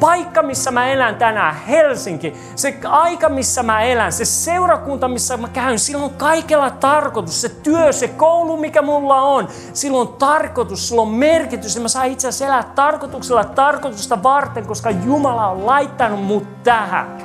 paikka, 0.00 0.42
missä 0.42 0.70
mä 0.70 0.86
elän 0.86 1.16
tänään, 1.16 1.54
Helsinki, 1.54 2.36
se 2.56 2.78
aika, 2.88 3.28
missä 3.28 3.62
mä 3.62 3.82
elän, 3.82 4.12
se 4.12 4.24
seurakunta, 4.24 5.08
missä 5.08 5.36
mä 5.36 5.48
käyn, 5.48 5.78
sillä 5.78 6.04
on 6.04 6.10
kaikella 6.10 6.70
tarkoitus. 6.70 7.40
Se 7.40 7.48
työ, 7.48 7.92
se 7.92 8.08
koulu, 8.08 8.56
mikä 8.56 8.82
mulla 8.82 9.22
on, 9.22 9.48
sillä 9.72 9.98
on 9.98 10.08
tarkoitus, 10.08 10.88
sillä 10.88 11.02
on 11.02 11.08
merkitys. 11.08 11.76
Ja 11.76 11.82
mä 11.82 11.88
saan 11.88 12.06
itse 12.06 12.28
asiassa 12.28 12.46
elää 12.46 12.72
tarkoituksella 12.74 13.44
tarkoitusta 13.44 14.22
varten, 14.22 14.66
koska 14.66 14.90
Jumala 14.90 15.46
on 15.46 15.66
laittanut 15.66 16.24
mut 16.24 16.62
tähän. 16.62 17.18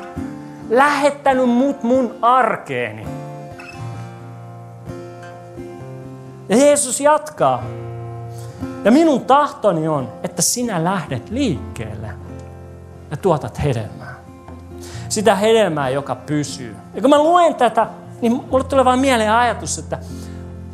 Lähettänyt 0.69 1.49
mut 1.49 1.83
mun 1.83 2.15
arkeeni. 2.21 3.22
Ja 6.49 6.57
Jeesus 6.57 7.01
jatkaa. 7.01 7.63
Ja 8.83 8.91
minun 8.91 9.25
tahtoni 9.25 9.87
on, 9.87 10.09
että 10.23 10.41
sinä 10.41 10.83
lähdet 10.83 11.29
liikkeelle 11.29 12.09
ja 13.11 13.17
tuotat 13.17 13.63
hedelmää. 13.63 14.15
Sitä 15.09 15.35
hedelmää, 15.35 15.89
joka 15.89 16.15
pysyy. 16.15 16.75
Ja 16.93 17.01
kun 17.01 17.09
mä 17.09 17.23
luen 17.23 17.55
tätä, 17.55 17.87
niin 18.21 18.43
mulle 18.51 18.63
tulee 18.63 18.85
vain 18.85 18.99
mieleen 18.99 19.31
ajatus, 19.31 19.77
että 19.77 19.99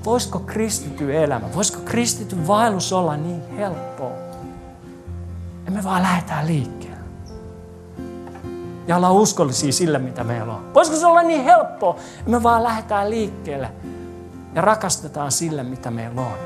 voisiko 0.05 0.39
kristity 0.39 1.23
elämä, 1.23 1.53
voisiko 1.55 1.79
kristity 1.85 2.47
vaellus 2.47 2.93
olla 2.93 3.17
niin 3.17 3.41
helppoa, 3.57 4.11
että 5.59 5.71
me 5.71 5.83
vaan 5.83 6.03
lähdetään 6.03 6.47
liikkeelle. 6.47 6.99
Ja 8.87 8.95
ollaan 8.95 9.13
uskollisia 9.13 9.71
sillä, 9.71 9.99
mitä 9.99 10.23
meillä 10.23 10.53
on. 10.53 10.73
Voisiko 10.73 10.97
se 10.97 11.05
olla 11.05 11.23
niin 11.23 11.43
helppoa, 11.43 11.95
että 12.19 12.31
me 12.31 12.43
vaan 12.43 12.63
lähdetään 12.63 13.09
liikkeelle 13.09 13.71
ja 14.55 14.61
rakastetaan 14.61 15.31
sillä, 15.31 15.63
mitä 15.63 15.91
meillä 15.91 16.21
on. 16.21 16.37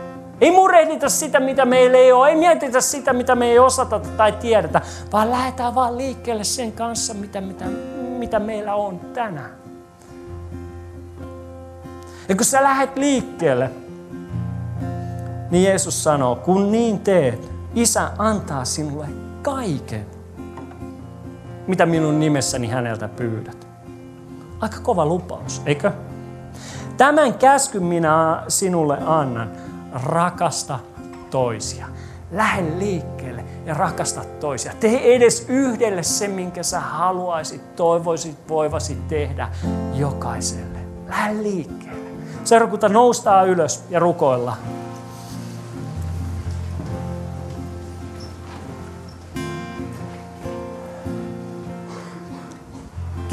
Ei 0.42 0.52
murehdita 0.52 1.10
sitä, 1.10 1.40
mitä 1.40 1.66
meillä 1.66 1.98
ei 1.98 2.12
ole. 2.12 2.30
Ei 2.30 2.36
mietitä 2.36 2.82
sitä, 2.82 3.14
mitä 3.14 3.36
me 3.36 3.46
ei 3.46 3.60
osata 3.60 4.00
tai 4.00 4.32
tiedetä, 4.32 4.82
vaan 5.12 5.32
lähdetään 5.32 5.76
vaan 5.76 5.98
liikkeelle 5.98 6.44
sen 6.44 6.72
kanssa, 6.72 7.14
mitä, 7.14 7.42
mitä, 7.42 7.66
mitä 8.18 8.40
meillä 8.40 8.76
on 8.76 9.00
tänään. 9.00 9.52
Ja 12.30 12.36
kun 12.36 12.46
sä 12.46 12.64
lähdet 12.64 12.98
liikkeelle, 12.98 13.70
niin 15.52 15.64
Jeesus 15.64 16.04
sanoo, 16.04 16.36
kun 16.36 16.72
niin 16.72 17.00
teet, 17.00 17.54
Isä 17.76 18.12
antaa 18.18 18.66
sinulle 18.66 19.08
kaiken, 19.42 20.06
mitä 21.68 21.86
minun 21.86 22.20
nimessäni 22.20 22.68
häneltä 22.68 23.08
pyydät. 23.08 23.68
Aika 24.60 24.80
kova 24.80 25.06
lupaus, 25.06 25.62
eikö? 25.66 25.92
Tämän 26.98 27.34
käskyn 27.34 27.84
minä 27.84 28.44
sinulle 28.48 28.98
annan, 29.06 29.52
rakasta 30.06 30.80
toisia. 31.30 31.86
Lähde 32.32 32.80
liikkeelle 32.80 33.44
ja 33.66 33.74
rakasta 33.74 34.22
toisia. 34.40 34.72
Tee 34.80 35.16
edes 35.16 35.46
yhdelle 35.50 36.04
se, 36.04 36.28
minkä 36.28 36.64
sä 36.64 36.80
haluaisit, 36.80 37.76
toivoisit, 37.76 38.38
voivasi 38.50 38.98
tehdä 39.08 39.50
jokaiselle. 39.94 40.80
Lähde 41.08 41.44
liikkeelle. 41.44 42.10
Seurakunta 42.44 42.90
noustaa 42.90 43.44
ylös 43.44 43.84
ja 43.90 44.00
rukoilla. 44.00 44.58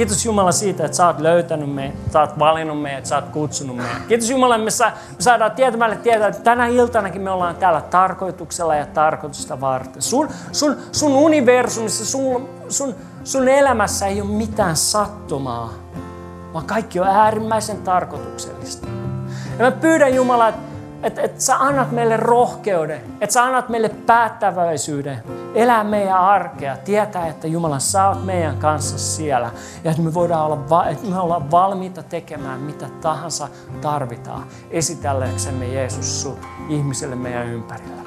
Kiitos 0.00 0.24
Jumala 0.24 0.52
siitä, 0.52 0.84
että 0.84 0.96
sä 0.96 1.06
oot 1.06 1.18
löytänyt 1.18 1.74
meidät, 1.74 1.94
sä 2.12 2.20
oot 2.20 2.38
valinnut 2.38 2.82
meidät, 2.82 3.06
sä 3.06 3.16
oot 3.16 3.24
kutsunut 3.24 3.76
meidät. 3.76 4.06
Kiitos 4.08 4.30
Jumala, 4.30 4.58
me, 4.58 4.70
sa- 4.70 4.92
me 5.16 5.16
saadaan 5.18 5.50
tietämälle 5.50 5.96
tietää, 5.96 6.28
että 6.28 6.42
tänä 6.42 6.66
iltanakin 6.66 7.22
me 7.22 7.30
ollaan 7.30 7.56
täällä 7.56 7.80
tarkoituksella 7.80 8.74
ja 8.74 8.86
tarkoitusta 8.86 9.60
varten. 9.60 10.02
Sun, 10.02 10.28
sun, 10.52 10.76
sun 10.92 11.12
universumissa, 11.12 12.06
sun, 12.06 12.48
sun, 12.68 12.94
sun 13.24 13.48
elämässä 13.48 14.06
ei 14.06 14.20
ole 14.20 14.30
mitään 14.30 14.76
sattumaa, 14.76 15.72
vaan 16.54 16.66
kaikki 16.66 17.00
on 17.00 17.06
äärimmäisen 17.06 17.82
tarkoituksellista. 17.82 18.86
Ja 19.58 19.64
mä 19.64 19.70
pyydän 19.70 20.14
Jumala, 20.14 20.48
että 20.48 20.69
että 21.02 21.22
et 21.22 21.40
sä 21.40 21.56
annat 21.56 21.92
meille 21.92 22.16
rohkeuden, 22.16 23.00
että 23.20 23.32
sä 23.32 23.44
annat 23.44 23.68
meille 23.68 23.88
päättäväisyyden 23.88 25.22
elää 25.54 25.84
meidän 25.84 26.18
arkea, 26.18 26.76
tietää, 26.76 27.26
että 27.26 27.46
Jumala, 27.46 27.78
sä 27.78 28.08
oot 28.08 28.24
meidän 28.24 28.56
kanssa 28.56 28.98
siellä 28.98 29.50
ja 29.84 29.90
että 29.90 30.02
me 30.02 30.14
voidaan 30.14 30.46
olla, 30.46 30.88
että 30.88 31.06
me 31.06 31.18
ollaan 31.18 31.50
valmiita 31.50 32.02
tekemään 32.02 32.60
mitä 32.60 32.86
tahansa 33.00 33.48
tarvitaan 33.80 34.46
esitelläksemme 34.70 35.66
Jeesus 35.66 36.22
sut 36.22 36.38
ihmiselle 36.68 37.16
meidän 37.16 37.46
ympärillä. 37.46 37.99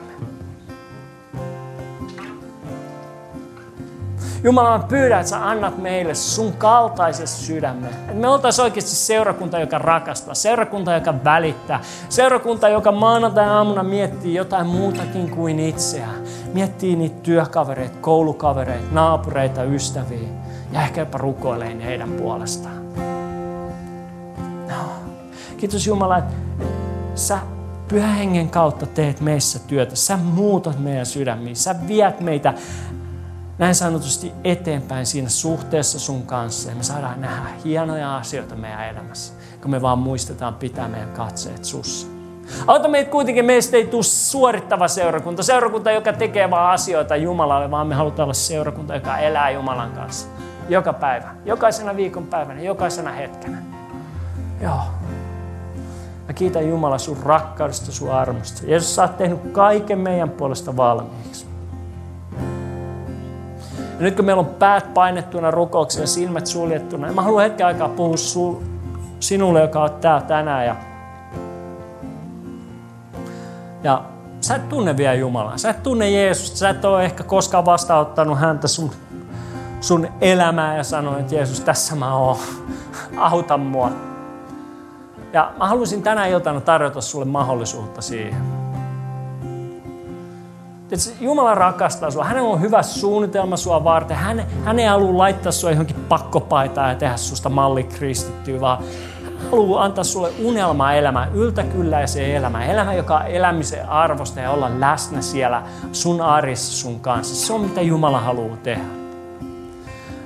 Jumala, 4.43 4.77
mä 4.77 4.83
pyydän, 4.87 5.19
että 5.19 5.29
sä 5.29 5.49
annat 5.49 5.77
meille 5.77 6.15
sun 6.15 6.53
kaltaisen 6.53 7.27
sydämen. 7.27 7.89
Että 7.89 8.13
me 8.13 8.27
oltaisiin 8.27 8.63
oikeasti 8.63 8.95
seurakunta, 8.95 9.59
joka 9.59 9.77
rakastaa, 9.77 10.33
seurakunta, 10.33 10.93
joka 10.93 11.23
välittää, 11.23 11.81
seurakunta, 12.09 12.69
joka 12.69 12.91
maanantai 12.91 13.45
aamuna 13.45 13.83
miettii 13.83 14.35
jotain 14.35 14.67
muutakin 14.67 15.29
kuin 15.29 15.59
itseään. 15.59 16.15
Miettii 16.53 16.95
niitä 16.95 17.19
työkavereita, 17.23 17.97
koulukavereita, 18.01 18.87
naapureita, 18.91 19.63
ystäviä 19.63 20.29
ja 20.71 20.81
ehkä 20.81 21.01
jopa 21.01 21.17
rukoilee 21.17 21.83
heidän 21.83 22.11
puolestaan. 22.11 22.93
No. 24.67 24.89
Kiitos 25.57 25.87
Jumala, 25.87 26.17
että 26.17 26.33
sä 27.15 27.39
pyhän 27.87 28.15
hengen 28.15 28.49
kautta 28.49 28.85
teet 28.85 29.21
meissä 29.21 29.59
työtä. 29.67 29.95
Sä 29.95 30.17
muutat 30.17 30.79
meidän 30.79 31.05
sydämiä. 31.05 31.55
Sä 31.55 31.75
viet 31.87 32.19
meitä 32.19 32.53
näin 33.57 33.75
sanotusti 33.75 34.31
eteenpäin 34.43 35.05
siinä 35.05 35.29
suhteessa 35.29 35.99
sun 35.99 36.23
kanssa. 36.23 36.69
Ja 36.69 36.75
me 36.75 36.83
saadaan 36.83 37.21
nähdä 37.21 37.49
hienoja 37.65 38.17
asioita 38.17 38.55
meidän 38.55 38.89
elämässä, 38.89 39.33
kun 39.61 39.71
me 39.71 39.81
vaan 39.81 39.99
muistetaan 39.99 40.53
pitää 40.53 40.87
meidän 40.87 41.09
katseet 41.09 41.65
sussa. 41.65 42.07
Auta 42.67 42.87
meitä 42.87 43.11
kuitenkin, 43.11 43.45
meistä 43.45 43.77
ei 43.77 43.87
tule 43.87 44.03
suorittava 44.03 44.87
seurakunta, 44.87 45.43
seurakunta, 45.43 45.91
joka 45.91 46.13
tekee 46.13 46.49
vaan 46.49 46.73
asioita 46.73 47.15
Jumalalle, 47.15 47.71
vaan 47.71 47.87
me 47.87 47.95
halutaan 47.95 48.23
olla 48.23 48.33
seurakunta, 48.33 48.95
joka 48.95 49.17
elää 49.17 49.49
Jumalan 49.49 49.91
kanssa. 49.91 50.27
Joka 50.69 50.93
päivä, 50.93 51.35
jokaisena 51.45 51.95
viikonpäivänä, 51.95 52.61
jokaisena 52.61 53.11
hetkenä. 53.11 53.57
Joo. 54.61 54.81
Mä 56.27 56.33
kiitän 56.33 56.69
Jumala 56.69 56.97
sun 56.97 57.17
rakkaudesta, 57.23 57.91
sun 57.91 58.11
armosta. 58.11 58.61
Jeesus, 58.67 58.95
sä 58.95 59.01
oot 59.01 59.17
tehnyt 59.17 59.39
kaiken 59.51 59.99
meidän 59.99 60.29
puolesta 60.29 60.77
valmiiksi. 60.77 61.42
Ja 63.93 63.99
nyt 63.99 64.15
kun 64.15 64.25
meillä 64.25 64.39
on 64.39 64.45
päät 64.45 64.93
painettuna 64.93 65.51
ja 65.99 66.07
silmät 66.07 66.47
suljettuna, 66.47 67.07
niin 67.07 67.15
mä 67.15 67.21
haluan 67.21 67.43
hetken 67.43 67.65
aikaa 67.65 67.89
puhua 67.89 68.17
sul, 68.17 68.55
sinulle, 69.19 69.61
joka 69.61 69.83
on 69.83 69.89
täällä 70.01 70.27
tänään. 70.27 70.65
Ja, 70.65 70.75
ja 73.83 74.03
sä 74.41 74.55
et 74.55 74.69
tunne 74.69 74.97
vielä 74.97 75.13
Jumalaa, 75.13 75.57
sä 75.57 75.69
et 75.69 75.83
tunne 75.83 76.09
Jeesusta, 76.09 76.57
sä 76.57 76.69
et 76.69 76.85
ole 76.85 77.05
ehkä 77.05 77.23
koskaan 77.23 77.65
vastaanottanut 77.65 78.39
häntä 78.39 78.67
sun, 78.67 78.91
sun 79.81 80.07
elämää 80.21 80.77
ja 80.77 80.83
sanoa, 80.83 81.19
että 81.19 81.35
Jeesus, 81.35 81.59
tässä 81.59 81.95
mä 81.95 82.15
oon, 82.15 82.37
auta 83.17 83.57
mua. 83.57 83.91
Ja 85.33 85.53
mä 85.57 85.67
haluaisin 85.67 86.03
tänä 86.03 86.25
iltana 86.25 86.61
tarjota 86.61 87.01
sulle 87.01 87.25
mahdollisuutta 87.25 88.01
siihen. 88.01 88.62
Että 90.93 91.23
Jumala 91.23 91.55
rakastaa 91.55 92.11
sinua. 92.11 92.25
Hänellä 92.25 92.49
on 92.49 92.61
hyvä 92.61 92.83
suunnitelma 92.83 93.57
sua 93.57 93.83
varten. 93.83 94.17
Hän, 94.17 94.45
hän 94.65 94.79
ei 94.79 94.85
halua 94.85 95.17
laittaa 95.17 95.51
sinua 95.51 95.71
johonkin 95.71 95.95
pakkopaitaan 95.95 96.89
ja 96.89 96.95
tehdä 96.95 97.17
susta 97.17 97.49
mallikristittyä, 97.49 98.61
vaan 98.61 98.83
hän 99.25 99.33
haluaa 99.51 99.83
antaa 99.83 100.03
sulle 100.03 100.31
unelmaa 100.43 100.93
elämää, 100.93 101.27
yltäkylläiseen 101.33 102.35
elämään. 102.35 102.69
Elämä, 102.69 102.93
joka 102.93 103.17
on 103.17 103.27
elämisen 103.27 103.89
arvosta 103.89 104.39
ja 104.39 104.51
olla 104.51 104.79
läsnä 104.79 105.21
siellä 105.21 105.63
sun 105.91 106.21
arjessa 106.21 106.77
sun 106.77 106.99
kanssa. 106.99 107.47
Se 107.47 107.53
on 107.53 107.61
mitä 107.61 107.81
Jumala 107.81 108.19
haluaa 108.19 108.57
tehdä. 108.63 109.02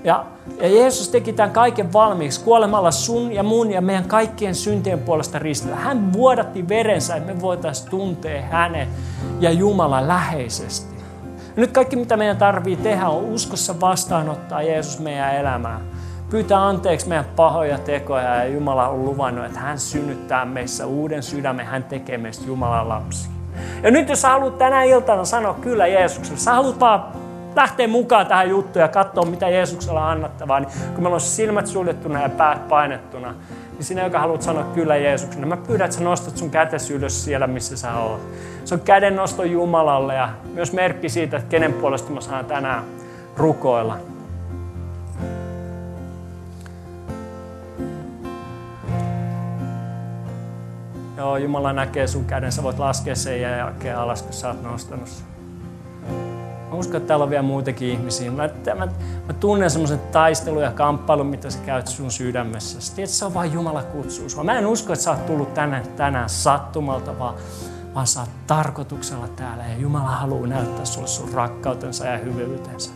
Ja, 0.07 0.25
ja 0.61 0.67
Jeesus 0.67 1.09
teki 1.09 1.33
tämän 1.33 1.51
kaiken 1.51 1.93
valmiiksi 1.93 2.41
kuolemalla 2.41 2.91
sun 2.91 3.31
ja 3.31 3.43
mun 3.43 3.71
ja 3.71 3.81
meidän 3.81 4.03
kaikkien 4.03 4.55
syntien 4.55 4.99
puolesta 4.99 5.39
ristillä. 5.39 5.75
Hän 5.75 6.13
vuodatti 6.13 6.67
verensä, 6.67 7.15
että 7.15 7.33
me 7.33 7.41
voitaisiin 7.41 7.89
tuntea 7.89 8.41
hänet 8.41 8.89
ja 9.39 9.51
Jumala 9.51 10.07
läheisesti. 10.07 10.95
Ja 10.95 11.53
nyt 11.55 11.71
kaikki, 11.71 11.95
mitä 11.95 12.17
meidän 12.17 12.37
tarvii 12.37 12.75
tehdä, 12.75 13.09
on 13.09 13.23
uskossa 13.23 13.81
vastaanottaa 13.81 14.61
Jeesus 14.61 14.99
meidän 14.99 15.35
elämään. 15.35 15.81
Pyytää 16.29 16.67
anteeksi 16.67 17.07
meidän 17.07 17.25
pahoja 17.35 17.77
tekoja 17.77 18.35
ja 18.35 18.45
Jumala 18.45 18.87
on 18.87 19.05
luvannut, 19.05 19.45
että 19.45 19.59
hän 19.59 19.79
synnyttää 19.79 20.45
meissä 20.45 20.85
uuden 20.85 21.23
sydämen, 21.23 21.65
hän 21.65 21.83
tekee 21.83 22.17
meistä 22.17 22.45
Jumalan 22.47 22.89
lapsi. 22.89 23.29
Ja 23.83 23.91
nyt 23.91 24.09
jos 24.09 24.21
sä 24.21 24.29
haluat 24.29 24.57
tänä 24.57 24.83
iltana 24.83 25.25
sanoa 25.25 25.53
kyllä 25.53 25.87
Jeesukselle, 25.87 26.39
sä 26.39 26.53
haluat 26.53 26.79
vaan 26.79 27.26
lähteä 27.57 27.87
mukaan 27.87 28.27
tähän 28.27 28.49
juttuun 28.49 28.81
ja 28.81 28.87
katsoa, 28.87 29.25
mitä 29.25 29.49
Jeesuksella 29.49 30.05
on 30.05 30.11
annettavaa, 30.11 30.59
niin 30.59 30.69
kun 30.93 31.03
meillä 31.03 31.15
on 31.15 31.21
silmät 31.21 31.67
suljettuna 31.67 32.21
ja 32.21 32.29
päät 32.29 32.67
painettuna, 32.67 33.35
niin 33.73 33.83
sinä, 33.83 34.03
joka 34.03 34.19
haluat 34.19 34.41
sanoa 34.41 34.63
kyllä 34.63 34.95
Jeesukselle, 34.95 35.45
mä 35.45 35.57
pyydän, 35.57 35.85
että 35.85 35.97
sä 35.97 36.03
nostat 36.03 36.37
sun 36.37 36.49
kätesi 36.49 36.93
ylös 36.93 37.25
siellä, 37.25 37.47
missä 37.47 37.77
sä 37.77 37.93
oot. 37.93 38.21
Se 38.65 38.75
on 38.75 38.81
käden 38.81 39.15
nosto 39.15 39.43
Jumalalle 39.43 40.15
ja 40.15 40.29
myös 40.53 40.73
merkki 40.73 41.09
siitä, 41.09 41.37
että 41.37 41.49
kenen 41.49 41.73
puolesta 41.73 42.11
mä 42.11 42.21
saan 42.21 42.45
tänään 42.45 42.83
rukoilla. 43.37 43.97
Joo, 51.17 51.37
Jumala 51.37 51.73
näkee 51.73 52.07
sun 52.07 52.25
käden. 52.25 52.51
Sä 52.51 52.63
voit 52.63 52.79
laskea 52.79 53.15
sen 53.15 53.41
ja 53.41 53.49
jälkeen 53.49 53.97
alas, 53.97 54.23
kun 54.23 54.33
sä 54.33 54.47
oot 54.47 54.63
nostanut 54.63 55.07
sen. 55.07 55.26
Mä 56.69 56.75
uskon, 56.75 56.97
että 56.97 57.07
täällä 57.07 57.23
on 57.23 57.29
vielä 57.29 57.43
muitakin 57.43 57.89
ihmisiä. 57.89 58.31
Mä, 58.31 58.49
mä, 58.75 58.87
mä 59.27 59.33
tunnen 59.39 59.69
semmoisen 59.69 59.99
taistelun 59.99 60.63
ja 60.63 60.71
kamppailun, 60.71 61.27
mitä 61.27 61.49
sä 61.49 61.59
käyt 61.65 61.87
sun 61.87 62.11
sydämessä. 62.11 62.81
Sä 62.81 62.95
tiedät, 62.95 63.09
se 63.09 63.25
on 63.25 63.33
vain 63.33 63.53
Jumala 63.53 63.83
kutsuus. 63.83 64.43
Mä 64.43 64.57
en 64.57 64.67
usko, 64.67 64.93
että 64.93 65.03
sä 65.03 65.11
oot 65.11 65.25
tullut 65.25 65.53
tänne 65.53 65.81
tänään 65.97 66.29
sattumalta, 66.29 67.19
vaan, 67.19 67.35
vaan 67.95 68.07
sä 68.07 68.19
oot 68.19 68.29
tarkoituksella 68.47 69.27
täällä. 69.27 69.63
Ja 69.63 69.77
Jumala 69.77 70.09
haluaa 70.09 70.47
näyttää 70.47 70.85
sulle 70.85 71.07
sun 71.07 71.33
rakkautensa 71.33 72.05
ja 72.07 72.17
hyvyytensä. 72.17 72.91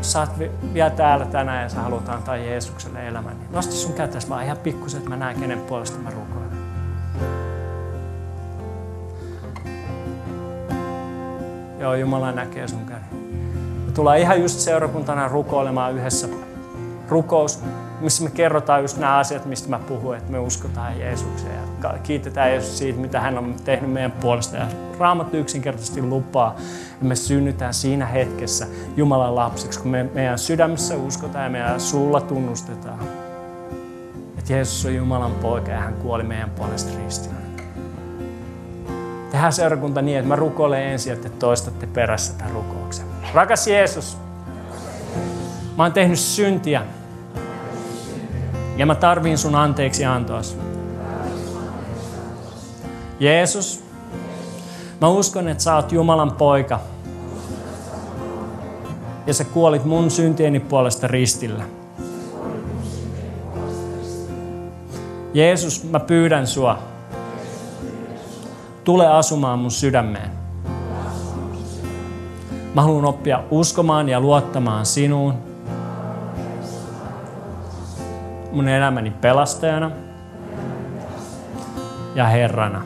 Sä 0.00 0.20
oot 0.20 0.30
vielä 0.74 0.90
täällä 0.90 1.24
tänään 1.24 1.62
ja 1.62 1.68
sä 1.68 1.80
haluat 1.80 2.08
antaa 2.08 2.36
Jeesukselle 2.36 3.08
elämän. 3.08 3.38
Niin 3.38 3.52
nosta 3.52 3.72
sun 3.72 3.92
kätesi 3.92 4.28
vaan 4.28 4.44
ihan 4.44 4.56
pikkusen, 4.56 4.98
että 4.98 5.10
mä 5.10 5.16
näen, 5.16 5.40
kenen 5.40 5.60
puolesta 5.60 5.98
mä 5.98 6.10
rukoilen. 6.10 6.45
Joo, 11.78 11.94
Jumala 11.94 12.32
näkee 12.32 12.68
sun 12.68 12.86
käden. 12.86 13.04
Me 13.86 13.92
tullaan 13.92 14.18
ihan 14.18 14.40
just 14.40 14.58
seurakuntana 14.58 15.28
rukoilemaan 15.28 15.94
yhdessä 15.94 16.28
rukous, 17.08 17.62
missä 18.00 18.24
me 18.24 18.30
kerrotaan 18.30 18.82
just 18.82 18.98
nämä 18.98 19.18
asiat, 19.18 19.46
mistä 19.46 19.68
mä 19.68 19.78
puhuin, 19.78 20.18
että 20.18 20.32
me 20.32 20.38
uskotaan 20.38 20.98
Jeesukseen 20.98 21.54
ja 21.82 21.98
kiitetään 22.02 22.50
Jeesus 22.50 22.78
siitä, 22.78 23.00
mitä 23.00 23.20
hän 23.20 23.38
on 23.38 23.54
tehnyt 23.64 23.92
meidän 23.92 24.12
puolesta. 24.12 24.56
Ja 24.56 24.66
Raamattu 24.98 25.36
yksinkertaisesti 25.36 26.02
lupaa, 26.02 26.54
että 26.92 27.04
me 27.04 27.16
synnytään 27.16 27.74
siinä 27.74 28.06
hetkessä 28.06 28.66
Jumalan 28.96 29.34
lapsiksi, 29.34 29.80
kun 29.80 29.90
me 29.90 30.02
meidän 30.14 30.38
sydämessä 30.38 30.96
uskotaan 30.96 31.44
ja 31.44 31.50
meidän 31.50 31.80
suulla 31.80 32.20
tunnustetaan, 32.20 33.00
että 34.38 34.52
Jeesus 34.52 34.86
on 34.86 34.94
Jumalan 34.94 35.32
poika 35.32 35.70
ja 35.70 35.80
hän 35.80 35.94
kuoli 35.94 36.22
meidän 36.22 36.50
puolesta 36.50 36.98
ristillä. 37.04 37.45
Tehdään 39.36 39.52
seurakunta 39.52 40.02
niin, 40.02 40.18
että 40.18 40.28
mä 40.28 40.36
rukoilen 40.36 40.82
ensin, 40.82 41.12
että 41.12 41.28
te 41.28 41.36
toistatte 41.38 41.86
perässä 41.86 42.32
tämän 42.38 42.52
rukouksen. 42.52 43.06
Rakas 43.34 43.66
Jeesus, 43.66 44.16
mä 45.76 45.82
oon 45.82 45.92
tehnyt 45.92 46.18
syntiä. 46.18 46.82
Ja 48.76 48.86
mä 48.86 48.94
tarviin 48.94 49.38
sun 49.38 49.54
anteeksi 49.54 50.04
antoas. 50.04 50.56
Jeesus, 53.20 53.84
mä 55.00 55.08
uskon, 55.08 55.48
että 55.48 55.62
sä 55.62 55.76
oot 55.76 55.92
Jumalan 55.92 56.32
poika. 56.32 56.80
Ja 59.26 59.34
sä 59.34 59.44
kuolit 59.44 59.84
mun 59.84 60.10
syntieni 60.10 60.60
puolesta 60.60 61.06
ristillä. 61.06 61.64
Jeesus, 65.34 65.84
mä 65.90 66.00
pyydän 66.00 66.46
sua 66.46 66.78
Tule 68.86 69.06
asumaan 69.06 69.58
mun 69.58 69.70
sydämeen. 69.70 70.30
Mä 72.74 72.82
haluan 72.82 73.04
oppia 73.04 73.42
uskomaan 73.50 74.08
ja 74.08 74.20
luottamaan 74.20 74.86
sinuun. 74.86 75.34
mun 78.52 78.68
elämäni 78.68 79.10
pelastajana 79.10 79.90
ja 82.14 82.24
Herrana. 82.26 82.82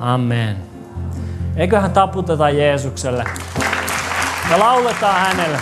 Amen. 0.00 0.56
Eiköhän 1.56 1.90
taputeta 1.90 2.50
Jeesukselle 2.50 3.24
ja 4.50 4.58
lauletaan 4.58 5.20
hänelle. 5.20 5.58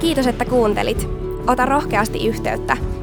Kiitos, 0.00 0.26
että 0.26 0.44
kuuntelit. 0.44 1.08
Ota 1.46 1.66
rohkeasti 1.66 2.28
yhteyttä, 2.28 2.76